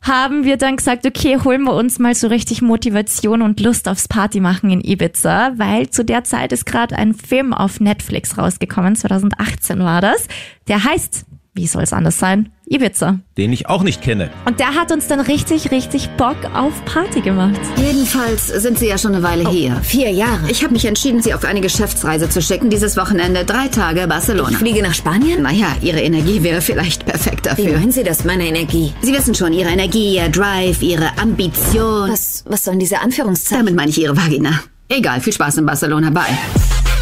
Haben 0.02 0.46
wir 0.46 0.56
dann 0.56 0.78
gesagt, 0.78 1.06
okay, 1.06 1.38
holen 1.44 1.64
wir 1.64 1.74
uns 1.74 2.00
mal 2.00 2.16
so 2.16 2.28
richtig 2.28 2.62
Motivation 2.62 3.42
und 3.42 3.60
Lust 3.60 3.90
aufs 3.90 4.08
Party 4.08 4.40
machen 4.40 4.70
in 4.70 4.82
Ibiza, 4.82 5.52
weil 5.58 5.90
zu 5.90 6.06
der 6.06 6.24
Zeit 6.24 6.54
ist 6.54 6.66
gerade 6.66 6.96
ein 6.96 7.14
Film 7.14 7.54
auf 7.54 7.82
Netflix 7.82 8.38
rausgekommen, 8.38 8.96
2018 8.96 9.80
war 9.80 10.00
das. 10.00 10.28
Der 10.70 10.86
heißt, 10.86 11.26
wie 11.60 11.68
soll 11.68 11.84
es 11.84 11.92
anders 11.92 12.18
sein? 12.18 12.54
Ibiza. 12.68 13.20
Den 13.38 13.52
ich 13.52 13.68
auch 13.68 13.84
nicht 13.84 14.02
kenne. 14.02 14.30
Und 14.46 14.60
der 14.62 14.76
hat 14.76 14.94
uns 14.94 15.08
dann 15.08 15.20
richtig, 15.20 15.72
richtig 15.72 16.10
Bock 16.12 16.38
auf 16.54 16.72
Party 16.86 17.20
gemacht. 17.20 17.60
Jedenfalls 17.78 18.48
sind 18.48 18.80
Sie 18.80 18.88
ja 18.88 18.98
schon 18.98 19.14
eine 19.14 19.24
Weile 19.24 19.50
hier. 19.50 19.76
Vier 19.84 20.10
Jahre. 20.12 20.50
Ich 20.50 20.64
habe 20.64 20.72
mich 20.74 20.86
entschieden, 20.86 21.22
Sie 21.22 21.34
auf 21.34 21.44
eine 21.44 21.60
Geschäftsreise 21.60 22.30
zu 22.30 22.42
schicken. 22.42 22.70
Dieses 22.70 22.96
Wochenende 22.96 23.44
drei 23.44 23.68
Tage 23.68 24.08
Barcelona. 24.08 24.52
Ich 24.52 24.58
fliege 24.58 24.82
nach 24.82 24.94
Spanien? 24.94 25.42
Naja, 25.42 25.76
Ihre 25.82 26.00
Energie 26.00 26.42
wäre 26.44 26.62
vielleicht 26.62 27.06
perfekt 27.06 27.46
Wie 27.46 27.50
dafür. 27.64 27.78
meinen 27.78 27.92
Sie 27.92 28.04
das, 28.04 28.24
meine 28.24 28.48
Energie? 28.48 28.94
Sie 29.02 29.14
wissen 29.14 29.36
schon, 29.36 29.52
Ihre 29.52 29.70
Energie, 29.70 30.16
Ihr 30.16 30.30
Drive, 30.30 30.82
Ihre 30.82 31.18
Ambition. 31.18 32.10
Was, 32.12 32.46
was 32.48 32.64
sollen 32.64 32.80
diese 32.80 33.02
Anführungszeichen? 33.02 33.66
Damit 33.66 33.76
meine 33.76 33.90
ich 33.90 34.00
Ihre 34.00 34.16
Vagina. 34.16 34.62
Egal, 34.92 35.22
viel 35.22 35.34
Spaß 35.34 35.58
in 35.58 35.68
Barcelona. 35.68 36.10
Bye. 36.10 36.36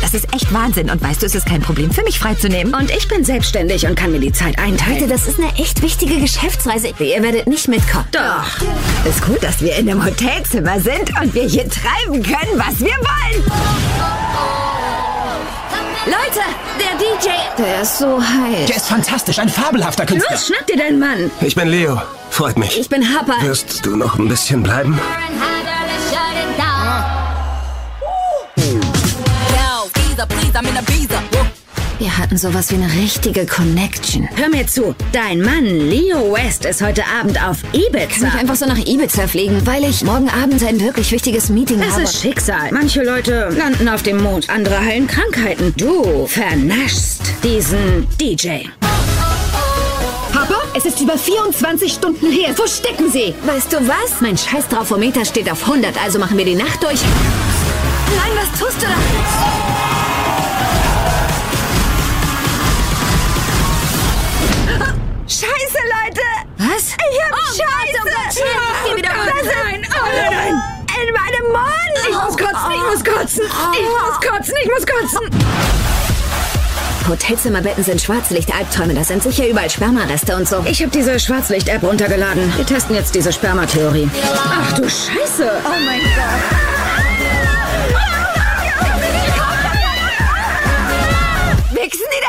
Das 0.01 0.13
ist 0.13 0.25
echt 0.33 0.53
Wahnsinn. 0.53 0.89
Und 0.89 1.01
weißt 1.01 1.21
du, 1.21 1.25
es 1.25 1.35
ist 1.35 1.45
kein 1.45 1.61
Problem 1.61 1.89
für 1.89 2.03
mich 2.03 2.19
freizunehmen. 2.19 2.73
Und 2.73 2.91
ich 2.91 3.07
bin 3.07 3.23
selbstständig 3.23 3.87
und 3.87 3.95
kann 3.95 4.11
mir 4.11 4.19
die 4.19 4.33
Zeit 4.33 4.59
einteilen. 4.59 4.99
Leute, 4.99 5.07
das 5.07 5.25
ist 5.25 5.39
eine 5.39 5.55
echt 5.57 5.81
wichtige 5.81 6.19
Geschäftsreise. 6.19 6.89
Ihr 6.99 7.23
werdet 7.23 7.47
nicht 7.47 7.69
mitkommen. 7.69 8.03
Doch. 8.11 9.09
Ist 9.09 9.25
gut, 9.25 9.41
dass 9.41 9.61
wir 9.61 9.73
in 9.77 9.89
einem 9.89 10.03
Hotelzimmer 10.03 10.81
sind 10.81 11.13
und 11.21 11.33
wir 11.33 11.43
hier 11.43 11.65
treiben 11.69 12.21
können, 12.23 12.55
was 12.55 12.77
wir 12.81 12.87
wollen. 12.87 13.43
Leute, 16.07 16.41
der 16.77 16.97
DJ... 16.97 17.29
Der 17.57 17.81
ist 17.83 17.99
so 17.99 18.19
heiß. 18.21 18.65
Der 18.67 18.75
ist 18.75 18.87
fantastisch, 18.87 19.39
ein 19.39 19.47
fabelhafter 19.47 20.05
Künstler. 20.05 20.31
Los, 20.33 20.47
schnapp 20.47 20.67
dir 20.67 20.75
deinen 20.75 20.99
Mann. 20.99 21.31
Ich 21.39 21.55
bin 21.55 21.69
Leo. 21.69 22.01
Freut 22.31 22.57
mich. 22.57 22.77
Ich 22.77 22.89
bin 22.89 23.01
Harper. 23.15 23.41
Wirst 23.41 23.85
du 23.85 23.95
noch 23.95 24.19
ein 24.19 24.27
bisschen 24.27 24.61
bleiben? 24.61 24.99
Wir 31.99 32.17
hatten 32.17 32.37
sowas 32.37 32.71
wie 32.71 32.75
eine 32.75 32.91
richtige 32.93 33.45
Connection. 33.45 34.27
Hör 34.35 34.49
mir 34.49 34.65
zu. 34.65 34.95
Dein 35.11 35.41
Mann 35.41 35.65
Leo 35.65 36.33
West 36.33 36.65
ist 36.65 36.81
heute 36.81 37.03
Abend 37.19 37.39
auf 37.43 37.57
Ibiza. 37.71 38.21
Kann 38.21 38.27
ich 38.33 38.39
einfach 38.39 38.55
so 38.55 38.65
nach 38.65 38.79
Ibiza 38.79 39.27
fliegen, 39.27 39.61
weil 39.67 39.83
ich 39.83 40.03
morgen 40.03 40.27
Abend 40.29 40.63
ein 40.63 40.79
wirklich 40.79 41.11
wichtiges 41.11 41.49
Meeting 41.49 41.79
Das 41.79 41.91
habe. 41.91 42.03
ist 42.03 42.19
Schicksal. 42.19 42.71
Manche 42.71 43.03
Leute 43.03 43.49
landen 43.55 43.87
auf 43.89 44.01
dem 44.01 44.21
Mond, 44.23 44.49
andere 44.49 44.79
heilen 44.79 45.05
Krankheiten. 45.05 45.73
Du 45.77 46.25
vernaschst 46.25 47.21
diesen 47.43 48.07
DJ. 48.19 48.69
Papa, 50.33 50.55
es 50.75 50.85
ist 50.85 50.99
über 50.99 51.15
24 51.17 51.93
Stunden 51.93 52.31
her. 52.31 52.55
Wo 52.55 52.65
stecken 52.65 53.11
Sie? 53.11 53.35
Weißt 53.45 53.71
du 53.71 53.77
was? 53.87 54.19
Mein 54.21 54.35
scheiß 54.35 54.65
steht 55.27 55.51
auf 55.51 55.61
100, 55.63 55.95
also 56.03 56.17
machen 56.17 56.37
wir 56.39 56.45
die 56.45 56.55
Nacht 56.55 56.81
durch. 56.81 57.01
Nein, 58.15 58.31
was 58.35 58.59
tust 58.59 58.81
du 58.81 58.85
da? 58.87 59.46
Nein, 69.47 69.81
oh 69.89 70.05
nein, 70.05 70.31
nein! 70.31 70.61
In 70.97 71.13
meinem 71.13 71.51
Mund! 71.51 71.95
Ich 72.09 72.15
muss 72.15 72.37
kotzen, 72.37 72.71
ich 72.71 72.83
muss 72.83 73.03
kotzen! 73.03 73.43
Ich 73.73 73.87
muss 73.87 74.19
kotzen, 74.29 74.53
ich 74.63 74.69
muss 74.69 74.85
kotzen! 74.85 75.29
Hotelzimmerbetten 77.07 77.83
sind 77.83 78.01
Schwarzlicht-Albträume. 78.01 78.93
Da 78.93 79.03
sind 79.03 79.23
sicher 79.23 79.47
überall 79.47 79.69
Spermareste 79.69 80.35
und 80.35 80.47
so. 80.47 80.63
Ich 80.65 80.81
habe 80.81 80.91
diese 80.91 81.17
Schwarzlicht-App 81.19 81.81
runtergeladen. 81.83 82.51
Wir 82.57 82.65
testen 82.65 82.95
jetzt 82.95 83.15
diese 83.15 83.31
Spermatheorie. 83.31 84.09
Ach 84.35 84.73
du 84.73 84.83
Scheiße! 84.83 85.49
Oh 85.65 85.69
mein 85.85 86.01
Gott! 86.01 86.67
Wichsen 91.71 92.05
die 92.11 92.26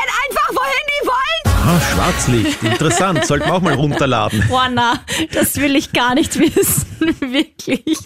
Ah, 1.65 1.79
Schwarzlicht. 1.81 2.63
Interessant. 2.63 3.25
Sollten 3.25 3.45
wir 3.47 3.53
auch 3.53 3.61
mal 3.61 3.73
runterladen. 3.73 4.43
Boah, 4.49 4.69
na, 4.73 4.93
das 5.33 5.57
will 5.57 5.75
ich 5.75 5.91
gar 5.93 6.15
nicht 6.15 6.39
wissen. 6.39 6.85
Wirklich. 7.19 7.97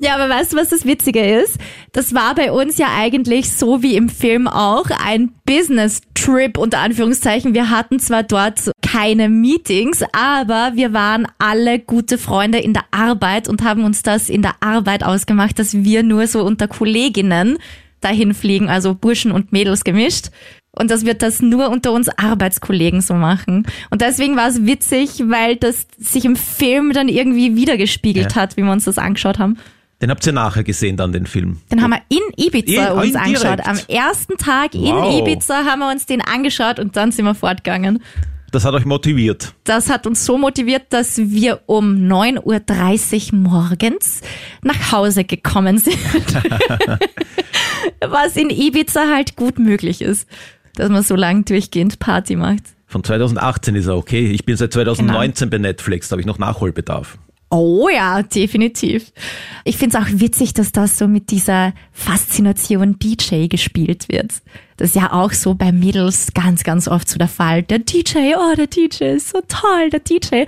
Ja, 0.00 0.14
aber 0.14 0.28
weißt 0.28 0.52
du, 0.52 0.56
was 0.56 0.68
das 0.68 0.84
Witzige 0.84 1.24
ist? 1.40 1.58
Das 1.92 2.14
war 2.14 2.34
bei 2.34 2.52
uns 2.52 2.78
ja 2.78 2.86
eigentlich 2.96 3.50
so 3.52 3.82
wie 3.82 3.96
im 3.96 4.08
Film 4.08 4.46
auch 4.46 4.86
ein 5.04 5.32
Business-Trip 5.44 6.56
unter 6.56 6.78
Anführungszeichen. 6.78 7.54
Wir 7.54 7.70
hatten 7.70 7.98
zwar 7.98 8.22
dort 8.22 8.70
keine 8.82 9.28
Meetings, 9.28 10.02
aber 10.12 10.72
wir 10.74 10.92
waren 10.92 11.26
alle 11.38 11.78
gute 11.80 12.16
Freunde 12.16 12.58
in 12.58 12.74
der 12.74 12.84
Arbeit 12.92 13.48
und 13.48 13.62
haben 13.62 13.84
uns 13.84 14.02
das 14.02 14.28
in 14.28 14.42
der 14.42 14.54
Arbeit 14.60 15.02
ausgemacht, 15.04 15.58
dass 15.58 15.74
wir 15.74 16.02
nur 16.02 16.26
so 16.26 16.42
unter 16.42 16.68
Kolleginnen 16.68 17.58
dahin 18.00 18.34
fliegen, 18.34 18.68
also 18.68 18.94
Burschen 18.94 19.32
und 19.32 19.50
Mädels 19.52 19.82
gemischt. 19.82 20.30
Und 20.78 20.90
dass 20.90 21.04
wir 21.04 21.14
das 21.14 21.40
nur 21.42 21.70
unter 21.70 21.92
uns 21.92 22.08
Arbeitskollegen 22.08 23.00
so 23.00 23.14
machen. 23.14 23.66
Und 23.90 24.00
deswegen 24.00 24.36
war 24.36 24.48
es 24.48 24.64
witzig, 24.64 25.22
weil 25.26 25.56
das 25.56 25.86
sich 25.98 26.24
im 26.24 26.36
Film 26.36 26.92
dann 26.92 27.08
irgendwie 27.08 27.56
wiedergespiegelt 27.56 28.34
Ja. 28.34 28.42
hat, 28.42 28.56
wie 28.56 28.62
wir 28.62 28.70
uns 28.72 28.84
das 28.84 28.98
angeschaut 28.98 29.38
haben. 29.38 29.56
Den 30.00 30.10
habt 30.10 30.24
ihr 30.24 30.32
nachher 30.32 30.62
gesehen, 30.62 30.96
dann 30.96 31.10
den 31.12 31.26
Film. 31.26 31.58
Den 31.72 31.82
haben 31.82 31.90
wir 31.90 32.00
in 32.08 32.22
Ibiza 32.46 32.92
In- 32.92 32.98
uns 32.98 33.10
in 33.10 33.16
angeschaut. 33.16 33.66
Am 33.66 33.78
ersten 33.88 34.36
Tag 34.36 34.70
Wow. 34.74 35.12
in 35.12 35.26
Ibiza 35.26 35.64
haben 35.64 35.80
wir 35.80 35.90
uns 35.90 36.06
den 36.06 36.20
angeschaut 36.20 36.78
und 36.78 36.96
dann 36.96 37.10
sind 37.10 37.24
wir 37.24 37.34
fortgegangen. 37.34 38.00
Das 38.52 38.64
hat 38.64 38.72
euch 38.74 38.86
motiviert. 38.86 39.52
Das 39.64 39.90
hat 39.90 40.06
uns 40.06 40.24
so 40.24 40.38
motiviert, 40.38 40.84
dass 40.90 41.18
wir 41.18 41.60
um 41.66 42.06
9.30 42.08 43.32
Uhr 43.34 43.38
morgens 43.40 44.20
nach 44.62 44.92
Hause 44.92 45.24
gekommen 45.24 45.76
sind. 45.78 45.98
Was 48.06 48.36
in 48.36 48.50
Ibiza 48.50 49.08
halt 49.12 49.36
gut 49.36 49.58
möglich 49.58 50.00
ist, 50.00 50.26
dass 50.78 50.88
man 50.90 51.02
so 51.02 51.16
lang 51.16 51.44
durchgehend 51.44 51.98
Party 51.98 52.36
macht. 52.36 52.62
Von 52.86 53.04
2018 53.04 53.74
ist 53.74 53.86
er 53.86 53.96
okay. 53.96 54.30
Ich 54.30 54.44
bin 54.44 54.56
seit 54.56 54.72
2019 54.72 55.50
bei 55.50 55.58
Netflix, 55.58 56.08
da 56.08 56.14
habe 56.14 56.20
ich 56.20 56.26
noch 56.26 56.38
Nachholbedarf. 56.38 57.18
Oh 57.50 57.88
ja, 57.88 58.22
definitiv. 58.22 59.12
Ich 59.64 59.78
find's 59.78 59.96
auch 59.96 60.06
witzig, 60.08 60.52
dass 60.52 60.70
das 60.70 60.98
so 60.98 61.08
mit 61.08 61.30
dieser 61.30 61.72
Faszination 61.92 62.98
DJ 62.98 63.46
gespielt 63.48 64.08
wird. 64.08 64.32
Das 64.78 64.90
ist 64.90 64.94
ja 64.94 65.12
auch 65.12 65.32
so 65.32 65.54
bei 65.54 65.72
Mädels 65.72 66.28
ganz, 66.34 66.62
ganz 66.62 66.86
oft 66.86 67.08
so 67.08 67.18
der 67.18 67.26
Fall. 67.26 67.64
Der 67.64 67.80
DJ, 67.80 68.34
oh, 68.36 68.54
der 68.56 68.68
DJ 68.68 69.16
ist 69.16 69.30
so 69.30 69.40
toll, 69.48 69.90
der 69.90 69.98
DJ. 69.98 70.44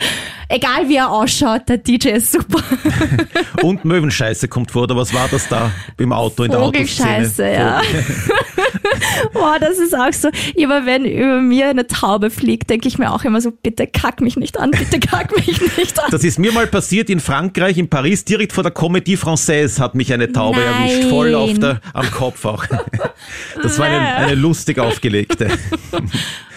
Egal 0.48 0.88
wie 0.88 0.96
er 0.96 1.10
ausschaut, 1.10 1.68
der 1.68 1.78
DJ 1.78 2.10
ist 2.10 2.30
super. 2.30 2.62
Und 3.62 3.84
Möwenscheiße 3.84 4.46
kommt 4.46 4.70
vor, 4.70 4.84
oder 4.84 4.96
was 4.96 5.12
war 5.12 5.26
das 5.28 5.48
da 5.48 5.72
im 5.98 6.12
Auto 6.12 6.44
in 6.44 6.52
der 6.52 6.60
Autoszene? 6.60 6.86
Vogelscheiße, 6.86 7.50
ja. 7.50 7.82
Boah, 9.32 9.58
das 9.58 9.78
ist 9.78 9.96
auch 9.96 10.12
so. 10.12 10.28
Immer 10.54 10.86
wenn 10.86 11.04
über 11.04 11.40
mir 11.40 11.68
eine 11.68 11.88
Taube 11.88 12.30
fliegt, 12.30 12.70
denke 12.70 12.86
ich 12.86 12.98
mir 12.98 13.12
auch 13.12 13.24
immer 13.24 13.40
so, 13.40 13.50
bitte 13.50 13.88
kack 13.88 14.20
mich 14.20 14.36
nicht 14.36 14.60
an, 14.60 14.70
bitte 14.70 15.00
kack 15.00 15.36
mich 15.36 15.60
nicht 15.76 15.98
an. 15.98 16.06
Das 16.10 16.24
ist 16.24 16.38
mir 16.38 16.52
mal 16.52 16.66
passiert 16.66 17.10
in 17.10 17.18
Frankreich, 17.18 17.78
in 17.78 17.88
Paris, 17.88 18.24
direkt 18.24 18.52
vor 18.52 18.62
der 18.62 18.72
Comédie 18.72 19.16
Française 19.16 19.80
hat 19.80 19.94
mich 19.94 20.12
eine 20.12 20.30
Taube 20.32 20.60
Nein. 20.60 20.88
erwischt, 20.88 21.08
voll 21.08 21.34
auf 21.34 21.58
der, 21.58 21.80
am 21.94 22.10
Kopf 22.10 22.44
auch. 22.44 22.64
Das 23.62 23.78
war 23.78 23.86
eine, 23.86 24.19
eine 24.20 24.34
lustig 24.34 24.78
aufgelegte. 24.80 25.48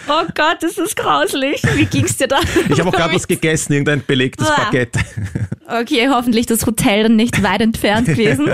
Oh 0.06 0.24
Gott, 0.34 0.58
das 0.60 0.76
ist 0.76 0.96
grauslich. 0.96 1.62
Wie 1.76 1.86
ging's 1.86 2.16
dir 2.18 2.28
da? 2.28 2.38
Ich 2.68 2.78
habe 2.78 2.90
auch 2.90 2.94
gerade 2.94 3.14
was 3.14 3.26
gegessen, 3.26 3.72
irgendein 3.72 4.04
belegtes 4.06 4.46
Uah. 4.48 4.64
Baguette. 4.64 5.00
Okay, 5.66 6.08
hoffentlich 6.10 6.44
das 6.44 6.66
Hotel 6.66 7.04
dann 7.04 7.16
nicht 7.16 7.42
weit 7.42 7.62
entfernt 7.62 8.06
gewesen. 8.06 8.50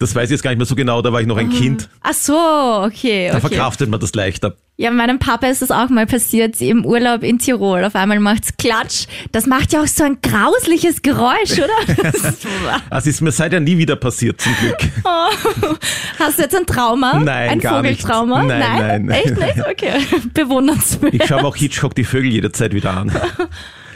Das 0.00 0.12
weiß 0.14 0.24
ich 0.24 0.32
jetzt 0.32 0.42
gar 0.42 0.50
nicht 0.50 0.58
mehr 0.58 0.66
so 0.66 0.74
genau, 0.74 1.00
da 1.00 1.12
war 1.12 1.20
ich 1.20 1.26
noch 1.28 1.36
ein 1.36 1.50
Kind. 1.50 1.88
Ach 2.02 2.12
so, 2.12 2.34
okay, 2.34 3.28
Da 3.28 3.38
okay. 3.38 3.48
verkraftet 3.48 3.88
man 3.90 4.00
das 4.00 4.12
leichter. 4.14 4.56
Ja, 4.82 4.90
meinem 4.90 5.20
Papa 5.20 5.46
ist 5.46 5.62
das 5.62 5.70
auch 5.70 5.90
mal 5.90 6.06
passiert 6.06 6.60
im 6.60 6.84
Urlaub 6.84 7.22
in 7.22 7.38
Tirol. 7.38 7.84
Auf 7.84 7.94
einmal 7.94 8.18
macht's 8.18 8.56
Klatsch. 8.56 9.06
Das 9.30 9.46
macht 9.46 9.72
ja 9.72 9.82
auch 9.82 9.86
so 9.86 10.02
ein 10.02 10.18
grausliches 10.20 11.02
Geräusch, 11.02 11.52
oder? 11.52 12.02
Das 12.02 12.14
ist- 12.16 12.46
Das 12.90 13.06
ist 13.06 13.20
mir 13.20 13.30
seitdem 13.30 13.62
nie 13.62 13.78
wieder 13.78 13.94
passiert, 13.94 14.40
zum 14.40 14.52
Glück. 14.56 14.78
oh. 15.04 15.74
Hast 16.18 16.38
du 16.38 16.42
jetzt 16.42 16.56
ein 16.56 16.66
Trauma? 16.66 17.20
Nein, 17.20 17.50
ein 17.50 17.58
gar 17.60 17.80
nicht. 17.82 18.00
Vogeltrauma? 18.00 18.42
Nein, 18.42 19.04
nein. 19.06 19.08
Echt 19.10 19.38
nicht? 19.38 19.60
Okay. 19.70 20.00
Bewundernswert. 20.34 21.14
Ich 21.14 21.26
schaue 21.28 21.42
mir 21.42 21.46
auch 21.46 21.54
Hitchcock 21.54 21.94
die 21.94 22.02
Vögel 22.02 22.32
jederzeit 22.32 22.74
wieder 22.74 22.90
an. 22.96 23.12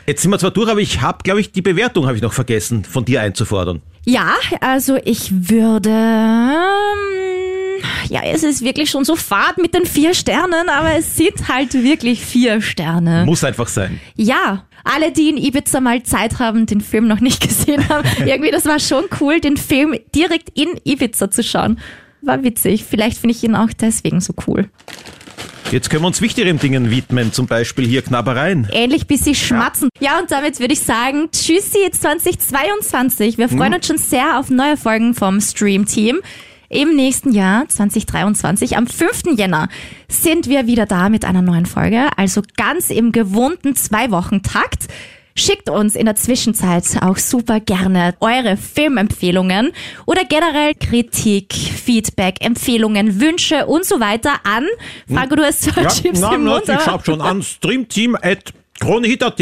Jetzt 0.07 0.23
sind 0.23 0.31
wir 0.31 0.39
zwar 0.39 0.53
durch, 0.53 0.71
aber 0.71 0.79
ich 0.79 1.01
habe, 1.03 1.19
glaube 1.25 1.41
ich, 1.41 1.51
die 1.51 1.63
Bewertung 1.63 2.07
habe 2.07 2.15
ich 2.15 2.23
noch 2.23 2.33
vergessen, 2.33 2.85
von 2.85 3.05
dir 3.05 3.23
einzufordern. 3.23 3.83
Ja, 4.05 4.35
also 4.61 4.99
ich 5.05 5.33
würde. 5.51 5.91
Ja, 8.09 8.21
es 8.25 8.43
ist 8.43 8.63
wirklich 8.63 8.91
schon 8.91 9.05
so 9.05 9.17
fad 9.17 9.59
mit 9.59 9.75
den 9.75 9.85
vier 9.87 10.15
Sternen, 10.15 10.69
aber 10.69 10.95
es 10.97 11.17
sind 11.17 11.49
halt 11.49 11.75
wirklich 11.75 12.25
vier 12.25 12.61
Sterne. 12.61 13.25
Muss 13.27 13.45
einfach 13.45 13.69
sein. 13.69 14.01
Ja, 14.17 14.65
alle, 14.85 15.13
die 15.13 15.29
in 15.31 15.37
Ibiza 15.37 15.81
mal 15.81 16.03
Zeit 16.03 16.39
haben, 16.39 16.67
den 16.67 16.81
Film 16.81 17.09
noch 17.09 17.21
nicht 17.21 17.41
gesehen 17.47 17.89
haben, 17.89 18.07
irgendwie, 18.25 18.51
das 18.51 18.65
war 18.67 18.79
schon 18.79 19.05
cool, 19.21 19.41
den 19.41 19.57
Film 19.57 19.95
direkt 20.15 20.51
in 20.59 20.69
Ibiza 20.85 21.31
zu 21.31 21.43
schauen. 21.43 21.79
War 22.23 22.43
witzig. 22.43 22.85
Vielleicht 22.89 23.19
finde 23.19 23.35
ich 23.37 23.45
ihn 23.45 23.55
auch 23.55 23.71
deswegen 23.79 24.21
so 24.21 24.33
cool. 24.47 24.69
Jetzt 25.73 25.91
können 25.91 26.03
wir 26.05 26.07
uns 26.07 26.21
wichtigeren 26.21 26.61
Dingen 26.61 26.91
widmen, 26.93 27.33
zum 27.33 27.47
Beispiel 27.49 27.87
hier 27.87 28.01
Knabbereien. 28.03 28.69
Ähnlich 28.73 29.09
bis 29.09 29.25
sie 29.25 29.35
schmatzen. 29.35 29.89
Ja, 29.99 30.21
und 30.21 30.31
damit 30.31 30.61
würde 30.61 30.73
ich 30.75 30.81
sagen, 30.81 31.29
tschüssi 31.33 31.91
2022. 31.91 33.37
Wir 33.39 33.49
freuen 33.49 33.71
Mhm. 33.71 33.75
uns 33.77 33.87
schon 33.87 33.99
sehr 33.99 34.39
auf 34.39 34.49
neue 34.51 34.77
Folgen 34.77 35.15
vom 35.15 35.41
Stream-Team. 35.41 36.21
Im 36.69 36.97
nächsten 36.97 37.33
Jahr, 37.33 37.69
2023, 37.69 38.77
am 38.77 38.87
5. 38.87 39.37
Jänner, 39.37 39.69
sind 40.09 40.49
wir 40.49 40.67
wieder 40.67 40.87
da 40.87 41.09
mit 41.09 41.25
einer 41.25 41.43
neuen 41.43 41.67
Folge. 41.67 42.09
Also 42.17 42.43
ganz 42.57 42.91
im 42.91 43.13
gewohnten 43.13 43.77
Zwei-Wochen-Takt. 43.77 44.87
Schickt 45.39 45.69
uns 45.69 45.95
in 45.95 46.07
der 46.07 46.15
Zwischenzeit 46.17 46.85
auch 47.03 47.19
super 47.19 47.61
gerne 47.61 48.15
eure 48.21 48.57
Filmempfehlungen 48.57 49.73
oder 50.07 50.25
generell 50.25 50.73
Kritik, 50.75 51.53
Feedback, 51.53 52.37
Empfehlungen, 52.41 53.21
Wünsche 53.21 53.67
und 53.67 53.85
so 53.85 54.01
weiter 54.01 54.33
an. 54.45 54.65
Franco, 55.13 55.37
du 55.37 55.45
hast 55.45 55.61
zwar 55.63 55.89
Chips 55.89 56.21
na, 56.21 56.35
im 56.35 56.45
Mund, 56.45 56.63
ich 56.65 56.71
aber- 56.71 56.83
schau 56.83 57.01
schon 57.05 57.21
an 57.21 57.43
streamteam 57.43 58.17
at 58.17 58.55
kronehit.at. 58.81 59.39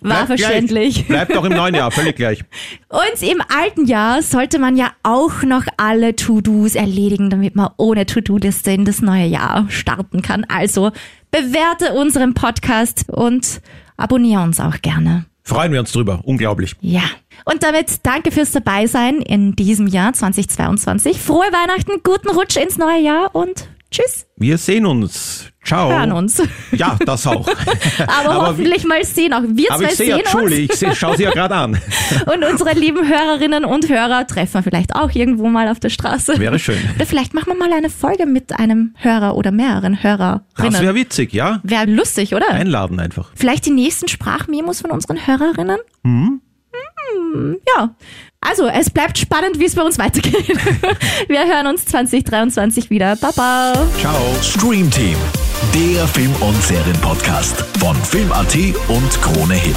War 0.00 0.26
Bleibt 0.26 0.40
verständlich. 0.40 0.94
Gleich. 0.94 1.08
Bleibt 1.08 1.36
auch 1.36 1.44
im 1.44 1.52
neuen 1.52 1.74
Jahr, 1.74 1.90
völlig 1.90 2.16
gleich. 2.16 2.44
Und 2.88 3.22
im 3.22 3.42
alten 3.48 3.86
Jahr 3.86 4.22
sollte 4.22 4.58
man 4.58 4.76
ja 4.76 4.92
auch 5.02 5.42
noch 5.42 5.64
alle 5.76 6.14
To-Dos 6.14 6.74
erledigen, 6.74 7.30
damit 7.30 7.56
man 7.56 7.70
ohne 7.76 8.06
To-Do-Liste 8.06 8.70
in 8.70 8.84
das 8.84 9.02
neue 9.02 9.26
Jahr 9.26 9.66
starten 9.68 10.22
kann. 10.22 10.44
Also 10.48 10.92
bewerte 11.30 11.94
unseren 11.94 12.34
Podcast 12.34 13.06
und 13.08 13.60
abonniere 13.96 14.42
uns 14.42 14.60
auch 14.60 14.80
gerne. 14.82 15.26
Freuen 15.42 15.72
wir 15.72 15.80
uns 15.80 15.92
drüber. 15.92 16.20
Unglaublich. 16.24 16.76
Ja. 16.80 17.02
Und 17.44 17.62
damit 17.62 18.04
danke 18.04 18.30
fürs 18.30 18.52
Dabeisein 18.52 19.22
in 19.22 19.56
diesem 19.56 19.86
Jahr 19.86 20.12
2022. 20.12 21.18
Frohe 21.18 21.46
Weihnachten, 21.46 22.02
guten 22.02 22.28
Rutsch 22.28 22.56
ins 22.56 22.76
neue 22.76 23.00
Jahr 23.00 23.34
und 23.34 23.68
Tschüss. 23.90 24.26
Wir 24.36 24.58
sehen 24.58 24.84
uns. 24.84 25.46
Ciao. 25.64 25.90
Hören 25.90 26.12
uns. 26.12 26.42
Ja, 26.72 26.96
das 27.04 27.26
auch. 27.26 27.46
Aber, 28.06 28.30
Aber 28.30 28.46
hoffentlich 28.48 28.84
mal 28.84 29.02
sehen 29.04 29.32
auch. 29.32 29.42
Wir 29.46 29.70
Aber 29.72 29.84
zwei 29.84 29.90
ich 29.90 29.96
sehe 29.96 30.08
ja 30.10 30.16
sehen 30.16 30.40
Julie, 30.40 30.58
ich 30.60 30.70
uns. 30.70 30.80
seh, 30.80 30.94
schau 30.94 31.14
sie 31.14 31.22
ja 31.24 31.30
gerade 31.30 31.54
an. 31.54 31.72
Und 32.26 32.44
unsere 32.44 32.72
lieben 32.72 33.06
Hörerinnen 33.08 33.64
und 33.64 33.88
Hörer 33.88 34.26
treffen 34.26 34.54
wir 34.54 34.62
vielleicht 34.62 34.94
auch 34.94 35.10
irgendwo 35.14 35.48
mal 35.48 35.68
auf 35.68 35.80
der 35.80 35.90
Straße. 35.90 36.38
Wäre 36.38 36.58
schön. 36.58 36.78
Oder 36.96 37.06
vielleicht 37.06 37.34
machen 37.34 37.48
wir 37.48 37.54
mal 37.56 37.72
eine 37.72 37.90
Folge 37.90 38.26
mit 38.26 38.58
einem 38.58 38.94
Hörer 38.96 39.36
oder 39.36 39.50
mehreren 39.52 40.02
Hörerinnen. 40.02 40.42
Das 40.56 40.80
wäre 40.80 40.94
witzig, 40.94 41.32
ja? 41.32 41.60
Wäre 41.62 41.86
lustig, 41.86 42.34
oder? 42.34 42.50
Einladen 42.50 43.00
einfach. 43.00 43.30
Vielleicht 43.34 43.66
die 43.66 43.70
nächsten 43.70 44.08
Sprachmemos 44.08 44.80
von 44.80 44.90
unseren 44.90 45.26
Hörerinnen? 45.26 45.78
Hm? 46.04 46.40
Ja. 47.76 47.94
Also, 48.40 48.68
es 48.68 48.88
bleibt 48.90 49.18
spannend, 49.18 49.58
wie 49.58 49.64
es 49.64 49.74
bei 49.74 49.82
uns 49.82 49.98
weitergeht. 49.98 50.46
Wir 51.28 51.44
hören 51.46 51.66
uns 51.66 51.84
2023 51.86 52.88
wieder. 52.88 53.16
Baba. 53.16 53.72
Ciao. 53.98 54.20
Stream 54.42 54.90
Team, 54.90 55.16
der 55.74 56.06
Film- 56.06 56.34
und 56.40 56.62
Serienpodcast 56.62 57.64
von 57.80 57.96
Film.at 57.96 58.54
und 58.88 59.22
Krone 59.22 59.54
Hit. 59.54 59.76